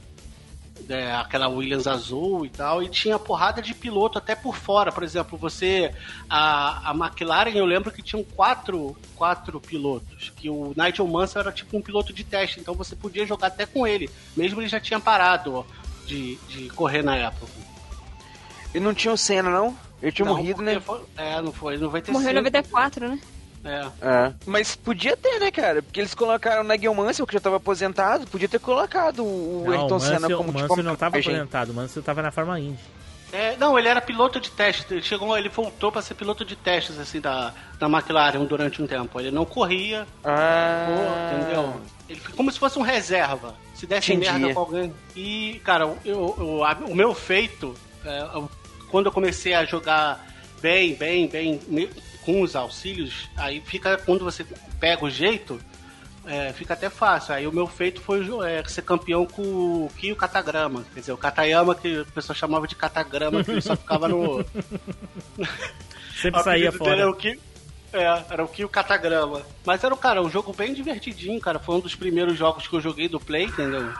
[0.89, 4.91] é, aquela Williams azul e tal, e tinha porrada de piloto até por fora.
[4.91, 5.93] Por exemplo, você.
[6.29, 10.31] A, a McLaren, eu lembro que tinham quatro, quatro pilotos.
[10.35, 13.65] Que o Nigel Mansell era tipo um piloto de teste, então você podia jogar até
[13.65, 15.63] com ele, mesmo ele já tinha parado ó,
[16.05, 17.51] de, de correr na época.
[18.73, 19.77] E não tinha o Senna, não?
[20.01, 20.79] Ele tinha Não, morrido, né?
[20.79, 22.11] foi- é, não foi, 95.
[22.19, 23.19] Morreu em 94, né?
[23.65, 23.85] É.
[24.02, 24.34] É.
[24.45, 25.81] Mas podia ter, né, cara?
[25.81, 29.72] Porque eles colocaram o Nigel Mansell, que já tava aposentado, podia ter colocado o Não,
[29.72, 32.31] o Ayrton Senna Mansell, como o tipo Mansell não tava aposentado, o Mansell tava na
[32.31, 32.80] Fórmula Indy.
[33.31, 34.85] É, não, ele era piloto de teste.
[34.91, 38.85] Ele chegou, ele voltou para ser piloto de testes assim da, da McLaren durante um
[38.85, 39.19] tempo.
[39.19, 41.81] Ele não corria, Ah, pô, entendeu?
[42.07, 43.56] Ele foi como se fosse um reserva.
[43.73, 44.31] Se desse Entendi.
[44.40, 44.94] merda com alguém.
[45.15, 47.73] E, cara, eu, eu- a- o meu feito,
[48.06, 48.52] é, eu-
[48.91, 50.23] quando eu comecei a jogar
[50.61, 51.90] bem, bem, bem, me-
[52.25, 54.45] com os auxílios, aí fica, quando você
[54.79, 55.59] pega o jeito,
[56.25, 57.33] é, fica até fácil.
[57.33, 60.85] Aí o meu feito foi é, ser campeão com o Kyo Katagrama.
[60.93, 64.43] Quer dizer, o Katayama, que o pessoal chamava de Katagrama, que ele só ficava no.
[66.21, 67.11] Sempre saía dele Era fora.
[67.11, 67.15] o
[67.93, 69.43] é, era o Kyo Katagrama.
[69.65, 71.59] Mas era, cara, um jogo bem divertidinho, cara.
[71.59, 73.93] Foi um dos primeiros jogos que eu joguei do Play, entendeu?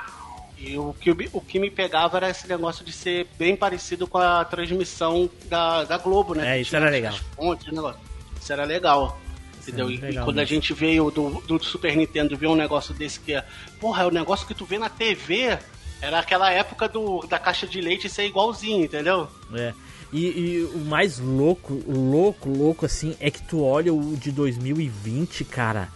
[0.58, 4.18] E o que, o que me pegava era esse negócio de ser bem parecido com
[4.18, 6.58] a transmissão da, da Globo, né?
[6.58, 7.14] É, isso era legal.
[7.14, 8.00] as fontes, negócio.
[8.44, 9.20] Isso era legal.
[9.62, 9.90] Entendeu?
[9.90, 13.18] E- legal e quando a gente veio do, do Super Nintendo ver um negócio desse
[13.22, 13.46] que é.
[13.80, 15.58] Porra, é o negócio que tu vê na TV.
[16.02, 19.30] Era aquela época do, da caixa de leite ser igualzinho, entendeu?
[19.54, 19.74] É.
[20.12, 25.46] E, e o mais louco, louco, louco assim, é que tu olha o de 2020,
[25.46, 25.88] cara,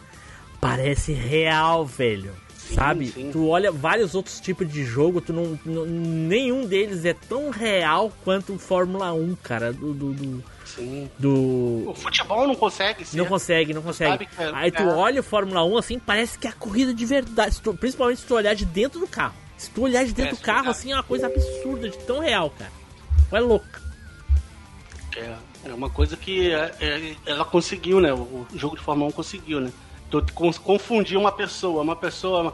[0.61, 2.31] parece real, velho.
[2.73, 3.07] Sabe?
[3.07, 3.29] sim.
[3.31, 8.11] Tu olha vários outros tipos de jogo, tu não, não- nenhum deles é tão real
[8.25, 10.43] quanto o Fórmula 1, cara, do do, do,
[10.75, 11.09] Sim.
[11.17, 13.17] do- O futebol não consegue ser.
[13.17, 14.25] não consegue, não consegue.
[14.25, 14.85] que é- Aí tu é.
[14.93, 18.19] olha o Fórmula 1 assim, parece que é a corrida de verdade, se tu- principalmente
[18.21, 19.33] se tu olhar de dentro do carro.
[19.57, 21.97] Se tu olhar de dentro É, do carro olhar- assim, é uma coisa absurda de
[21.99, 22.71] tão real, cara.
[23.31, 23.65] É louco.
[25.15, 25.33] É,
[25.69, 28.13] é uma coisa que é, é, ela conseguiu, né?
[28.13, 29.71] O jogo de Fórmula 1 conseguiu, né?
[30.11, 32.53] Tu con- confundir uma pessoa, uma pessoa.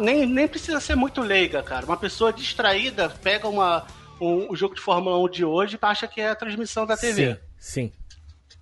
[0.00, 1.84] nem, nem precisa ser muito leiga, cara.
[1.86, 3.84] Uma pessoa distraída pega uma,
[4.20, 6.96] um, o jogo de Fórmula 1 de hoje e acha que é a transmissão da
[6.96, 7.34] TV.
[7.34, 7.92] Sim, sim.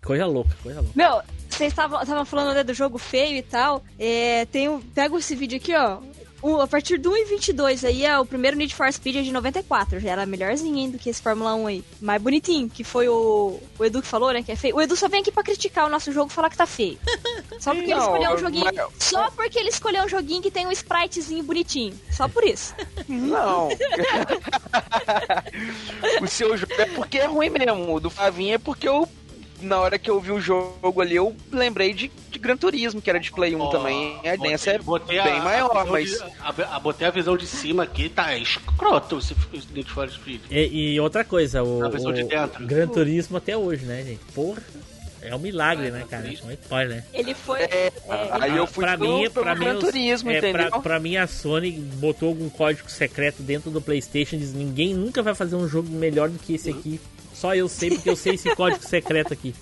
[0.04, 0.92] Coisa louca, coisa louca.
[0.94, 3.82] Meu, vocês estavam estavam falando né, do jogo feio e tal.
[3.98, 5.98] É, tem um, pega esse vídeo aqui, ó.
[6.42, 9.98] O- a partir do 1.22 aí é o primeiro Need for Speed é de 94.
[9.98, 11.84] Já era melhorzinho hein, do que esse Fórmula 1 aí.
[12.00, 14.42] Mais bonitinho, que foi o, o Edu que falou, né?
[14.42, 14.76] Que é feio.
[14.76, 16.98] O Edu só vem aqui pra criticar o nosso jogo e falar que tá feio.
[17.58, 18.88] Só porque ele Não, escolheu um mas- joguinho.
[18.98, 21.94] Só porque ele escolheu um joguinho que tem um spritezinho bonitinho.
[22.12, 22.74] Só por isso.
[23.08, 23.68] Não.
[26.22, 27.94] o seu jogo é porque é ruim mesmo.
[27.94, 29.08] O do Flavinho é porque eu,
[29.60, 33.08] na hora que eu vi o jogo ali, eu lembrei de, de Gran Turismo, que
[33.10, 34.16] era de Play 1 Ó, também.
[34.24, 36.10] A botei- é botei a- bem a maior, visão mas.
[36.10, 39.34] de- a- a- botei a visão de cima aqui, tá escroto esse
[39.72, 40.40] Need for Speed.
[40.50, 42.66] E, e outra coisa, o, A versão de dentro.
[42.66, 44.20] Gran Turismo até hoje, né, gente?
[44.34, 44.62] Porra.
[45.26, 46.26] É um milagre, né, cara?
[46.26, 47.04] É um spoiler.
[47.12, 47.60] Ele foi.
[47.62, 47.92] É,
[48.40, 50.70] aí eu fui pra pro- mim, pro pra mim, Turismo, é, entendeu?
[50.70, 54.36] Pra, pra mim, a Sony botou algum código secreto dentro do PlayStation.
[54.38, 57.00] Diz: ninguém nunca vai fazer um jogo melhor do que esse aqui.
[57.34, 59.54] Só eu sei, porque eu sei esse código secreto aqui.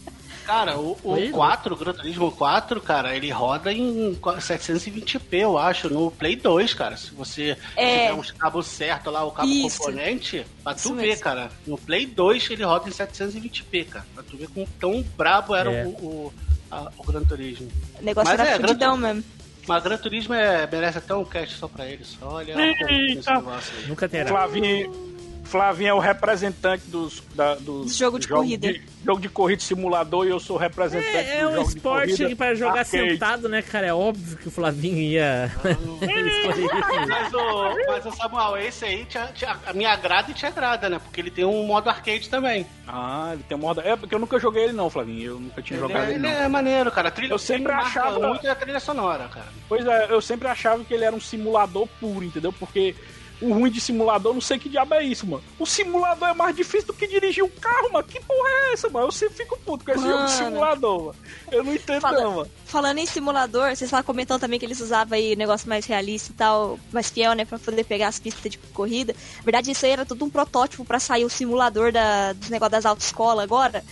[0.45, 5.89] Cara, o, o 4, o Gran Turismo 4, cara, ele roda em 720p, eu acho,
[5.89, 6.97] no Play 2, cara.
[6.97, 8.09] Se você É.
[8.09, 9.79] tiver uns cabos certos lá, o cabo Isso.
[9.79, 11.23] componente, pra Isso tu ver, mesmo.
[11.23, 11.51] cara.
[11.67, 14.07] No Play 2 ele roda em 720p, cara.
[14.15, 15.85] Pra tu ver como tão brabo era É.
[15.87, 16.33] o, o,
[16.71, 17.69] a- o Gran Turismo.
[18.01, 19.25] O negócio Mas era é, Gran fudidão mesmo.
[19.67, 22.93] Mas Gran Turismo é, merece até um cast só pra ele, só olha Eita.
[22.93, 23.87] esse negócio aí.
[23.87, 24.29] Nunca terá.
[24.29, 25.14] Flavinho,
[25.45, 28.75] Flavinho é o representante dos, da, dos Jogo de jogos corrida.
[29.05, 32.55] jogo de corrida simulador e eu sou representante É, é um jogo de esporte pra
[32.55, 33.11] jogar arcade.
[33.11, 33.87] sentado, né, cara?
[33.87, 37.09] É óbvio que o Flavinho ia escolher isso.
[37.09, 40.89] Mas o, mas o Samuel, esse aí te, te, a me agrada e te agrada,
[40.89, 40.99] né?
[40.99, 42.67] Porque ele tem um modo arcade também.
[42.87, 43.81] Ah, ele tem um modo.
[43.81, 45.23] É, porque eu nunca joguei ele não, Flavinho.
[45.33, 46.31] Eu nunca tinha Ele, jogado é, ele, ele não.
[46.31, 47.09] é maneiro, cara.
[47.09, 49.47] A trilha Eu sempre achava- muito a trilha sonora, cara.
[49.69, 52.53] Pois é, eu sempre achava que ele era um simulador puro, entendeu?
[52.53, 52.95] Porque
[53.41, 55.43] o ruim de simulador, não sei que diabo é isso, mano.
[55.59, 58.07] O simulador é mais difícil do que dirigir um carro, mano.
[58.07, 59.07] Que porra é essa, mano?
[59.09, 60.47] Eu sempre fico puto com esse jogo de Mano.
[60.47, 61.17] simulador, mano.
[61.53, 62.51] Eu não entendo, Fala- não, mano.
[62.65, 66.35] Falando em simulador, vocês estavam comentando também que eles usavam aí negócio mais realista e
[66.35, 69.15] tal, mais fiel, né, pra poder pegar as pistas de corrida.
[69.39, 72.73] Na verdade, isso aí era tudo um protótipo pra sair o simulador da, dos negócios
[72.73, 73.85] das autoescolas agora.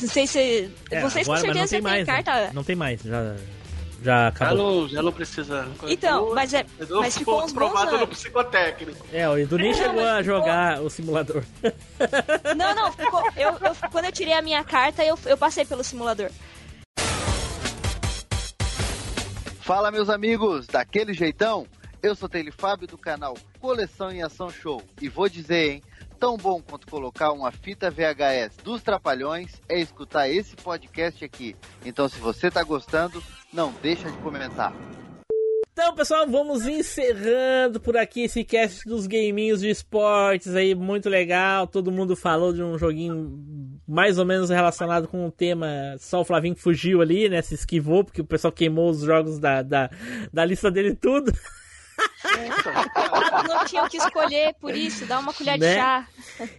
[0.00, 0.70] Não sei se.
[0.90, 2.06] É, vocês com agora, mas certeza não tem já têm mais.
[2.06, 2.22] né?
[2.22, 2.52] carta.
[2.54, 3.36] Não tem mais, já,
[4.04, 4.56] já Já acabou.
[4.82, 5.66] não, já não precisa.
[5.88, 6.64] Então, mas é.
[7.00, 8.08] Mas ficou uns bons aprovado no anos.
[8.10, 9.06] psicotécnico.
[9.12, 11.42] É, o Edu nem chegou a jogar o simulador.
[12.56, 15.82] Não, não, ficou- eu, eu- quando eu tirei a minha carta, eu, eu passei pelo
[15.82, 16.30] simulador.
[19.60, 21.66] Fala, meus amigos, daquele jeitão?
[22.02, 25.82] Eu sou Taylor Fábio do canal Coleção em Ação Show e vou dizer, hein?
[26.24, 31.54] Tão bom quanto colocar uma fita VHS dos Trapalhões é escutar esse podcast aqui.
[31.84, 33.22] Então, se você tá gostando,
[33.52, 34.72] não deixa de comentar.
[35.70, 41.66] Então, pessoal, vamos encerrando por aqui esse cast dos gaminhos de esportes aí, muito legal.
[41.66, 45.66] Todo mundo falou de um joguinho mais ou menos relacionado com o tema.
[45.98, 47.42] Só o Flavinho fugiu ali, né?
[47.42, 49.90] Se esquivou, porque o pessoal queimou os jogos da, da,
[50.32, 51.30] da lista dele tudo.
[53.48, 55.68] Não tinha o que escolher, por isso, dá uma colher Né?
[55.68, 56.06] de chá.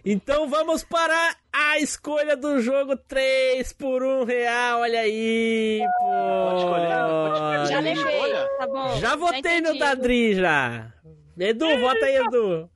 [0.04, 7.66] Então vamos para a escolha do jogo 3 por 1 real, olha aí, pô.
[7.66, 8.96] Já levei, tá bom.
[8.98, 9.78] Já votei no entendi.
[9.78, 10.92] Dadri já.
[11.38, 12.70] Edu, vota aí, Edu.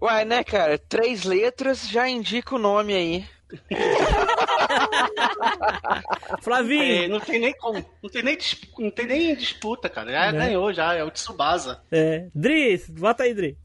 [0.00, 0.76] Uai, né, cara?
[0.78, 3.24] Três letras já indica o nome aí.
[6.42, 7.04] Flavinho.
[7.04, 7.84] É, não tem nem como.
[8.02, 8.36] Não tem nem,
[8.78, 10.10] não tem nem disputa, cara.
[10.10, 10.46] Já Né?
[10.46, 10.94] ganhou, já.
[10.94, 11.80] É o Tsubasa.
[11.90, 12.26] É.
[12.34, 13.56] Dri, vota aí, Dri.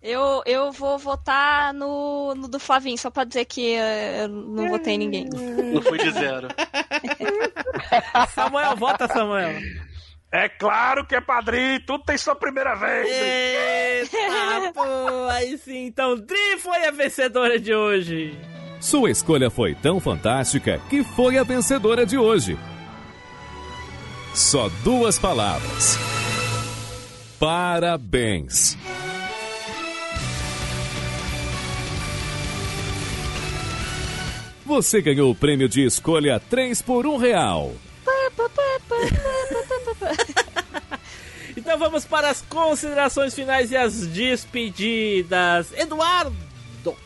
[0.00, 4.68] Eu, eu vou votar no, no do Flavinho, só pra dizer que eh, eu não
[4.68, 5.26] votei em ninguém.
[5.74, 6.46] Não fui de zero.
[8.32, 9.58] Samuel, vota, Samuel.
[10.32, 14.08] É claro que é padrinho, tudo tem sua primeira vez.
[14.12, 14.82] Eita, pô,
[15.30, 15.86] aí sim.
[15.86, 18.38] Então, Dri foi a vencedora de hoje.
[18.80, 22.56] Sua escolha foi tão fantástica que foi a vencedora de hoje.
[24.34, 25.98] Só duas palavras.
[27.40, 28.76] Parabéns.
[34.64, 37.72] Você ganhou o prêmio de escolha 3 por 1 real.
[41.56, 45.72] Então vamos para as considerações finais e as despedidas.
[45.72, 46.47] Eduardo!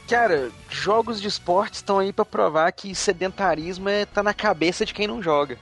[0.09, 4.93] Cara, jogos de esporte estão aí pra provar que sedentarismo é, tá na cabeça de
[4.93, 5.59] quem não joga.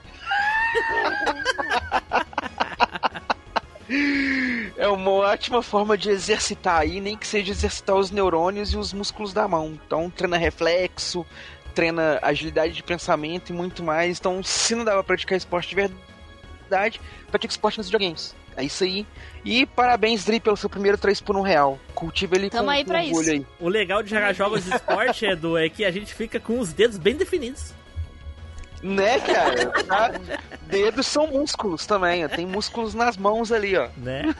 [4.77, 8.93] É uma ótima forma de exercitar aí, nem que seja exercitar os neurônios e os
[8.93, 9.79] músculos da mão.
[9.85, 11.25] Então, treina reflexo,
[11.75, 14.19] treina agilidade de pensamento e muito mais.
[14.19, 18.35] Então, se não dá pra praticar esporte de verdade, pratique esporte nos videogames.
[18.57, 19.05] É isso aí.
[19.43, 21.79] E parabéns, Dri, pelo seu primeiro 3 por 1 real.
[21.95, 23.31] Cultiva ele Tamo com, aí com pra orgulho isso.
[23.31, 23.45] aí.
[23.59, 26.73] O legal de jogar jogos de esporte, Edu, é que a gente fica com os
[26.73, 27.73] dedos bem definidos.
[28.83, 29.67] Né, cara?
[29.83, 30.11] Tá?
[30.63, 32.27] Dedos são músculos também, ó.
[32.27, 33.87] Tem músculos nas mãos ali, ó.
[33.97, 34.35] Né?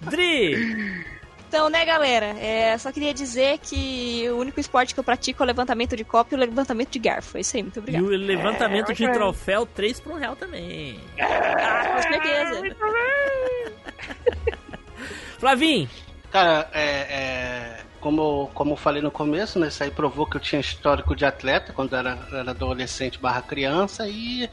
[0.00, 1.04] Dri!
[1.52, 2.28] Então, né, galera?
[2.40, 6.02] É, só queria dizer que o único esporte que eu pratico é o levantamento de
[6.02, 7.36] copo e o levantamento de garfo.
[7.36, 8.04] É isso aí, muito E obrigado.
[8.04, 10.98] o levantamento É, de troféu 3 por 1 real também.
[11.20, 12.62] Ah, com certeza.
[15.38, 15.90] Flavinho!
[16.30, 19.68] Cara, é, é, como, como eu falei no começo, né?
[19.68, 24.08] Isso aí provou que eu tinha histórico de atleta quando era, era adolescente barra criança
[24.08, 24.48] e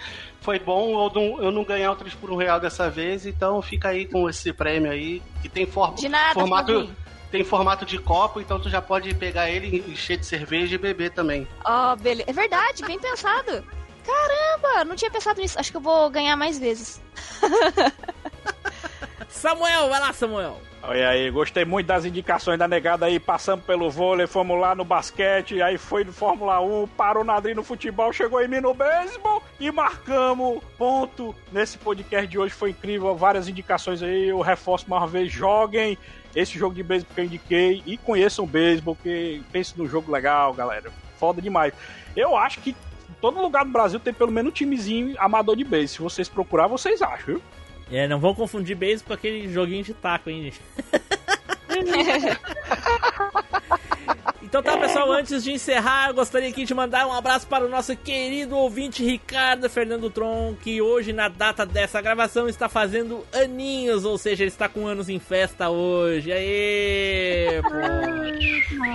[0.50, 3.62] foi bom eu não, eu não ganhar o 3 por 1 real dessa vez, então
[3.62, 6.90] fica aí com esse prêmio aí, que tem for, De nada, formato.
[7.30, 11.12] Tem formato de copo, então tu já pode pegar ele, encher de cerveja e beber
[11.12, 11.48] também.
[11.64, 12.28] Ó, beleza.
[12.28, 13.64] É verdade, bem pensado.
[14.04, 15.60] Caramba, não tinha pensado nisso.
[15.60, 17.00] Acho que eu vou ganhar mais vezes.
[19.30, 20.60] Samuel, vai lá, Samuel.
[20.82, 24.86] Olha aí, gostei muito das indicações da negada aí, passamos pelo vôlei, fomos lá no
[24.86, 29.44] basquete, aí foi no Fórmula 1, parou na no futebol, chegou em mim no beisebol
[29.60, 31.36] e marcamos ponto.
[31.52, 35.98] Nesse podcast de hoje foi incrível, várias indicações aí, eu reforço mais uma vez, joguem
[36.36, 40.12] esse jogo de beisebol que eu indiquei e conheçam o beisebol, que pense no jogo
[40.12, 40.92] legal, galera.
[41.18, 41.74] Foda demais.
[42.16, 42.76] Eu acho que
[43.20, 46.10] todo lugar do Brasil tem pelo menos um timezinho amador de beisebol.
[46.10, 47.42] Se vocês procurar, vocês acham, viu?
[47.92, 50.62] É, não vão confundir base com aquele joguinho de taco, hein, gente?
[54.50, 57.70] Então tá, pessoal, antes de encerrar, eu gostaria aqui de mandar um abraço para o
[57.70, 64.06] nosso querido ouvinte Ricardo Fernando Tron, que hoje, na data dessa gravação, está fazendo aninhos,
[64.06, 66.32] ou seja, ele está com anos em festa hoje.
[66.32, 67.62] Aê!
[67.62, 67.70] pô.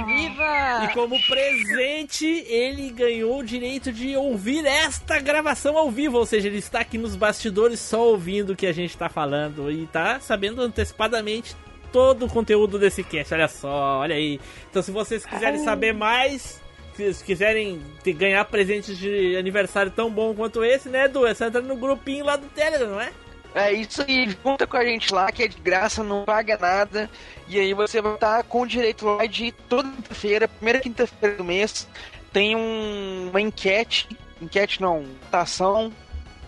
[0.07, 0.85] Viva!
[0.85, 6.49] E como presente, ele ganhou o direito de ouvir esta gravação ao vivo, ou seja,
[6.49, 10.19] ele está aqui nos bastidores só ouvindo o que a gente está falando e tá
[10.19, 11.55] sabendo antecipadamente
[11.95, 14.41] todo o conteúdo desse cast, olha só, olha aí.
[14.69, 16.61] Então se vocês quiserem saber mais,
[16.93, 21.25] se quiserem ganhar presentes de aniversário tão bom quanto esse, né, Edu?
[21.25, 23.13] É só entrar no grupinho lá do Telegram, não é?
[23.55, 27.09] É isso aí, junta com a gente lá, que é de graça, não paga nada.
[27.47, 31.87] E aí você vai estar com direito lá de toda quinta-feira, primeira quinta-feira do mês,
[32.33, 34.09] tem um- uma enquete,
[34.43, 35.93] enquete não, votação.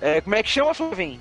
[0.00, 1.20] É, como é que chama, Flavinho?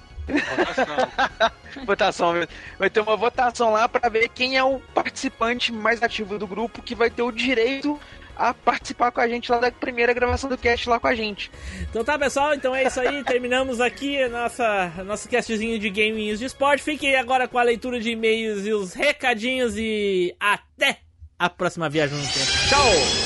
[1.85, 2.49] Votação mesmo.
[2.77, 6.81] Vai ter uma votação lá pra ver quem é o participante mais ativo do grupo
[6.81, 7.99] que vai ter o direito
[8.35, 11.49] a participar com a gente lá da primeira gravação do cast lá com a gente.
[11.89, 13.23] Então tá, pessoal, então é isso aí.
[13.23, 16.83] Terminamos aqui a nossa nosso castzinho de gaminhos de esporte.
[16.83, 20.99] Fiquem agora com a leitura de e-mails e os recadinhos e até
[21.39, 22.51] a próxima viagem no tempo.
[22.69, 23.24] Tchau!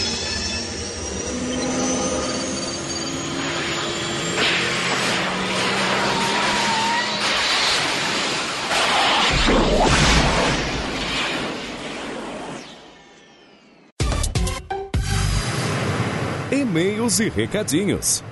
[16.69, 18.23] E-mails e recadinhos.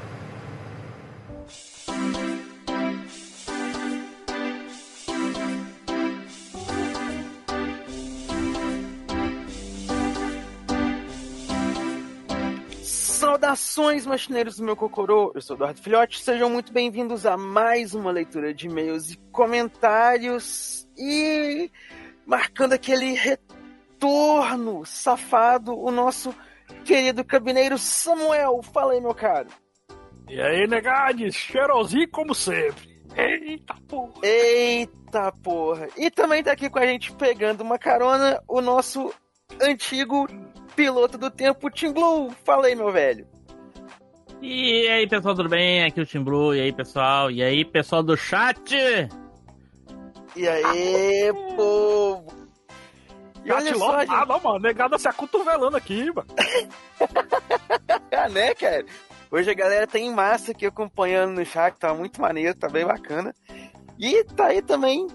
[12.84, 15.32] Saudações, machineiros do meu Cocorô!
[15.34, 20.88] Eu sou Eduardo Filhote, sejam muito bem-vindos a mais uma leitura de e-mails e comentários.
[20.96, 21.72] E
[22.24, 26.36] marcando aquele retorno safado, o nosso
[26.86, 28.62] querido cabineiro Samuel.
[28.62, 29.50] Fala aí, meu caro.
[30.30, 32.98] E aí, negades, cheirosinho como sempre.
[33.16, 34.14] Eita porra.
[34.22, 35.88] Eita porra!
[35.98, 39.14] E também tá aqui com a gente pegando uma carona o nosso
[39.62, 40.28] antigo
[40.76, 42.30] piloto do tempo, Tim Blue.
[42.44, 43.28] Fala aí, meu velho.
[44.42, 45.84] E aí, pessoal, tudo bem?
[45.84, 46.54] Aqui é o Tim Blue.
[46.54, 47.32] E aí, pessoal?
[47.32, 48.76] E aí, pessoal do chat?
[50.36, 52.47] E aí, povo?
[53.48, 54.12] E olha só, gente.
[54.12, 56.28] ah, não, mano, negada se acotovelando aqui, mano.
[58.12, 58.86] Ah, né, cara?
[59.32, 62.86] Hoje a galera tá em massa aqui acompanhando no chat, tá muito maneiro, tá bem
[62.86, 63.34] bacana.
[63.98, 65.08] E tá aí também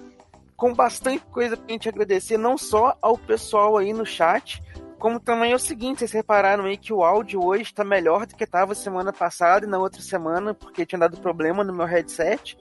[0.57, 4.63] com bastante coisa pra gente agradecer, não só ao pessoal aí no chat,
[4.99, 8.37] como também é o seguinte, vocês repararam aí que o áudio hoje tá melhor do
[8.37, 12.57] que tava semana passada e na outra semana, porque tinha dado problema no meu headset.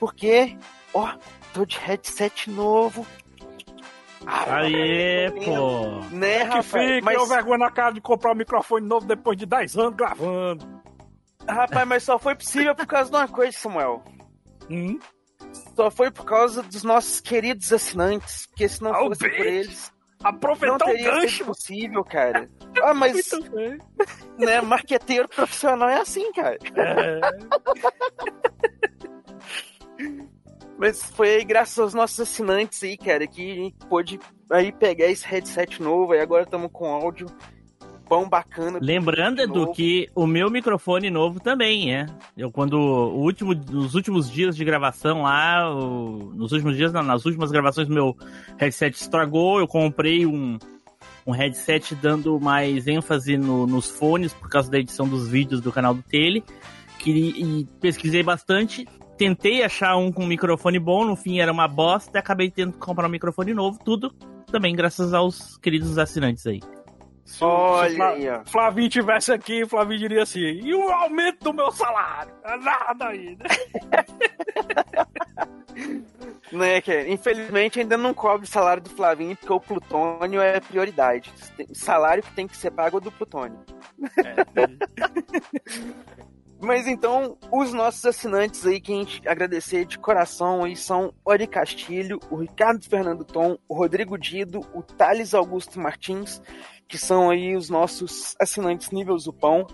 [0.00, 0.56] Porque,
[0.94, 1.12] ó,
[1.52, 3.06] tô de headset novo.
[4.30, 6.00] Aê, pô.
[6.14, 6.66] Né, que rapaz?
[6.66, 9.96] fica, Mas- eu vergonha na cara de comprar um microfone novo depois de 10 anos
[9.96, 10.66] gravando.
[11.48, 14.04] Rapaz, mas só foi possível por causa de uma coisa, Samuel.
[14.68, 14.98] Hum?
[15.74, 19.90] Só foi por causa dos nossos queridos assinantes, porque se não Ah, fosse por eles,
[20.22, 21.36] Aproveitar não o teria gancho.
[21.36, 22.48] sido possível, cara.
[22.82, 23.30] Ah, mas,
[24.36, 26.58] né, marqueteiro profissional é assim, cara.
[26.76, 27.20] É,
[30.78, 35.06] Mas foi aí graças aos nossos assinantes aí, cara, que a gente pôde aí pegar
[35.06, 37.26] esse headset novo, e agora estamos com áudio
[38.08, 38.78] bom, bacana.
[38.80, 39.72] Lembrando, Edu, novo.
[39.74, 42.06] que o meu microfone novo também, é.
[42.36, 47.02] Eu quando o último, nos últimos dias de gravação lá, o- nos últimos dias, não,
[47.02, 48.16] nas últimas gravações, meu
[48.56, 49.58] headset estragou.
[49.58, 50.58] Eu comprei um,
[51.26, 55.70] um headset dando mais ênfase no- nos fones por causa da edição dos vídeos do
[55.70, 56.42] canal do Tele.
[56.98, 58.88] Que, e pesquisei bastante.
[59.18, 62.78] Tentei achar um com microfone bom, no fim era uma bosta, e acabei tendo que
[62.78, 64.14] comprar um microfone novo, tudo
[64.50, 66.60] também graças aos queridos assinantes aí.
[67.24, 68.50] Se se Olha ó.
[68.50, 72.32] Flavinho tivesse aqui, Flavinho diria assim: e o aumento do meu salário?
[72.42, 73.46] É Nada aí, né?
[76.50, 77.08] Né, cara?
[77.08, 81.30] Infelizmente ainda não cobre o salário do Flavinho, porque o plutônio é prioridade.
[81.74, 83.60] Salário que tem que ser pago é do plutônio.
[86.60, 91.46] Mas então, os nossos assinantes aí, que a gente agradecer de coração aí são Ori
[91.46, 96.42] Castilho, o Ricardo Fernando Tom, o Rodrigo Dido, o Thales Augusto Martins,
[96.88, 99.66] que são aí os nossos assinantes nível Zupão.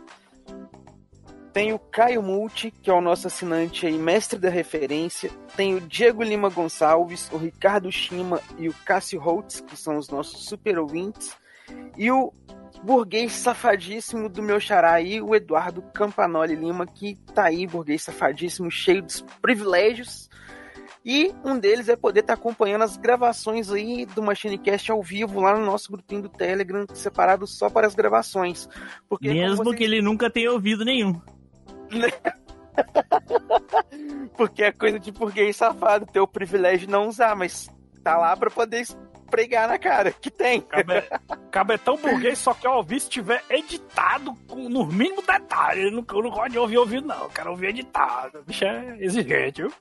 [1.54, 5.30] Tem o Caio Multi, que é o nosso assinante aí, mestre da referência.
[5.56, 10.08] Tem o Diego Lima Gonçalves, o Ricardo Shima e o Cássio Holtz, que são os
[10.10, 11.34] nossos super ouvintes.
[11.96, 12.32] E o
[12.84, 18.70] burguês safadíssimo do meu xará aí, o Eduardo Campanoli Lima, que tá aí, burguês safadíssimo,
[18.70, 20.28] cheio dos privilégios.
[21.06, 25.56] E um deles é poder estar acompanhando as gravações aí do MachineCast ao vivo lá
[25.58, 28.68] no nosso grupinho do Telegram, separado só para as gravações.
[29.08, 31.20] Porque, Mesmo vocês- que ele nunca tenha ouvido nenhum.
[34.36, 37.68] Porque é coisa de burguês safado ter o privilégio de não usar, mas
[38.02, 38.84] tá lá pra poder
[39.24, 40.60] pregar na cara, que tem.
[40.60, 41.02] Cabe,
[41.50, 45.84] cabe é tão burguês, só que ouvir se tiver editado com, no mínimo detalhe.
[45.84, 47.24] Eu não, eu não gosto de ouvir ouvido, não.
[47.24, 48.40] Eu quero ouvir editado.
[48.40, 49.72] O bicho é exigente, viu?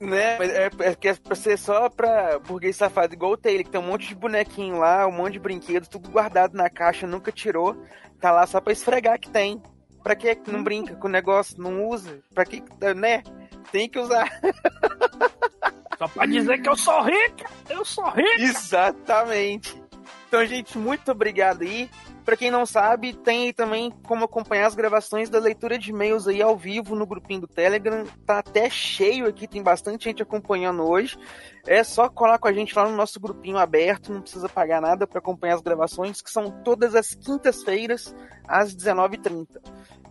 [0.00, 0.38] Né?
[0.38, 3.80] É, é que é pra ser só pra burguês safado, igual o Taylor, que tem
[3.80, 7.76] um monte de bonequinho lá, um monte de brinquedos, tudo guardado na caixa, nunca tirou.
[8.18, 9.62] Tá lá só pra esfregar que tem.
[10.02, 12.18] Pra que não brinca com o negócio, não usa?
[12.34, 13.22] Pra que, que- né?
[13.70, 14.28] Tem que usar.
[15.98, 17.44] Só pra dizer que eu sou rica.
[17.68, 18.42] Eu sou rica.
[18.42, 19.80] Exatamente.
[20.28, 21.90] Então, gente, muito obrigado aí.
[22.24, 26.28] Pra quem não sabe, tem aí também como acompanhar as gravações da leitura de e-mails
[26.28, 28.04] aí ao vivo no grupinho do Telegram.
[28.26, 31.18] Tá até cheio aqui, tem bastante gente acompanhando hoje.
[31.66, 35.06] É só colar com a gente lá no nosso grupinho aberto, não precisa pagar nada
[35.06, 38.14] pra acompanhar as gravações, que são todas as quintas-feiras,
[38.46, 39.46] às 19h30.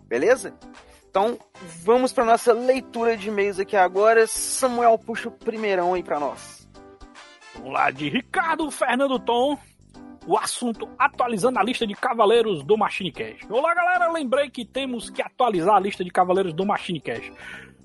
[0.08, 0.54] Beleza?
[1.10, 1.40] Então,
[1.84, 4.28] vamos pra nossa leitura de e-mails aqui agora.
[4.28, 6.68] Samuel, puxa o primeirão aí pra nós.
[7.56, 9.58] Vamos lá, de Ricardo Fernando Tom.
[10.28, 13.48] O assunto atualizando a lista de cavaleiros do Machine Cash.
[13.50, 14.12] Olá, galera.
[14.12, 17.32] Lembrei que temos que atualizar a lista de cavaleiros do Machine Cash.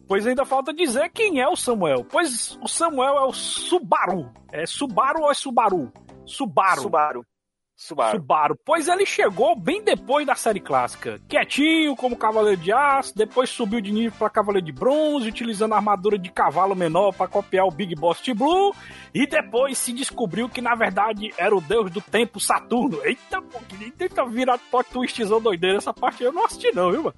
[0.06, 2.04] Pois ainda falta dizer quem é o Samuel.
[2.04, 4.30] Pois o Samuel é o Subaru.
[4.52, 5.92] É Subaru ou é Subaru?
[6.26, 6.82] Subaru.
[6.82, 7.26] Subaru.
[7.76, 8.18] Subaru.
[8.18, 8.58] Subaru.
[8.64, 11.20] Pois ele chegou bem depois da série clássica.
[11.28, 15.76] Quietinho, como Cavaleiro de Aço, depois subiu de nível para Cavaleiro de Bronze, utilizando a
[15.76, 18.72] armadura de cavalo menor para copiar o Big Boss T Blue,
[19.12, 23.04] e depois se descobriu que na verdade era o deus do tempo Saturno.
[23.04, 27.02] Eita, pô, que tenta virar plot twistzão doideira, essa parte eu não assisti não, viu,
[27.02, 27.16] mano?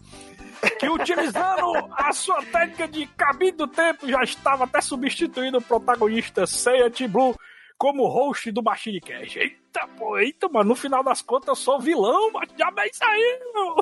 [0.80, 6.46] Que utilizando a sua técnica de cabine do tempo já estava até substituindo o protagonista
[6.46, 7.36] Seiya T Blue
[7.78, 9.36] como host do Machine Cash.
[9.36, 13.76] Eita, pô, eita, mano, no final das contas eu sou vilão, mas já bem saiu.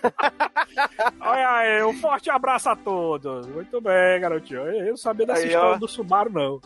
[1.20, 3.46] Olha aí, um forte abraço a todos.
[3.46, 4.60] Muito bem, garotinho.
[4.60, 5.78] Eu não sabia dessa Aí, história ó.
[5.78, 6.60] do Subaru, não.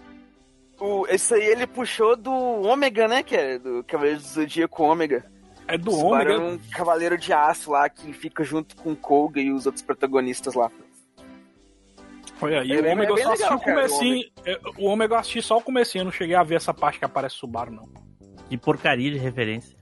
[0.78, 3.22] O, esse aí ele puxou do Ômega, né?
[3.22, 5.24] Que é do Cavaleiro do Zodíaco Ômega.
[5.68, 6.32] É do Subaru Ômega.
[6.34, 9.84] é um cavaleiro de aço lá que fica junto com o Koga e os outros
[9.84, 10.70] protagonistas lá.
[12.42, 14.24] Olha aí, É o Ômega é só legal, o comecinho.
[14.44, 16.98] é, O Ômega eu assisti só o comecinho, eu não cheguei a ver essa parte
[16.98, 17.88] que aparece Subaru, não.
[18.48, 19.78] Que porcaria de referência.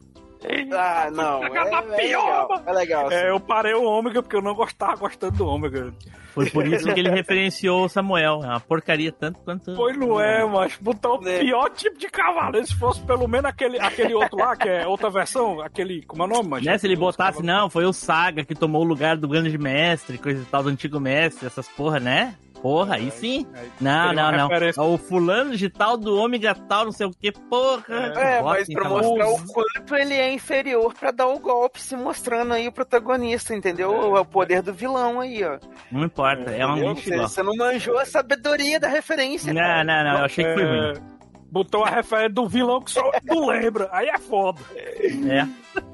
[0.72, 1.42] Ah, não.
[1.42, 2.62] É, é pior, legal.
[2.64, 3.10] É legal.
[3.10, 5.92] É, eu parei o Ômega porque eu não gostava gostando do Ômega.
[6.32, 8.42] Foi por isso que ele referenciou o Samuel.
[8.44, 9.74] É uma porcaria tanto quanto.
[9.74, 11.40] Pois não é, mas botou o É.
[11.40, 12.64] pior tipo de cavaleiro.
[12.64, 16.04] Se fosse pelo menos aquele, aquele outro lá, que é outra versão, aquele.
[16.04, 16.64] Como é o nome, mano?
[16.64, 20.18] Né, se ele botasse, não, foi o Saga que tomou o lugar do grande mestre,
[20.18, 22.36] coisa e tal, do antigo mestre, essas porra, né?
[22.62, 23.46] Porra, aí sim.
[23.80, 24.48] Não, teria não, uma não.
[24.48, 24.82] referência.
[24.82, 27.84] O fulano de tal do ômega tal, não sei o que, porra.
[28.16, 29.02] É, Bota mas pra cavalo.
[29.16, 33.54] mostrar o quanto ele é inferior pra dar o golpe, se mostrando aí o protagonista,
[33.54, 34.16] entendeu?
[34.16, 35.58] É o poder do vilão aí, ó.
[35.92, 36.92] Não importa, é um Entendeu?
[36.94, 39.52] lixo Você, você não manjou a sabedoria da referência.
[39.54, 39.84] Não, cara.
[39.84, 41.18] não, não, eu achei que foi É, ruim.
[41.50, 43.88] Botou a referência do vilão que só tu lembra.
[43.92, 44.60] Aí é foda.
[44.76, 45.46] É.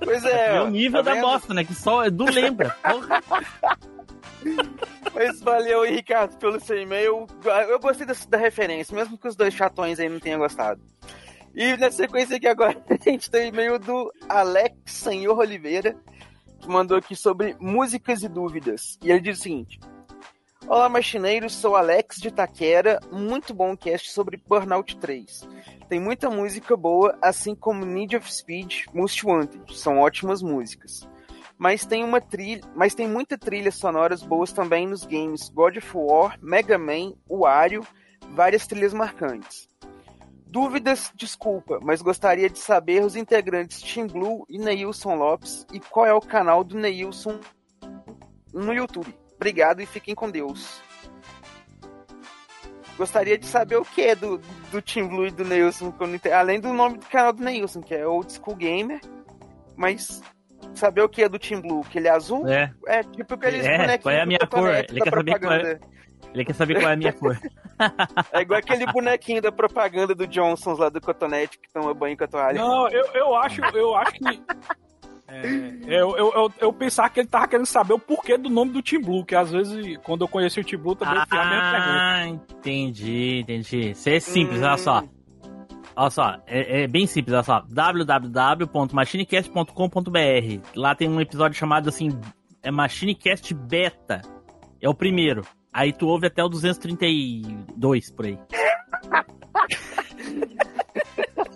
[0.03, 0.57] Pois é.
[0.57, 1.63] É o nível tá da bosta, né?
[1.63, 2.75] Que só é do lembra.
[2.83, 3.23] Porra.
[5.15, 7.27] Mas valeu Ricardo, pelo seu e-mail.
[7.69, 10.81] Eu gostei da referência, mesmo que os dois chatões aí não tenham gostado.
[11.55, 15.97] E na sequência aqui agora, a gente tem e-mail do Alex Senhor Oliveira,
[16.61, 18.99] que mandou aqui sobre músicas e dúvidas.
[19.03, 19.79] E ele diz o seguinte:
[20.67, 22.99] Olá, machineiros, sou Alex de Taquera.
[23.13, 25.47] Muito bom cast sobre Burnout 3.
[25.89, 29.79] Tem muita música boa, assim como Need of Speed, Most Wanted.
[29.79, 31.07] São ótimas músicas.
[31.57, 35.91] Mas tem uma trilha, mas tem muita trilhas sonoras boas também nos games God of
[35.95, 37.87] War, Mega Man, Wario,
[38.31, 39.69] várias trilhas marcantes.
[40.47, 46.07] Dúvidas, desculpa, mas gostaria de saber os integrantes Tim Blue e Neilson Lopes e qual
[46.07, 47.41] é o canal do Neilson
[48.53, 49.13] no YouTube.
[49.35, 50.81] Obrigado e fiquem com Deus.
[52.97, 54.39] Gostaria de saber o que é do,
[54.71, 55.93] do Tim Blue e do Neilson,
[56.33, 59.01] além do nome do canal do Neilson, que é Old School Gamer,
[59.77, 60.23] mas
[60.79, 62.47] saber o que é do Team Blue, que ele é azul?
[62.49, 62.73] É.
[62.87, 64.69] É tipo aqueles É, bonequinhos qual é a minha cor?
[64.71, 65.81] Ele da quer saber qual é- propaganda.
[66.35, 67.39] Ele quer saber qual é a minha cor.
[68.33, 72.23] É igual aquele bonequinho da propaganda do Johnsons lá do Cotonete que toma banho com
[72.23, 72.61] a toalha.
[72.61, 74.43] Não, eu, eu acho, eu acho que.
[75.27, 75.43] é,
[75.89, 78.81] eu, eu, eu, eu pensava que ele tava querendo saber o porquê do nome do
[78.83, 81.71] Team Blue, que às vezes, quando eu conheci o Team Blue, também fiz a mesma
[81.73, 81.99] pergunta.
[82.01, 83.91] Ah, entendi, entendi.
[83.91, 85.03] Isso é simples, olha só.
[85.97, 87.65] Olha só, é, é bem simples, olha só.
[87.69, 92.11] www.machinecast.com.br Lá tem um episódio chamado assim,
[92.63, 94.21] é Machinecast Beta.
[94.81, 95.43] É o primeiro.
[95.73, 98.39] Aí tu ouve até o 232 por aí.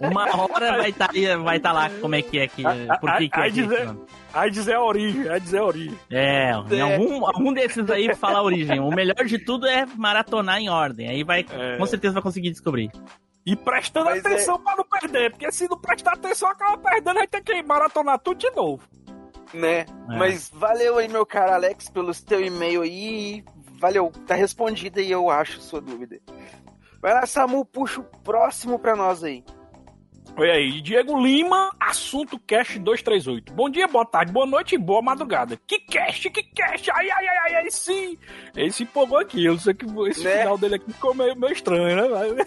[0.01, 1.11] Uma hora vai estar
[1.43, 2.63] vai tá lá como é que é que.
[3.01, 3.51] Por que, que é
[4.33, 5.99] aí dizer a origem, aí dizer a origem.
[6.11, 8.79] É, em algum, algum desses aí fala a origem.
[8.79, 11.09] O melhor de tudo é maratonar em ordem.
[11.09, 11.45] Aí vai,
[11.79, 12.91] com certeza vai conseguir descobrir.
[13.49, 17.15] E prestando Mas é- atenção pra não perder, porque se não prestar atenção, acaba perdendo,
[17.15, 18.87] vai ter que maratonar tudo de novo.
[19.55, 19.87] Né?
[20.07, 23.43] Mas valeu aí, meu cara Alex, pelo teu e-mail aí.
[23.81, 26.21] Valeu, tá respondido aí, eu acho, sua dúvida.
[27.01, 29.43] Vai lá, Samu, puxa o próximo pra nós aí.
[30.39, 33.53] Olha aí, Diego Lima, assunto Cast 238.
[33.53, 35.59] Bom dia, boa tarde, boa noite e boa madrugada.
[35.67, 38.17] Que cast, que cast, ai, ai, ai, ai, ai, sim.
[38.55, 40.39] Ele se empolgou aqui, eu sei que esse Né?
[40.43, 41.97] final dele aqui ficou meio, meio estranho,
[42.37, 42.45] né?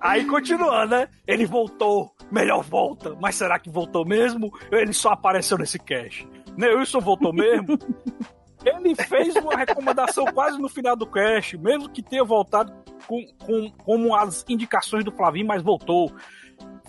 [0.00, 1.08] Aí continuando, né?
[1.26, 4.56] Ele voltou, melhor volta, mas será que voltou mesmo?
[4.70, 6.28] Ele só apareceu nesse cast.
[6.56, 7.76] Neilson voltou mesmo?
[8.64, 12.72] Ele fez uma recomendação quase no final do cast, mesmo que tenha voltado
[13.06, 16.12] com, com, como as indicações do Flavinho, mas voltou.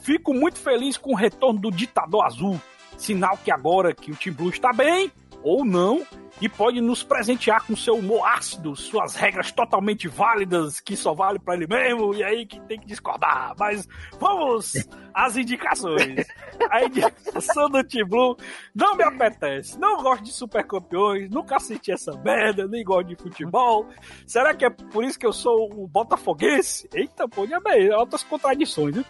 [0.02, 2.60] Fico muito feliz com o retorno do Ditador Azul.
[2.98, 5.12] Sinal que agora que o Team Blue está bem,
[5.44, 6.06] ou não,
[6.42, 11.38] e pode nos presentear com seu humor ácido, suas regras totalmente válidas, que só vale
[11.40, 13.54] pra ele mesmo, e aí que tem que discordar.
[13.60, 13.88] Mas
[14.20, 14.74] vamos
[15.14, 16.26] às indicações.
[16.70, 18.36] A indicação do Team Blue
[18.74, 19.78] não me apetece.
[19.80, 23.88] Não gosto de super campeões, nunca assisti essa merda, nem gosto de futebol.
[24.26, 26.90] Será que é por isso que eu sou o Botafoguense?
[26.94, 29.06] Eita, pô, já bem, altas contradições, viu?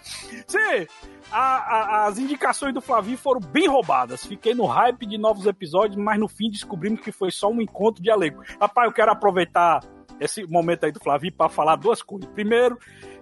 [0.48, 0.88] Sim,
[1.32, 4.26] a- a- as indicações do Flavinho foram bem roubadas.
[4.26, 8.02] Fiquei no hype de novos episódios, mas no fim descobrimos que foi só um encontro
[8.02, 8.42] de elenco.
[8.60, 9.80] Rapaz, eu quero aproveitar
[10.20, 12.28] esse momento aí do Flavinho para falar duas coisas.
[12.32, 12.80] Primeiro,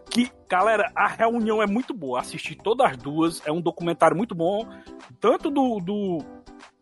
[0.10, 2.22] que, galera, a reunião é muito boa.
[2.22, 4.66] Assisti todas as duas, é um documentário muito bom,
[5.20, 6.20] tanto do, do,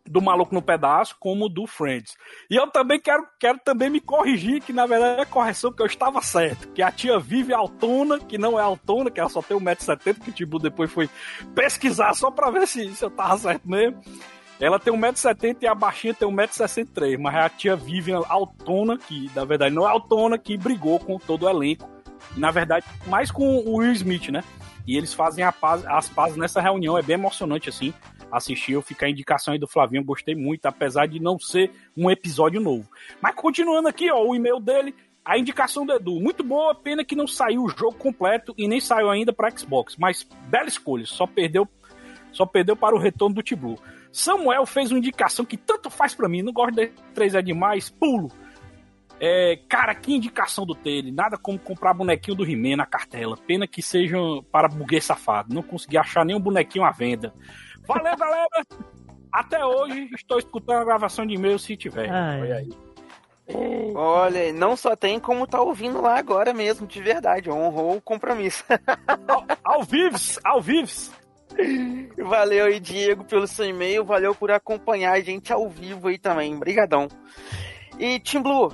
[0.06, 2.16] do Maluco no Pedaço como do Friends.
[2.48, 5.86] E eu também quero, quero também me corrigir, que na verdade é correção, que eu
[5.86, 6.68] estava certo.
[6.68, 10.30] Que a tia vive altona, que não é altona, que ela só tem 1,70m, que
[10.30, 11.10] o Tibu depois foi
[11.52, 14.00] pesquisar só pra ver se, se eu tava certo mesmo.
[14.60, 19.30] Ela tem 1,70m e a baixinha tem 1,63m, mas é a tia Vivian Altona, que
[19.34, 21.88] na verdade não é Altona, que brigou com todo o elenco.
[22.36, 24.42] Na verdade, mais com o Will Smith, né?
[24.86, 27.94] E eles fazem paz- as pazes nessa reunião, é bem emocionante assim.
[28.30, 32.10] Assistir, eu ficar a indicação aí do Flavinho, gostei muito, apesar de não ser um
[32.10, 32.88] episódio novo.
[33.22, 34.94] Mas continuando aqui, ó, o e-mail dele,
[35.24, 38.80] a indicação do Edu, muito boa, pena que não saiu o jogo completo e nem
[38.80, 41.66] saiu ainda para Xbox, mas bela escolha, só perdeu
[42.30, 43.78] só perdeu para o retorno do Tiblu.
[44.18, 47.88] Samuel fez uma indicação que tanto faz pra mim, não gosto de 3 é demais,
[47.88, 48.32] pulo.
[49.20, 51.12] É, cara, que indicação do Tele.
[51.12, 53.36] Nada como comprar bonequinho do He-Man na cartela.
[53.36, 55.54] Pena que sejam para buguês safado.
[55.54, 57.32] Não consegui achar nenhum bonequinho à venda.
[57.86, 58.66] Valeu, galera!
[59.32, 62.10] Até hoje estou escutando a gravação de e-mail se tiver.
[62.10, 62.40] Ai.
[62.40, 62.70] Olha aí.
[63.94, 67.50] Olha, não só tem como tá ouvindo lá agora mesmo, de verdade.
[67.50, 68.64] Honrou o compromisso.
[69.64, 71.12] Ao vives, ao vives.
[72.18, 74.04] Valeu aí, Diego, pelo seu e-mail.
[74.04, 76.54] Valeu por acompanhar a gente ao vivo aí também.
[76.54, 77.08] Obrigadão.
[77.98, 78.72] E, Tim Blue,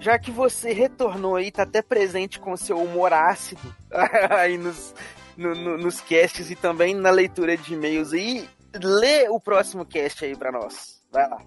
[0.00, 3.60] já que você retornou aí, tá até presente com seu humor ácido
[4.30, 4.94] aí nos,
[5.36, 8.48] no- no- nos casts e também na leitura de e-mails aí,
[8.82, 11.00] lê o próximo cast aí pra nós.
[11.12, 11.38] Vai lá.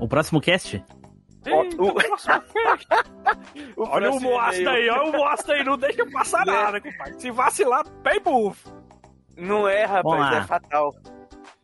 [0.00, 0.82] O próximo cast?
[1.50, 1.92] Ó, o-
[3.82, 7.20] o Olha o Moasta aí, olha o Moasta aí, não deixa passar nada, compadre.
[7.20, 8.70] Se vacilar, pé e bufo.
[9.36, 10.94] Não é, rapaz, é fatal.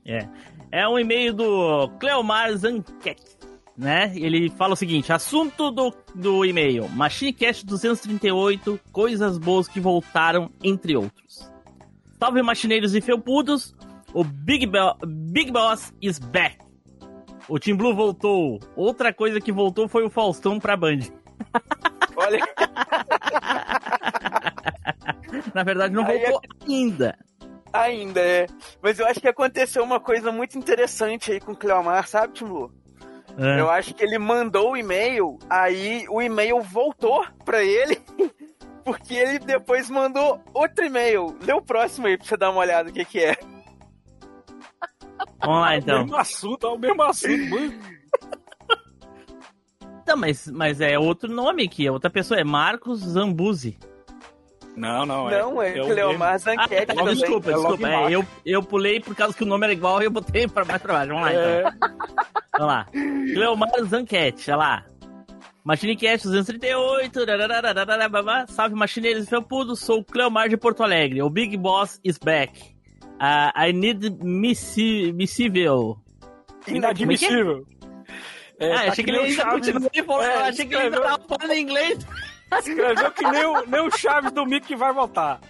[0.06, 0.28] É.
[0.70, 3.16] É um e-mail do Cleomar Zanquet,
[3.76, 4.12] né?
[4.14, 10.96] Ele fala o seguinte: assunto do, do e-mail: MachineCast 238, coisas boas que voltaram, entre
[10.96, 11.50] outros.
[12.18, 13.74] Salve machineiros e felpudos,
[14.12, 16.58] o Big, Bo- Big Boss is back.
[17.48, 18.58] O Team Blue voltou.
[18.76, 20.98] Outra coisa que voltou foi o Faustão pra Band.
[22.16, 22.40] Olha,
[25.54, 27.16] Na verdade, não Aí é voltou ainda.
[27.72, 28.46] Ainda é.
[28.82, 32.46] Mas eu acho que aconteceu uma coisa muito interessante aí com o Cleomar, sabe, Tim
[32.46, 32.72] Blue?
[33.38, 33.60] É.
[33.60, 38.00] Eu acho que ele mandou o e-mail, aí o e-mail voltou pra ele,
[38.84, 41.36] porque ele depois mandou outro e-mail.
[41.42, 43.36] Lê o próximo aí pra você dar uma olhada o que que é.
[45.40, 45.94] Vamos lá, então.
[45.94, 47.50] É o mesmo assunto, é o mesmo assunto.
[47.50, 47.98] mano.
[50.06, 53.78] Não, mas, mas é outro nome aqui, é outra pessoa, é Marcos Zambuzi.
[54.78, 57.88] Não, não, Não, é Cleomar Zanquete Ah, desculpa, É desculpa.
[57.88, 60.64] É, eu, eu pulei por causa que o nome era igual e eu botei pra
[60.64, 61.08] mais pra baixo.
[61.08, 61.60] Vamos lá, É.
[61.60, 61.72] então.
[62.58, 62.86] Vamos lá.
[63.34, 64.84] Cleomar Zanquete, olha lá.
[65.64, 68.46] Machine Cast 238, rararararara, babá.
[68.46, 72.74] salve machineiros felpudos, sou o Cleomar de Porto Alegre, o Big Boss is back.
[73.20, 75.98] Ah, I need missível.
[76.66, 77.66] Inadmissível.
[78.60, 81.22] É, ah, tá achei que ele ainda e falou, É, achei que ele ainda tava
[81.28, 81.98] falando inglês.
[82.52, 85.40] Escreveu que nem o, nem o Chaves do Mickey que vai voltar.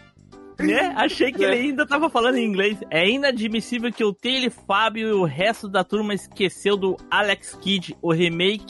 [0.58, 0.92] Né?
[0.96, 2.78] Achei que ele ainda tava falando em inglês.
[2.90, 7.96] É inadmissível que o Taylor Fábio e o resto da turma esqueceu do Alex Kidd,
[8.02, 8.66] o remake.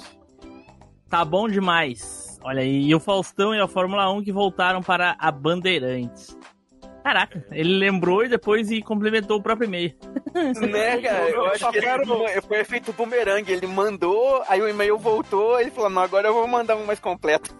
[1.08, 2.38] Tá bom demais.
[2.44, 6.36] Olha aí, e o Faustão e a Fórmula 1 que voltaram para a Bandeirantes.
[7.02, 9.94] Caraca, ele lembrou e depois e complementou o próprio e-mail.
[10.34, 11.30] Né, cara?
[11.30, 13.50] Eu, Eu acho só que quero- ele, foi efeito bumerangue.
[13.50, 17.00] Ele mandou, aí o e-mail voltou, ele falou, não, agora eu vou mandar um mais
[17.00, 17.56] completo.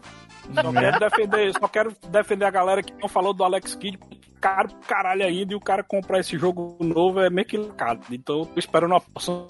[0.54, 3.98] Só quero defender, só quero defender a galera que não falou do Alex Kidd.
[4.40, 8.00] Caro pro caralho ainda e o cara comprar esse jogo novo é meio que caro.
[8.10, 9.46] Então eu tô esperando uma porção.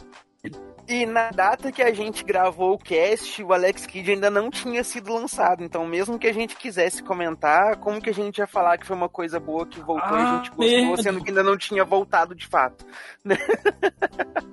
[0.88, 4.82] E na data que a gente gravou o cast, o Alex Kidd ainda não tinha
[4.82, 5.62] sido lançado.
[5.62, 8.96] Então, mesmo que a gente quisesse comentar, como que a gente ia falar que foi
[8.96, 11.84] uma coisa boa que voltou e a Ah, gente gostou, sendo que ainda não tinha
[11.84, 12.86] voltado de fato?
[13.22, 13.36] né?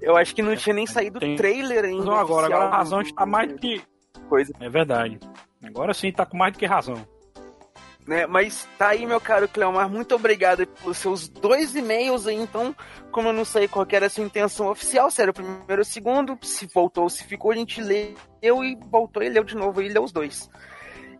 [0.00, 2.04] Eu acho que não tinha nem saído o trailer ainda.
[2.04, 3.82] Não, agora, agora a razão está mais que.
[4.30, 4.52] Coisa.
[4.60, 5.18] É verdade.
[5.60, 7.04] Agora sim tá com mais do que razão.
[8.06, 8.28] né?
[8.28, 12.36] Mas tá aí, meu caro Cleomar, muito obrigado pelos seus dois e-mails aí.
[12.36, 12.74] Então,
[13.10, 15.80] como eu não sei qual era a sua intenção oficial, se era o primeiro ou
[15.80, 18.14] o segundo, se voltou ou se ficou, a gente leu
[18.64, 20.48] e voltou e leu de novo e leu os dois.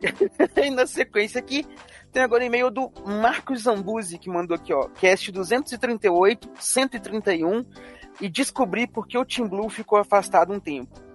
[0.57, 1.67] e na sequência aqui,
[2.13, 7.67] tem agora e-mail do Marcos Zambuzi, que mandou aqui, ó, cast 238, 131,
[8.21, 11.10] e descobri por que o Team Blue ficou afastado um tempo.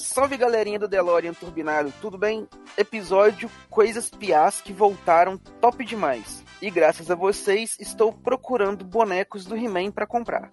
[0.00, 2.48] Salve galerinha do DeLorean Turbinado, tudo bem?
[2.76, 6.42] Episódio Coisas Piás que voltaram top demais.
[6.60, 10.50] E graças a vocês estou procurando bonecos do He-Man para comprar.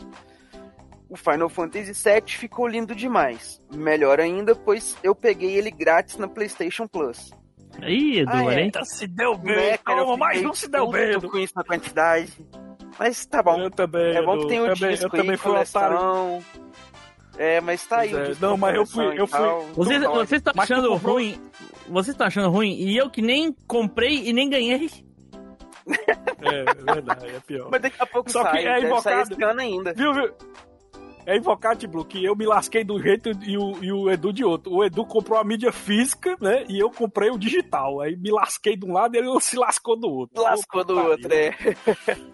[1.10, 3.61] O Final Fantasy VII ficou lindo demais.
[3.74, 7.32] Melhor ainda, pois eu peguei ele grátis na PlayStation Plus.
[7.82, 8.57] Ih, Edu, Ah, é.
[8.64, 8.72] aí.
[8.84, 11.11] Se deu bem, Né, cara, eu calma, fiquei um se deu bem.
[11.14, 11.30] Edu.
[11.30, 12.34] com isso na quantidade.
[12.99, 13.60] Mas tá bom.
[13.61, 14.15] Eu também.
[14.18, 16.44] É bom que tem o também, disco Eu também aí, fui um otário.
[17.38, 18.34] É, mas tá aí é.
[18.42, 19.40] Não, mas eu fui- eu fui-.
[19.76, 21.14] Vocês Então, vocês estão Mas tu achando comprou?
[21.16, 21.42] ruim?
[21.88, 22.74] Vocês estão achando ruim?
[22.74, 24.90] E eu que nem comprei e nem ganhei.
[26.42, 27.70] É, é verdade, é pior.
[27.72, 29.34] Mas daqui a pouco Só que sai, é deve sair invocado.
[29.34, 29.94] esse ano ainda.
[29.94, 30.34] Viu, viu?
[31.28, 34.32] É invocado, Blue, que eu me lasquei de um jeito e o, e o Edu
[34.32, 34.72] de outro.
[34.72, 36.64] O Edu comprou a mídia física, né?
[36.70, 37.99] E eu comprei o digital.
[37.99, 40.41] Aí me lasquei de um lado e ele se lascou do outro.
[40.41, 41.54] Lascou do outro, é.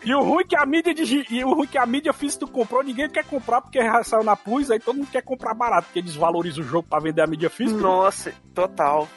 [0.06, 1.26] E o ruim que a mídia digi...
[1.32, 4.36] e o ruim que a mídia física tu comprou, ninguém quer comprar porque saiu na
[4.36, 7.50] Plus, aí todo mundo quer comprar barato, porque desvaloriza o jogo pra vender a mídia
[7.50, 7.82] física.
[7.82, 9.08] Nossa, total.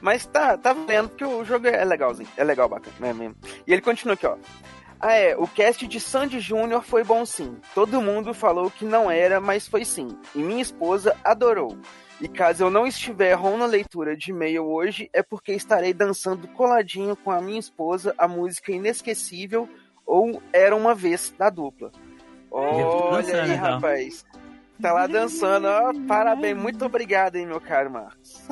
[0.00, 2.28] Mas tá, tá vendo que o jogo é legalzinho.
[2.34, 3.36] É legal, bacana, né mesmo.
[3.66, 4.36] E ele continua aqui, ó.
[5.00, 7.56] Ah, é, o cast de Sandy Júnior foi bom sim.
[7.74, 10.08] Todo mundo falou que não era, mas foi sim.
[10.34, 11.76] E minha esposa adorou.
[12.20, 16.48] E caso eu não estiver on na leitura de e-mail hoje, é porque estarei dançando
[16.48, 19.68] coladinho com a minha esposa a música inesquecível
[20.06, 21.92] ou Era Uma Vez da dupla.
[22.50, 23.72] Olha dançando, aí, então.
[23.72, 24.24] rapaz.
[24.80, 25.92] Tá lá dançando, ó.
[26.06, 28.42] Parabéns, muito obrigado, hein, meu caro Marcos.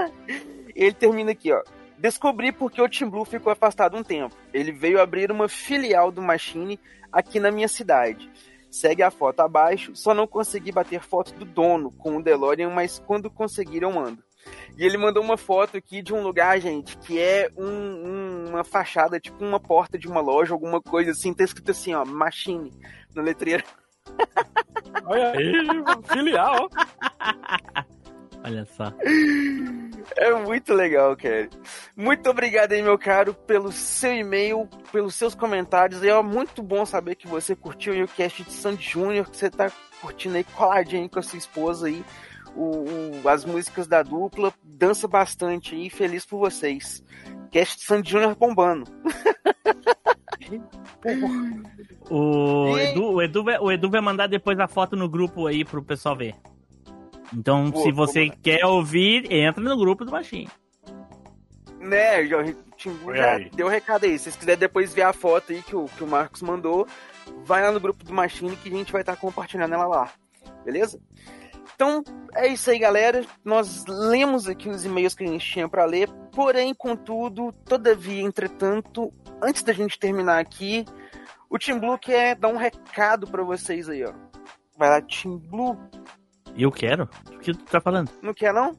[0.74, 1.62] Ele termina aqui, ó.
[1.98, 4.34] Descobri porque o Team Blue ficou afastado um tempo.
[4.52, 6.78] Ele veio abrir uma filial do Machine
[7.12, 8.30] aqui na minha cidade.
[8.70, 12.98] Segue a foto abaixo, só não consegui bater foto do dono com o DeLorean, mas
[13.00, 14.22] quando conseguir eu mando.
[14.76, 18.62] E ele mandou uma foto aqui de um lugar, gente, que é um- um- uma
[18.62, 22.72] fachada, tipo uma porta de uma loja, alguma coisa assim, tá escrito assim, ó, Machine,
[23.14, 23.64] na letreira.
[25.04, 25.52] Olha aí,
[26.12, 26.68] filial.
[28.44, 28.92] Olha só.
[30.16, 31.48] É muito legal, cara.
[31.96, 36.02] Muito obrigado aí, meu caro, pelo seu e-mail, pelos seus comentários.
[36.02, 39.70] É muito bom saber que você curtiu o cast de Sandy Júnior, que você tá
[40.00, 42.02] curtindo aí coladinho com a sua esposa aí.
[42.56, 47.04] O, o- as músicas da dupla, dança bastante aí, feliz por vocês.
[47.50, 48.84] Cast de Sandy Júnior bombando.
[52.10, 55.64] O Edu, o, Edu vai, o Edu vai mandar depois a foto no grupo aí
[55.64, 56.34] pro pessoal ver.
[57.34, 58.36] Então, Boa, se você mandar.
[58.42, 60.48] quer ouvir, entra no grupo do Machine.
[61.80, 64.18] Né, já, o Timbu Olha já deu o recado aí.
[64.18, 66.86] Se vocês quiserem depois ver a foto aí que o, que o Marcos mandou,
[67.44, 70.10] vai lá no grupo do Machine que a gente vai estar compartilhando ela lá.
[70.64, 71.00] Beleza?
[71.74, 72.02] Então,
[72.34, 73.24] é isso aí, galera.
[73.44, 76.08] Nós lemos aqui os e-mails que a gente tinha para ler.
[76.32, 80.84] Porém, contudo, todavia, entretanto, antes da gente terminar aqui,
[81.48, 84.12] O Team Blue quer dar um recado pra vocês aí, ó.
[84.76, 85.78] Vai lá, Team Blue.
[86.58, 87.08] Eu quero?
[87.32, 88.10] O que tu tá falando?
[88.20, 88.76] Não quer, não?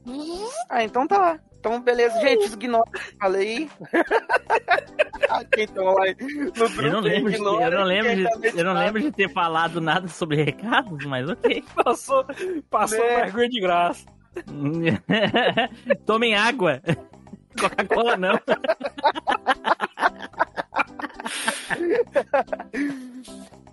[0.69, 1.39] Ah, então tá lá.
[1.57, 2.19] Então, beleza.
[2.21, 3.69] Gente, ignora o que eu falei.
[5.53, 7.65] Quem tá lá no grupo, Eu não lembro, de, ignora.
[7.65, 11.63] eu não lembro, de, eu não lembro de ter falado nada sobre recados, mas ok.
[11.83, 12.25] Passou,
[12.69, 13.23] passou Né?
[13.25, 14.05] vergonha de graça.
[16.05, 16.81] Tomem água.
[17.59, 18.39] Coca-Cola não.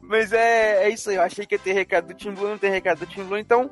[0.06, 2.58] Mas é, é isso aí, eu achei que ia ter recado do Team Blue, não
[2.58, 3.70] tem recado do Team Blue, então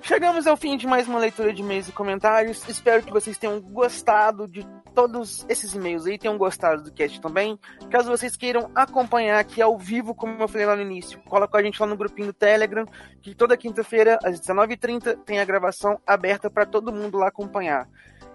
[0.00, 2.66] chegamos ao fim de mais uma leitura de e-mails e comentários.
[2.68, 7.58] Espero que vocês tenham gostado de todos esses e-mails aí, tenham gostado do cast também.
[7.90, 11.56] Caso vocês queiram acompanhar aqui ao vivo, como eu falei lá no início, cola com
[11.58, 12.86] a gente lá no grupinho do Telegram,
[13.20, 17.86] que toda quinta-feira, às 19h30, tem a gravação aberta para todo mundo lá acompanhar.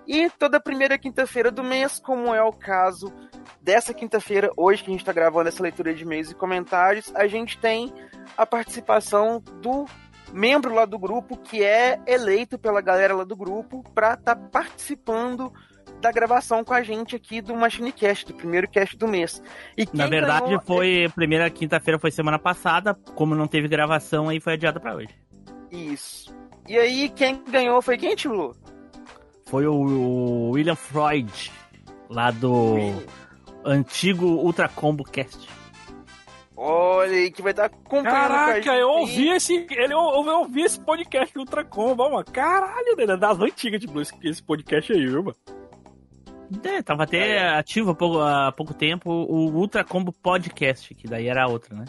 [0.08, 3.14] E toda primeira quinta-feira do mês, como é o caso
[3.62, 7.28] dessa quinta-feira, hoje que a gente está gravando essa leitura de e-mails e comentários, a
[7.28, 7.94] gente tem
[8.38, 9.86] a participação do
[10.32, 15.52] membro lá do grupo que é eleito pela galera lá do grupo para estar participando
[16.00, 19.42] da gravação com a gente aqui do MachineCast, do primeiro cast do mês.
[19.78, 22.94] E Na verdade, ganhou- foi primeira quinta-feira, foi semana passada.
[23.16, 25.10] Como não teve gravação, aí foi adiada pra hoje.
[25.72, 26.34] Isso.
[26.68, 28.56] E aí, quem ganhou foi quem, Tilo?
[29.48, 31.52] Foi o, o William Freud,
[32.10, 32.76] lá do
[33.64, 35.48] antigo Ultra Combo Cast.
[36.56, 39.68] Olha aí, que vai estar acompanhando Caraca, eu ouvi esse.
[39.69, 42.26] Ele, eu, eu ouvi esse podcast do Ultra Combo, mano.
[42.26, 45.38] Caralho, ele é das antigas de Blues, esse podcast aí, viu, mano?
[46.64, 51.28] É, tava até ativo há pouco, há pouco tempo o Ultra Combo Podcast, que daí
[51.28, 51.86] era a outra, né?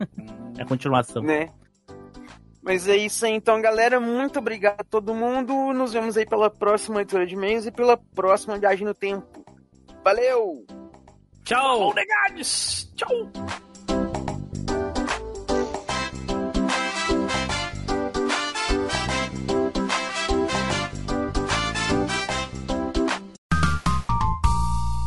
[0.58, 1.22] é a continuação.
[1.22, 1.50] né?
[2.62, 3.98] Mas é isso aí, então, galera.
[3.98, 5.72] Muito obrigado a todo mundo.
[5.72, 9.44] Nos vemos aí pela próxima leitura de e-mails e pela próxima viagem no tempo.
[10.04, 10.66] Valeu!
[11.44, 11.94] Tchau!
[11.94, 12.92] Negades!
[12.94, 13.30] Tchau!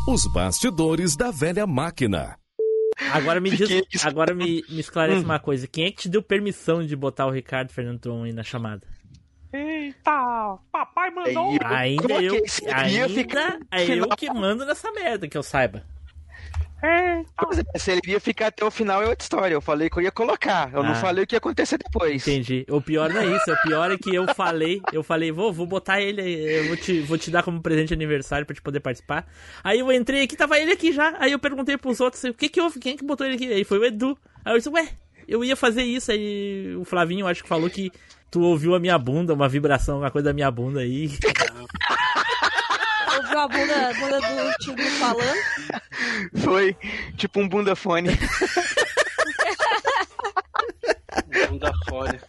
[0.07, 2.40] Os bastidores da velha máquina.
[3.11, 3.69] Agora me diz,
[4.05, 5.25] agora me, me esclarece Hum.
[5.25, 5.67] uma coisa.
[5.67, 8.81] Quem é que te deu permissão de botar o Ricardo Fernando Tron aí na chamada?
[9.53, 10.57] Eita!
[10.71, 11.57] Papai mandou.
[11.65, 12.33] Ainda eu,
[12.71, 13.03] ainda
[13.71, 15.83] é eu que mando nessa merda, que eu saiba.
[17.37, 19.53] Pois é, se ele ia ficar até o final é outra história.
[19.53, 20.71] Eu falei que eu ia colocar.
[20.73, 20.95] Eu não Ah.
[20.95, 22.27] falei o que ia acontecer depois.
[22.27, 22.65] Entendi.
[22.69, 25.65] O pior não é isso, o pior é que eu falei, eu falei, vou, vou
[25.67, 28.61] botar ele, aí, eu vou te, vou te dar como presente de aniversário pra te
[28.61, 29.25] poder participar.
[29.63, 31.15] Aí eu entrei aqui, tava ele aqui já.
[31.19, 32.79] Aí eu perguntei pros outros, o que que houve?
[32.79, 33.51] Quem que botou ele aqui?
[33.53, 34.17] Aí foi o Edu.
[34.43, 34.87] Aí eu disse, ué,
[35.27, 36.11] eu ia fazer isso.
[36.11, 37.91] Aí o Flavinho, acho que falou que
[38.31, 41.11] tu ouviu a minha bunda, uma vibração, uma coisa da minha bunda aí.
[43.31, 45.37] Ouviu a bunda, a bunda do Team Blue falando?
[46.43, 46.75] Foi
[47.17, 48.09] tipo um bunda fone.
[51.49, 52.19] Bunda fora.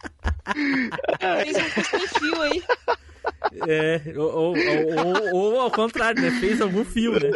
[1.43, 2.63] Fez um custo fio aí.
[3.67, 6.31] É, ou, ou, ou- ou- ou ao contrário, né?
[6.39, 7.31] Fez algum fio, né?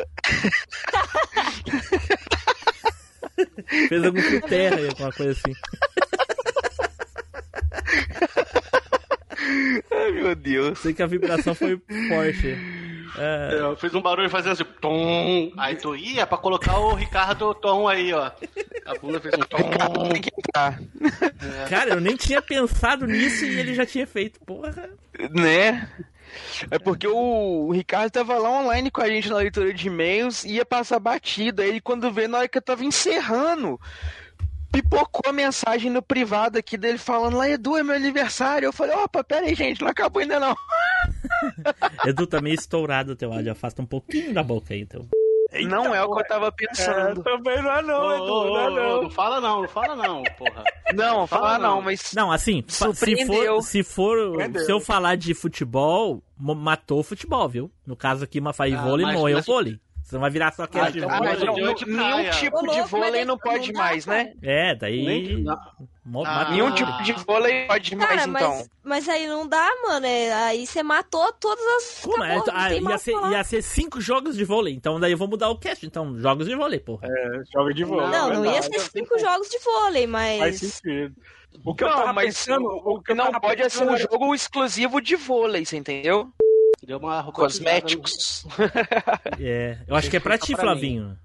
[3.90, 5.54] Fez algum fio terra, alguma coisa assim.
[9.92, 10.80] Ai, meu Deus.
[10.80, 11.80] Sei que a vibração foi
[12.10, 12.58] forte.
[13.18, 15.52] É, Eu fiz um barulho fazendo assim, tom.
[15.58, 18.32] Aí tu ia pra colocar o Ricardo Tom aí, ó.
[18.86, 19.58] A bunda fez um tom.
[20.12, 20.80] Tem que entrar.
[21.70, 24.40] cara, eu nem tinha pensado nisso e ele já tinha feito.
[24.42, 24.90] Porra.
[25.32, 25.90] Né?
[26.70, 30.44] É porque o, o Ricardo tava lá online com a gente na leitura de e-mails
[30.44, 31.64] e ia passar batida.
[31.64, 33.80] Aí quando veio na hora que eu tava encerrando,
[34.72, 38.68] pipocou a mensagem no privado aqui dele falando lá, Edu, é meu aniversário.
[38.68, 40.56] Eu falei, opa, pera aí, gente, não acabou ainda não.
[42.06, 43.52] Edu tá meio estourado o teu áudio.
[43.52, 45.06] Afasta um pouquinho da boca aí, então.
[45.68, 47.24] não é o que eu tava É, pensando.
[47.24, 49.04] também não é não, Ô, Edu, ô, não é ô, não.
[49.04, 50.64] Não fala não, não fala não, porra.
[50.94, 51.82] Não, fala Fala não, não.
[51.82, 52.12] mas.
[52.14, 53.56] Não, assim, fa- se Surpreendeu.
[53.56, 54.66] for, se for, Surpreendeu.
[54.66, 57.72] se eu falar de futebol, matou o futebol, viu?
[57.86, 59.80] No caso aqui, Mafai Ah, vôlei, mas- morreu o mas- vôlei.
[60.08, 61.32] Você não vai virar só cast de então Ah, vôlei.
[61.34, 62.22] mas não, não, praia.
[62.24, 64.34] nenhum tipo de vôlei mas não não pode mais, né?
[64.42, 65.44] É, daí.
[65.44, 66.26] Não.
[66.26, 68.50] Ah, Nenhum tipo de vôlei pode mais, Cara, então.
[68.56, 70.06] mas, mas aí não dá, mano.
[70.06, 72.00] é- aí você matou todas as.
[72.06, 72.36] Como é?
[72.38, 74.74] Não Ah, ia, ser, ia ser cinco jogos de vôlei.
[74.74, 75.86] Então daí eu vou mudar o cast.
[75.86, 77.10] Então, jogos de vôlei, porra.
[77.12, 78.08] É, joga de vôlei.
[78.08, 78.80] Não, não ia verdade.
[78.80, 80.60] ser cinco jogos de vôlei, Faz mas.
[80.62, 81.14] sentido.
[81.66, 83.98] O que eu Não, tava mas pensando, o que eu não pode é ser um
[83.98, 86.32] jogo exclusivo de vôlei, você entendeu?
[86.86, 88.46] Deu uma Cosméticos.
[89.40, 90.72] É, eu acho que é pra ti, pra mim.
[90.72, 91.18] Flavinho.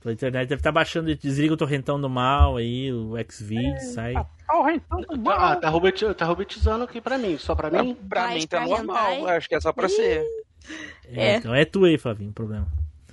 [0.00, 4.14] Tua internet deve estar baixando, desliga o torrentão do mal aí, o Xvideos, sai.
[4.16, 5.60] Ah, o rentão do Ah, mal.
[5.60, 7.94] tá, robot- tá robotizando aqui pra mim, só pra mim?
[7.94, 10.24] Pra Mas mim tá pra normal, acho que é só pra você.
[11.08, 11.36] É, É.
[11.36, 12.66] Então é tu aí, Flavinho, o problema.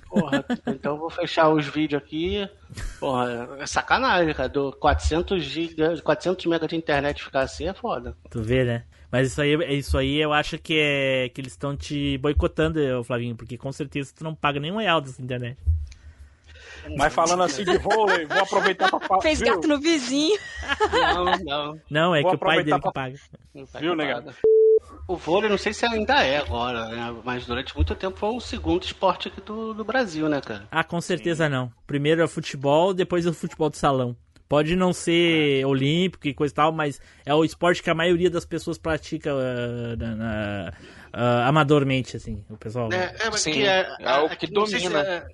[0.08, 2.48] Porra, então eu vou fechar os vídeos aqui.
[2.98, 4.48] Porra, é sacanagem, cara.
[4.48, 8.16] Do 400 GB, 400 MB de internet ficar assim é foda.
[8.28, 8.84] Tu vê, né?
[9.10, 13.34] Mas isso aí, isso aí eu acho que é que eles estão te boicotando, Flavinho,
[13.34, 15.58] porque com certeza tu não paga nenhum real dessa internet.
[16.96, 19.20] Mas falando assim de vôlei, vou aproveitar pra falar.
[19.20, 20.38] Fez gato no vizinho.
[20.92, 21.80] Não, não.
[21.90, 23.16] Não, é Vou que o pai dele que pra- paga.
[23.54, 24.32] não tá Viu, negado?
[25.06, 27.14] O vôlei, não sei se ainda é agora, né?
[27.24, 30.66] Mas durante muito tempo foi o segundo esporte aqui do, do Brasil, né, cara?
[30.70, 31.70] Ah, com certeza não.
[31.86, 34.16] Primeiro é futebol, depois é o futebol de salão.
[34.50, 38.28] Pode não ser olímpico e coisa e tal, mas é o esporte que a maioria
[38.28, 40.72] das pessoas pratica ah, na- na-
[41.12, 42.44] ah, amadormente, assim.
[42.50, 42.92] O pessoal.
[42.92, 45.04] É, é, mas Sim, que é, é o aqui que não sei se domina.
[45.08, 45.24] é-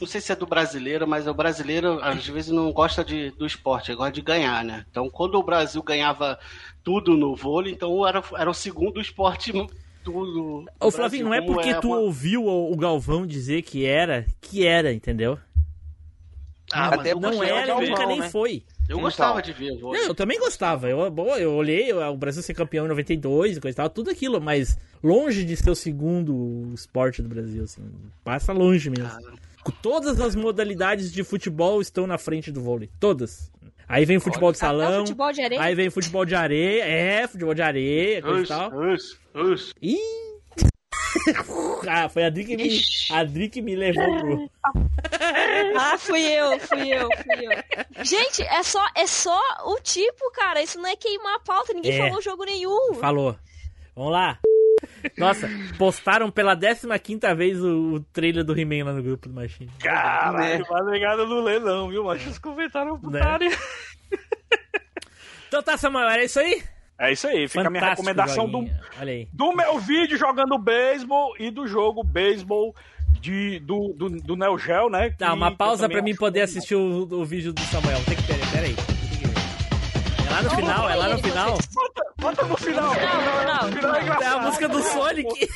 [0.00, 3.44] não sei se é do brasileiro, mas o brasileiro às vezes não gosta de, do
[3.44, 4.84] esporte, ele gosta de ganhar, né?
[4.88, 6.38] Então, quando o Brasil ganhava
[6.84, 9.50] tudo no vôlei, então era, era o segundo esporte
[10.04, 10.64] do.
[10.80, 14.64] Ô, Flavinho, não é porque tu uma- ouviu o, o Galvão dizer que era, que
[14.64, 15.38] era, entendeu?
[16.72, 17.90] Ah, mas Até eu Não gostava era de e ver.
[17.90, 18.28] nunca nem né?
[18.30, 18.62] foi.
[18.88, 19.00] Eu Então.
[19.00, 20.00] gostava de ver vôlei.
[20.00, 20.88] Não, eu também gostava.
[20.88, 24.10] Eu, bom, eu olhei o Brasil ser campeão em 92 e coisa e tal, tudo
[24.10, 27.82] aquilo, mas longe de ser o segundo esporte do Brasil, assim.
[28.24, 29.10] Passa longe mesmo.
[29.62, 32.88] Com Todas as modalidades de futebol estão na frente do vôlei.
[32.98, 33.50] Todas.
[33.88, 35.00] Aí vem o futebol de o salão.
[35.00, 35.60] futebol de areia.
[35.62, 36.84] Aí vem futebol de areia.
[36.84, 38.72] É, futebol de areia, coisa e tal.
[38.74, 39.72] us, us.
[39.82, 40.29] Ih!
[41.88, 42.80] ah, foi a Adri que me,
[43.10, 44.50] a Adri que me levou pro.
[45.78, 48.04] Ah, fui eu, fui eu, fui eu.
[48.04, 50.62] Gente, é só, é só o tipo, cara.
[50.62, 51.72] Isso não é queimar a pauta.
[51.72, 51.98] Ninguém É.
[51.98, 52.94] falou jogo nenhum.
[52.94, 53.36] Falou.
[53.94, 54.38] Vamos lá.
[55.16, 55.48] Nossa,
[55.78, 56.54] postaram pela
[56.98, 59.70] 15 vez o, o trailer do He-Man lá no grupo do Machine.
[59.78, 62.04] Caralho, mas ligado não lê não, viu?
[62.04, 63.50] Mas os comentários putaria.
[65.48, 66.62] Então tá, Samuel, era isso aí?
[67.00, 68.76] É isso aí, fica a minha Fantástico recomendação do, joguinho.
[69.00, 69.28] Olha aí.
[69.32, 72.76] do meu vídeo jogando beisebol e do jogo beisebol
[73.22, 75.08] de, do, do, do Neo Geo, né?
[75.16, 78.04] Tá, uma pausa pra mim poder assistir o, o vídeo do Samuel.
[78.04, 78.76] Tem que peraí, peraí.
[80.26, 81.58] É lá no final, é lá no final.
[81.72, 82.92] Bota, bota no final.
[82.94, 85.48] Não, não, No final é É a música do Sonic.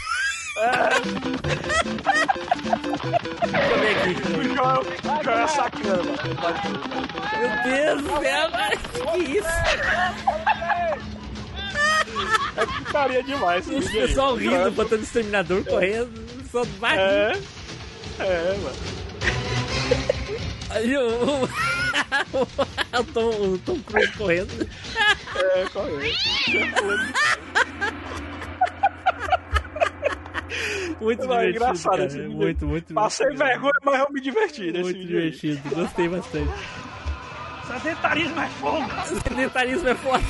[3.52, 4.14] Deixa eu ver aqui.
[4.38, 4.82] O Joel,
[5.42, 6.12] é sacana.
[7.38, 8.50] Meu Deus do céu,
[9.12, 11.23] que isso?
[12.56, 13.66] É putaria demais.
[13.66, 16.12] Os pessoal rindo, botando exterminador correndo.
[16.52, 16.96] Só vai.
[16.96, 17.32] É,
[18.20, 18.76] é, mano.
[20.70, 21.44] Aí o,
[23.00, 24.68] o, Tom, o Tom Cruise correndo.
[25.34, 26.14] É, correndo.
[31.00, 32.04] Muito Não, é divertido, engraçado cara.
[32.06, 32.32] esse vídeo.
[32.32, 33.38] Muito, muito, Passei muito.
[33.38, 36.52] vergonha, mas eu me diverti Muito divertido, gostei bastante.
[37.66, 38.86] Sedentarismo é fogo.
[39.06, 40.24] Sedentarismo é foda.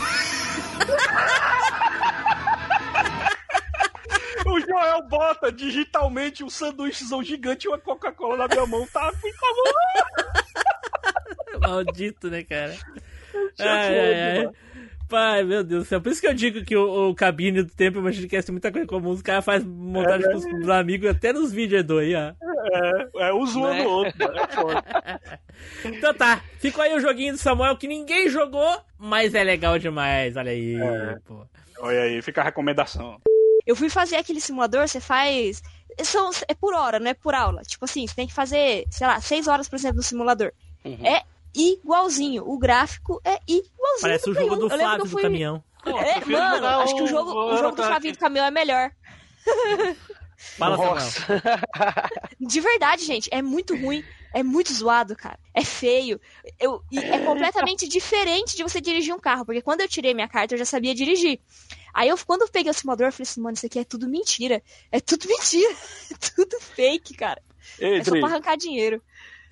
[4.46, 8.86] O Joel bota digitalmente um sanduíchezão gigante e uma Coca-Cola na minha mão.
[8.92, 9.70] Tá muito bom.
[11.66, 12.76] Maldito, né, cara?
[13.58, 14.50] Ai, ai, ai.
[15.08, 16.00] Pai, meu Deus do céu.
[16.00, 18.72] Por isso que eu digo que o, o Cabine do Tempo Imagina que tem muita
[18.72, 19.10] coisa comum.
[19.10, 22.32] Os caras fazem montagem É, com os, amigos, até nos vídeos é aí, ó.
[22.72, 24.82] É, é um zoando o outro, mano.
[25.04, 25.38] É.
[25.84, 30.36] Então tá, ficou aí o joguinho do Samuel que ninguém jogou, mas é legal demais.
[30.36, 31.16] Olha aí, É.
[31.24, 31.46] pô.
[31.78, 33.20] Olha aí, fica a recomendação.
[33.66, 35.62] Eu fui fazer aquele simulador, você faz.
[36.02, 37.62] São, é por hora, não é por aula.
[37.62, 40.52] Tipo assim, você tem que fazer, sei lá, seis horas, por exemplo, no simulador.
[40.84, 41.22] É
[41.54, 42.42] igualzinho.
[42.46, 44.00] O gráfico é igualzinho.
[44.02, 44.58] Parece o jogo 1.
[44.58, 45.64] do Eu lembro que Flávio eu do fui- caminhão.
[45.86, 47.82] É, prefiro mano, acho que o jogo, o jogo do.
[47.84, 48.90] Flavinho do caminhão é melhor.
[50.56, 51.42] Fala, Nossa.
[52.38, 54.04] De verdade, gente, é muito ruim.
[54.32, 55.38] É muito zoado, cara.
[55.54, 56.20] É feio.
[56.58, 59.44] Eu, e é completamente diferente de você dirigir um carro.
[59.44, 61.38] Porque quando eu tirei minha carta, eu já sabia dirigir.
[61.92, 64.08] Aí, eu, quando eu peguei o simulador, eu falei assim, mano, isso aqui é tudo
[64.08, 64.60] mentira.
[64.90, 65.74] É tudo mentira.
[66.10, 67.40] É tudo fake, cara.
[67.80, 69.02] É só pra arrancar dinheiro.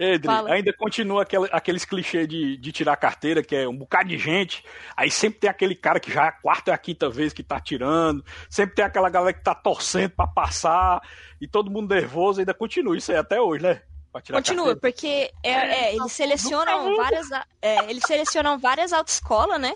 [0.03, 0.53] Edri, Fala.
[0.53, 4.65] ainda continua aquele- aqueles clichês de, de tirar carteira, que é um bocado de gente.
[4.97, 7.43] Aí sempre tem aquele cara que já é a quarta ou a quinta vez que
[7.43, 8.25] tá tirando.
[8.51, 11.01] Sempre tem aquela galera que tá torcendo pra passar.
[11.41, 12.41] E todo mundo nervoso.
[12.41, 13.83] Ainda continua isso aí até hoje, né?
[14.13, 14.81] Continua, carteira.
[14.81, 17.29] porque é, é, eles selecionam várias.
[17.63, 19.75] é, eles selecionam várias autoescolas, né?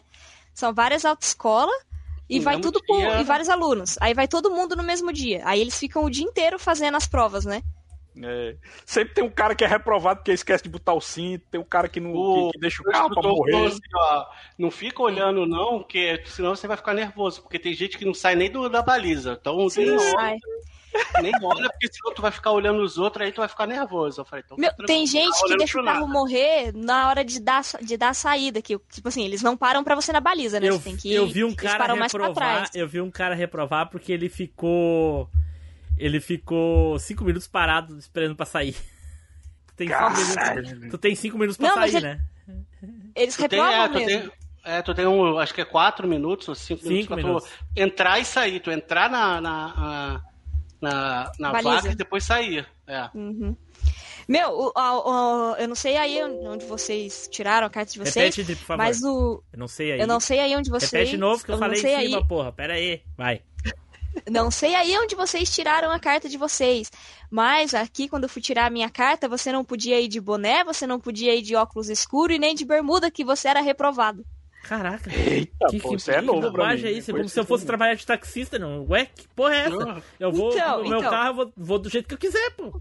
[0.53, 1.75] São várias autoescolas.
[2.29, 2.81] E No vai tudo
[3.21, 3.97] e vários alunos.
[4.01, 5.43] Aí vai todo mundo no mesmo dia.
[5.45, 7.63] Aí eles ficam o dia inteiro fazendo as provas, né?
[8.23, 8.57] É.
[8.85, 11.45] Sempre tem um cara que é reprovado porque esquece de botar o cinto.
[11.51, 13.67] Tem um cara que, não, O- que, que deixa o carro pra morrer.
[13.67, 14.27] assim, ó,
[14.59, 18.15] não fica olhando não, porque senão você vai ficar nervoso, porque tem gente que não
[18.15, 19.37] sai nem do, da baliza.
[19.41, 20.37] Então nem Sim, olha, sai.
[21.21, 24.23] nem olha, porque senão tu vai ficar olhando os outros, aí tu vai ficar nervoso.
[24.23, 26.13] Eu falei, então Meu, tem gente tá que deixa o carro nada.
[26.13, 28.63] morrer na hora de dar, de dar a saída.
[28.63, 30.69] Que, tipo assim, eles não param pra você na baliza, né?
[30.71, 32.55] Eu, você tem que eu vi um cara param mais pra reprovar.
[32.55, 32.71] trás.
[32.75, 35.29] Eu vi um cara reprovar porque ele ficou.
[35.99, 38.77] Ele ficou cinco minutos parado esperando pra sair.
[39.77, 40.17] tem Caralho.
[40.17, 40.91] cinco minutos.
[40.91, 42.21] Tu tem cinco minutos pra Não, sair, ele- né?
[43.15, 44.07] Eles Tu tem, é, tu mesmo.
[44.07, 44.31] tem,
[44.65, 47.49] é, tu tem um, acho que é quatro minutos ou cinco, minutos Cinco pra minutos.
[47.49, 48.61] tu entrar e sair.
[48.61, 50.23] Tu entrar na, na,
[50.81, 52.67] na, na, vaga e depois sair.
[52.87, 53.09] É.
[53.15, 53.57] Uhum.
[54.29, 55.11] Meu, o- o-
[55.53, 58.79] o- eu não sei aí onde vocês tiraram a carta de vocês, Repete, por favor.
[58.85, 60.01] mas o Eu não sei aí.
[60.01, 62.19] eu não sei aí onde vocês Repete de novo que eu, eu falei em cima,
[62.19, 62.53] aí, porra.
[62.53, 63.03] Pera aí.
[63.17, 63.41] Vai.
[64.31, 66.91] Não sei aí onde vocês tiraram a carta de vocês,
[67.31, 70.65] mas aqui quando eu fui tirar a minha carta, você não podia ir de boné,
[70.65, 74.25] você não podia ir de óculos escuros e nem de bermuda que você era reprovado.
[74.65, 75.09] Caraca.
[75.15, 76.83] Eita, Que, pô, que, isso é que novo pra mim.
[76.85, 77.11] é isso?
[77.13, 78.85] É como se eu fosse trabalhar de taxista, não.
[78.89, 80.03] Ué, que porra é essa?
[80.19, 81.11] Eu vou, Então, no meu então.
[81.11, 82.81] carro, eu vou, vou do jeito que eu quiser, pô.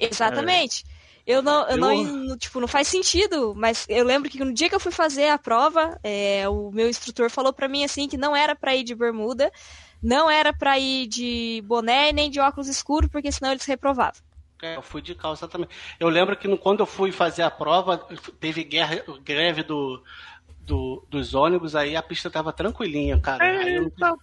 [0.00, 0.84] Exatamente.
[1.26, 4.68] Eu não, eu não, não- tipo, não faz sentido, mas eu lembro que no dia
[4.68, 8.16] que eu fui fazer a prova, é, o meu instrutor falou pra mim assim que
[8.16, 9.50] não era pra ir de bermuda,
[10.02, 14.20] não era pra ir de boné nem de óculos escuros, porque senão eles reprovavam.
[14.62, 15.68] É, eu fui de calça também.
[16.00, 17.98] Eu lembro que no- quando eu fui fazer a prova,
[18.40, 20.02] teve guerra, greve do,
[20.60, 23.44] do- dos ônibus, aí a pista tava tranquilinha, cara.
[23.60, 24.16] Aí eu não-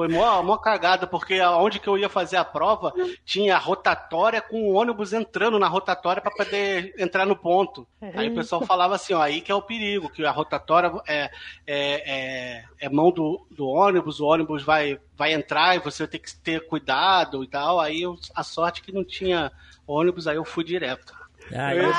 [0.00, 2.90] foi mó, mó cagada, porque aonde que eu ia fazer a prova
[3.22, 7.86] tinha rotatória com o ônibus entrando na rotatória para poder entrar no ponto.
[8.00, 11.30] Aí o pessoal falava assim, ó, aí que é o perigo, que a rotatória é,
[11.66, 16.18] é, é, é mão do, do ônibus, o ônibus vai, vai entrar e você tem
[16.18, 17.78] que ter cuidado e tal.
[17.78, 19.52] Aí eu- a sorte que não tinha
[19.86, 21.12] ônibus, aí eu fui direto.
[21.54, 21.92] Ah, Eu,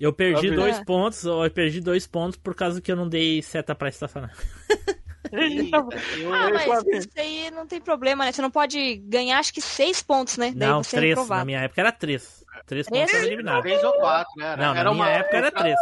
[0.00, 0.84] eu, perdi dois é.
[0.84, 4.34] pontos, eu perdi dois pontos por causa que eu não dei seta pra estacionar.
[5.40, 5.76] Eita,
[6.18, 8.32] eu- Ah, mas isso aí não tem problema, né?
[8.32, 10.52] Você não pode ganhar, acho que seis pontos, né?
[10.54, 11.10] Daí não, você é três.
[11.10, 11.38] reprovado.
[11.40, 12.44] Na minha época era três.
[12.66, 13.00] Três Três?
[13.02, 13.62] pontos era eliminado.
[13.62, 14.46] Três ou quatro, né?
[14.52, 15.78] Era, Não, na era minha uma época era três.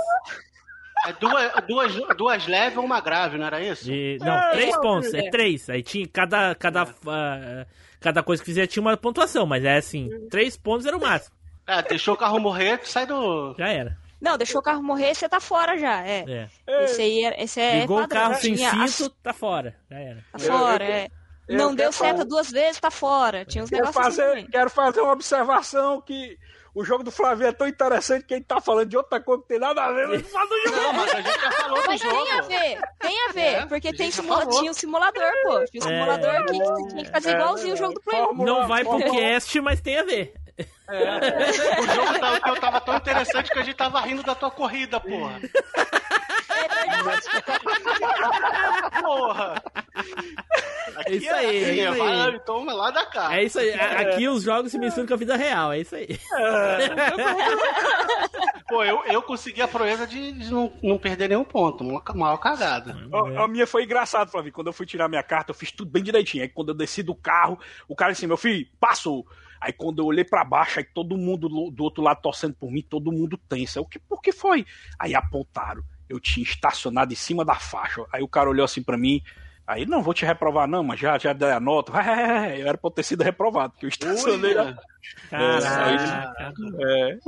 [1.07, 3.85] é duas, duas, duas leves ou uma grave, não era isso?
[3.85, 5.69] De- não, três pontos, é três.
[5.71, 7.67] Aí tinha cada, cada, ah,
[7.99, 11.35] cada coisa que fizia tinha uma pontuação, mas é assim, três pontos era o máximo.
[11.67, 13.55] É, deixou o carro morrer, tu sai do.
[13.59, 13.97] Já era.
[14.21, 16.07] Não, deixou o carro morrer, você tá fora já.
[16.07, 16.25] É.
[16.69, 16.85] É.
[16.85, 18.21] Esse aí é, esse é Ligou o padrão.
[18.23, 19.75] carro sem as- cinto, tá fora.
[19.91, 20.25] Já era.
[20.33, 21.09] Tá fora, Eu- é.
[21.49, 23.45] eu Não deu seta falar- duas vezes, tá fora.
[23.45, 24.47] Tinha uns Quero negócios assim fazer, também.
[24.51, 26.37] quero fazer uma observação que
[26.73, 29.49] o jogo do Flávio é tão interessante que ele tá falando de outra coisa que
[29.49, 30.09] tem nada a ver.
[30.11, 30.77] Ele fala do jogo.
[30.77, 32.15] Não, mas a gente já falou do Mas jogo.
[32.25, 35.65] tem a ver, tem a ver, É, porque a tem simula- tinha um simulador, pô.
[35.65, 35.99] Tinha um É.
[35.99, 38.25] simulador aqui que tinha que fazer É, igualzinho o jogo do Play 1.
[38.27, 40.35] Fórmula- Não vai pro cast, mas tem a ver.
[40.91, 45.01] O jogo tava, eu tava tão interessante que a gente tava rindo da tua corrida,
[45.01, 45.41] porra.
[49.01, 49.63] Porra!
[51.07, 51.99] É isso aí, é isso aí.
[51.99, 53.37] vai, Toma lá da cá.
[53.37, 53.73] É isso aí.
[53.73, 56.09] Aqui os jogos se misturam com a vida real, é isso aí.
[58.69, 61.83] Pô, eu, eu consegui a proeza de, de não, não perder nenhum ponto.
[61.83, 62.97] Uma maior cagada.
[63.13, 64.53] A, a minha foi engraçado, Flávio.
[64.53, 66.43] Quando eu fui tirar minha carta, eu fiz tudo bem direitinho.
[66.43, 67.59] Aí quando eu desci do carro,
[67.89, 69.27] o cara disse, meu filho, passou.
[69.61, 72.83] Aí quando eu olhei pra baixo, aí todo mundo do outro lado torcendo por mim,
[72.83, 73.81] todo mundo tenso.
[73.81, 74.65] O que, por que foi?
[74.99, 75.83] Aí apontaram.
[76.09, 78.05] Eu tinha estacionado em cima da faixa.
[78.13, 79.23] Aí o cara olhou assim pra mim.
[79.67, 81.93] Aí, não, vou te reprovar não, mas já, já dei a nota.
[82.59, 84.57] Eu era pra ter sido reprovado, porque eu estacionei.
[84.57, 84.75] Ui,
[85.31, 86.53] Caraca.
[86.81, 87.19] É.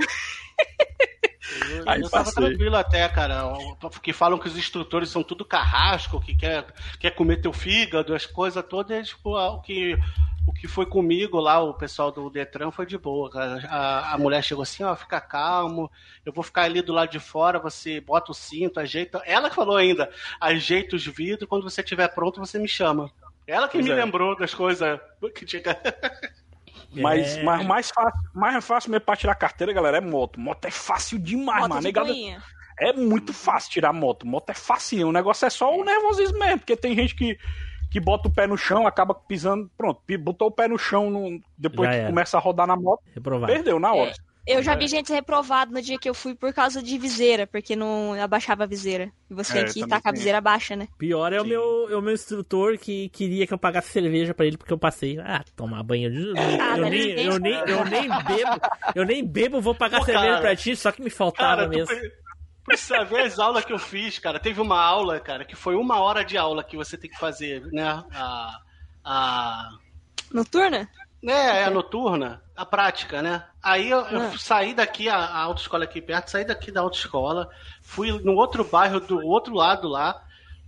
[1.69, 3.53] Eu, Aí eu tava tranquilo até, cara.
[3.81, 6.67] Porque falam que os instrutores são tudo carrasco, que quer,
[6.99, 9.09] quer comer teu fígado, as coisas todas.
[9.09, 9.99] Tipo, o que,
[10.47, 13.67] o que foi comigo lá, o pessoal do Detran, foi de boa, cara.
[13.69, 15.91] A, a mulher chegou assim, ó, fica calmo,
[16.25, 19.23] eu vou ficar ali do lado de fora, você bota o cinto, ajeita.
[19.25, 20.11] Ela que falou ainda,
[20.41, 23.11] ajeita os vidros, quando você estiver pronto, você me chama.
[23.47, 23.95] Ela que Pois me é.
[23.95, 25.01] lembrou das coisas
[25.35, 25.63] que tinha.
[27.01, 27.43] Mas, É.
[27.43, 30.39] mas mais fácil, mais fácil mesmo pra tirar carteira, galera, é moto.
[30.39, 31.81] Moto é fácil demais, Moto mano.
[31.81, 32.13] de Negada,
[32.79, 34.27] é muito fácil tirar moto.
[34.27, 35.09] Moto é fácil.
[35.09, 37.39] O negócio é só o nervosismo mesmo, porque tem gente que,
[37.91, 39.71] que bota o pé no chão, acaba pisando.
[39.77, 42.09] Pronto, botou o pé no chão, no- depois Já que era.
[42.09, 43.53] começa a rodar na moto, Reprovado.
[43.53, 44.13] perdeu na hora.
[44.47, 47.77] Eu já vi gente reprovado no dia que eu fui por causa de viseira, porque
[47.77, 49.13] não abaixava a viseira.
[49.31, 50.89] E você É, que também tacar a viseira baixa, né?
[50.99, 54.45] Pior é o meu, é o meu instrutor que queria que eu pagasse cerveja pra
[54.45, 55.19] ele porque eu passei.
[55.21, 56.13] Ah, tomar banho.
[56.13, 58.61] Eu, Ah, eu nem, eu, nem, eu nem bebo.
[58.95, 60.41] Eu nem bebo, vou pagar Pô, cerveja cara.
[60.41, 61.97] pra ti, só que me faltava Cara, mesmo.
[62.67, 64.41] precisa ver as aulas que eu fiz, cara.
[64.41, 67.65] Teve uma aula, cara, que foi uma hora de aula que você tem que fazer,
[67.73, 67.89] né?
[68.13, 68.59] A.
[69.05, 69.69] a
[70.33, 70.89] Noturna?
[71.23, 73.45] né, é a noturna, a prática, né?
[73.63, 74.33] Aí eu, eu Ah.
[74.39, 77.49] saí daqui, a, a autoescola aqui perto, saí daqui da autoescola,
[77.81, 80.21] fui no outro bairro do outro lado lá,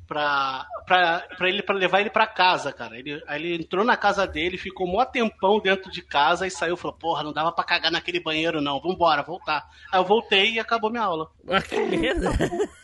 [0.07, 2.97] pra, pra, pra, ele, pra levar ele pra casa, cara.
[2.97, 6.77] Ele, aí ele entrou na casa dele, ficou mó tempão dentro de casa e saiu,
[6.77, 9.65] falou, porra, não dava pra cagar naquele banheiro não, vambora, voltar.
[9.91, 11.29] Aí eu voltei e acabou minha aula.
[11.69, 12.31] Que merda.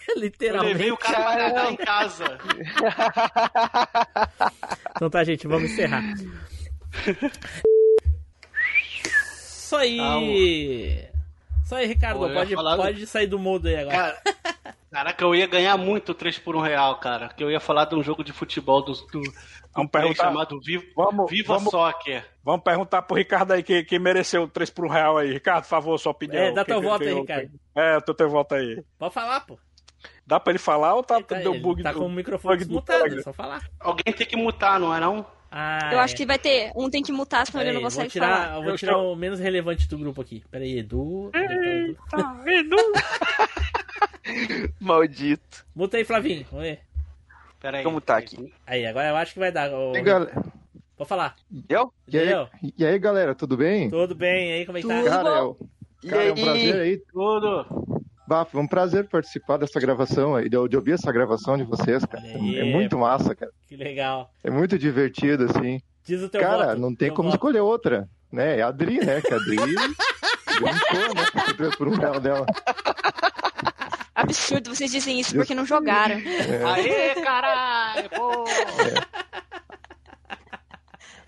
[0.09, 0.73] Eu Literalmente.
[0.73, 2.39] levei o cara pra cagar em casa.
[4.97, 6.03] Então tá, gente, vamos encerrar.
[9.71, 11.05] Isso aí.
[11.65, 13.97] Isso aí, Ricardo, Pô, pode, falar- pode sair do mudo aí agora.
[13.97, 17.29] Cara, caraca, eu ia ganhar muito 3 por 1 real, cara.
[17.29, 19.23] Que eu ia falar de um jogo de futebol do, do,
[19.73, 22.27] Vamos perguntar- chamado Viva, Vamos, Viva vamos, Soccer.
[22.43, 25.33] vamos perguntar pro Ricardo aí que, que mereceu 3 por 1 real aí.
[25.33, 26.43] Ricardo, por favor, sua opinião.
[26.43, 27.15] É, dá Quem- teu quem voto aí?
[27.15, 27.51] Ricardo.
[27.77, 28.83] É, eu tô teu voto aí.
[28.99, 29.57] Pode falar, pô.
[30.27, 32.57] Dá pra ele falar ou tá, Tá, deu ele bug tá do- com o microfone
[32.59, 33.63] desmutado, é só falar.
[33.79, 35.25] Alguém tem que mutar, não é não?
[35.51, 36.03] Ah, Eu é.
[36.03, 36.71] acho que vai ter.
[36.77, 38.57] Um tem que mutar, senão ele Peraí, não vou consegue tirar, falar.
[38.59, 40.45] eu vou tirar o menos relevante do grupo aqui.
[40.51, 41.31] Pera aí, Edu.
[42.47, 42.77] Edu.
[44.81, 45.65] Maldito.
[45.75, 46.47] Muta aí, Flavinho.
[46.51, 46.81] Vamos ver.
[47.61, 47.85] Pera aí.
[47.85, 48.53] Como tá aqui?
[48.67, 49.71] Aí, agora eu acho que vai dar.
[49.71, 50.33] E, galera,
[50.97, 51.35] Pode falar.
[51.69, 51.93] Eu?
[52.07, 52.29] e, aí,
[52.79, 53.89] e aí, galera, tudo bem?
[53.91, 54.67] Tudo bem aí?
[54.67, 55.03] Como é que tá?
[55.05, 55.57] Cara, é, o-
[56.03, 56.43] E cara, é um aí?
[56.45, 56.99] prazer aí.
[57.13, 57.67] Tudo.
[58.31, 62.05] Bah, foi um prazer participar dessa gravação aí, de, de ouvir essa gravação de vocês,
[62.05, 62.23] cara.
[62.23, 62.61] Aí.
[62.61, 63.51] É muito massa, cara.
[63.67, 64.31] Que legal.
[64.45, 65.83] É muito divertido, assim.
[66.05, 66.81] Diz o teu cara, voto.
[66.81, 67.35] não tem teu como voto.
[67.39, 68.61] escolher outra, né?
[68.61, 69.21] É a Adri, né?
[69.21, 69.57] Que a Adri
[70.47, 71.71] brincou, né?
[71.77, 72.47] por um real dela.
[74.15, 76.15] Absurdo, vocês dizem isso porque não jogaram.
[76.15, 76.63] É.
[76.63, 78.11] Aê, caralho!
[78.11, 78.45] Pô.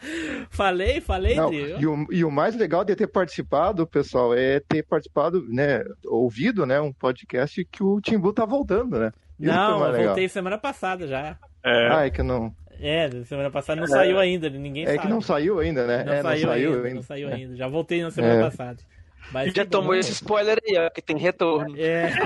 [0.50, 4.82] Falei, falei, Não, e, o, e o mais legal de ter participado, pessoal, é ter
[4.82, 5.84] participado, né?
[6.06, 6.80] Ouvido, né?
[6.80, 9.12] Um podcast que o Timbu tá voltando, né?
[9.38, 10.06] Isso é Não, eu legal.
[10.08, 11.36] voltei semana passada já.
[11.64, 12.54] Ah, é que não.
[12.80, 14.98] É, semana passada não saiu ainda, ninguém É sabe.
[14.98, 16.02] que não saiu ainda, né?
[16.04, 16.94] Não é, saiu, não saiu ainda, ainda.
[16.96, 17.34] Não saiu É.
[17.34, 17.56] ainda.
[17.56, 18.40] Já voltei na semana É.
[18.42, 18.78] passada.
[19.32, 19.94] Mas Já que tomou bom.
[19.94, 21.74] esse spoiler aí, ó, que tem retorno.
[21.78, 22.10] É.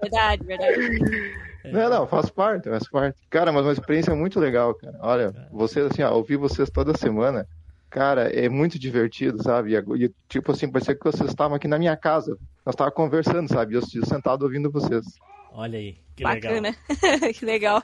[0.00, 1.34] Verdade, verdade.
[1.64, 3.18] Não, não, faz parte, faz parte.
[3.30, 4.96] Cara, mas uma experiência muito legal, cara.
[5.00, 7.46] Olha, vocês, assim, ó, ouvir vocês toda semana,
[7.90, 9.74] cara, é muito divertido, sabe?
[9.74, 12.36] E, e, tipo assim, parecia que vocês estavam aqui na minha casa.
[12.64, 13.74] Nós estávamos conversando, sabe?
[13.74, 15.04] Eu, eu sentado ouvindo vocês.
[15.52, 16.52] Olha aí, que legal.
[16.52, 16.76] Bacana.
[17.32, 17.82] que legal.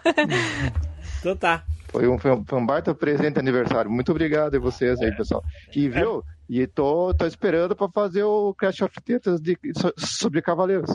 [1.20, 1.64] Então tá.
[1.90, 3.90] Foi um, foi um, foi um baita presente aniversário.
[3.90, 5.42] Muito obrigado a vocês aí, pessoal.
[5.74, 6.22] E viu?
[6.48, 10.90] E tô, tô esperando pra fazer o Crash of Tetas de, so- sobre Cavaleiros.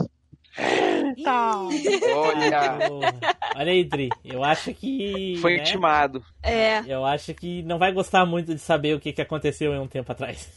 [2.14, 2.78] Olha,
[3.56, 4.08] Olha aí, Dri.
[4.24, 5.36] Eu acho que.
[5.40, 6.22] foi né, intimado.
[6.42, 9.78] É, Eu acho que não vai gostar muito de saber o que, que aconteceu em
[9.80, 10.48] um tempo atrás.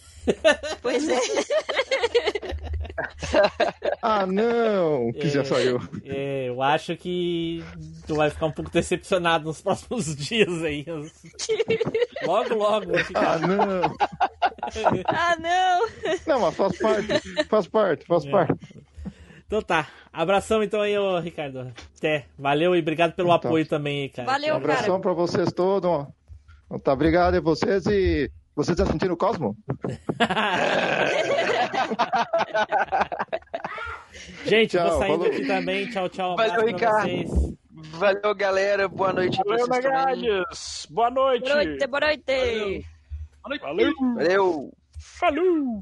[0.82, 1.20] pois é.
[4.02, 5.12] Ah, não!
[5.12, 5.78] Que já saiu.
[6.06, 7.64] É, eu acho que
[8.08, 10.86] tu vai ficar um pouco decepcionado nos próximos dias aí.
[12.26, 13.36] Logo, logo ficar.
[13.36, 13.96] Ah, não!
[15.06, 16.18] Ah, não.
[16.28, 17.46] Não, mas faz parte.
[17.50, 18.32] Faz parte, faz É.
[18.32, 18.54] parte.
[19.46, 19.88] Então tá.
[20.14, 21.72] Abração então aí, ô Ricardo.
[21.98, 22.26] Até.
[22.38, 23.50] Valeu e obrigado pelo Então.
[23.50, 24.28] apoio também aí, cara.
[24.32, 25.90] Valeu, Um abração pra vocês todos.
[25.90, 26.08] ó.
[26.68, 28.32] Então Tá, obrigado a vocês e.
[28.60, 29.56] Vocês já sentiram o Cosmo?
[34.44, 35.27] Gente, Tchau, vou saindo falou.
[35.27, 35.90] aqui também.
[35.90, 36.36] Tchau, tchau.
[36.36, 37.03] Valeu, Ricardo.
[37.03, 37.31] vocês.
[37.72, 38.90] Valeu, galera.
[38.90, 40.44] Boa noite pra Valeu, vocês também.
[40.90, 41.48] Boa noite.
[41.48, 42.86] Boa noite, boa noite.
[43.61, 43.94] Valeu.
[44.15, 44.73] Valeu.
[44.99, 45.81] Falou.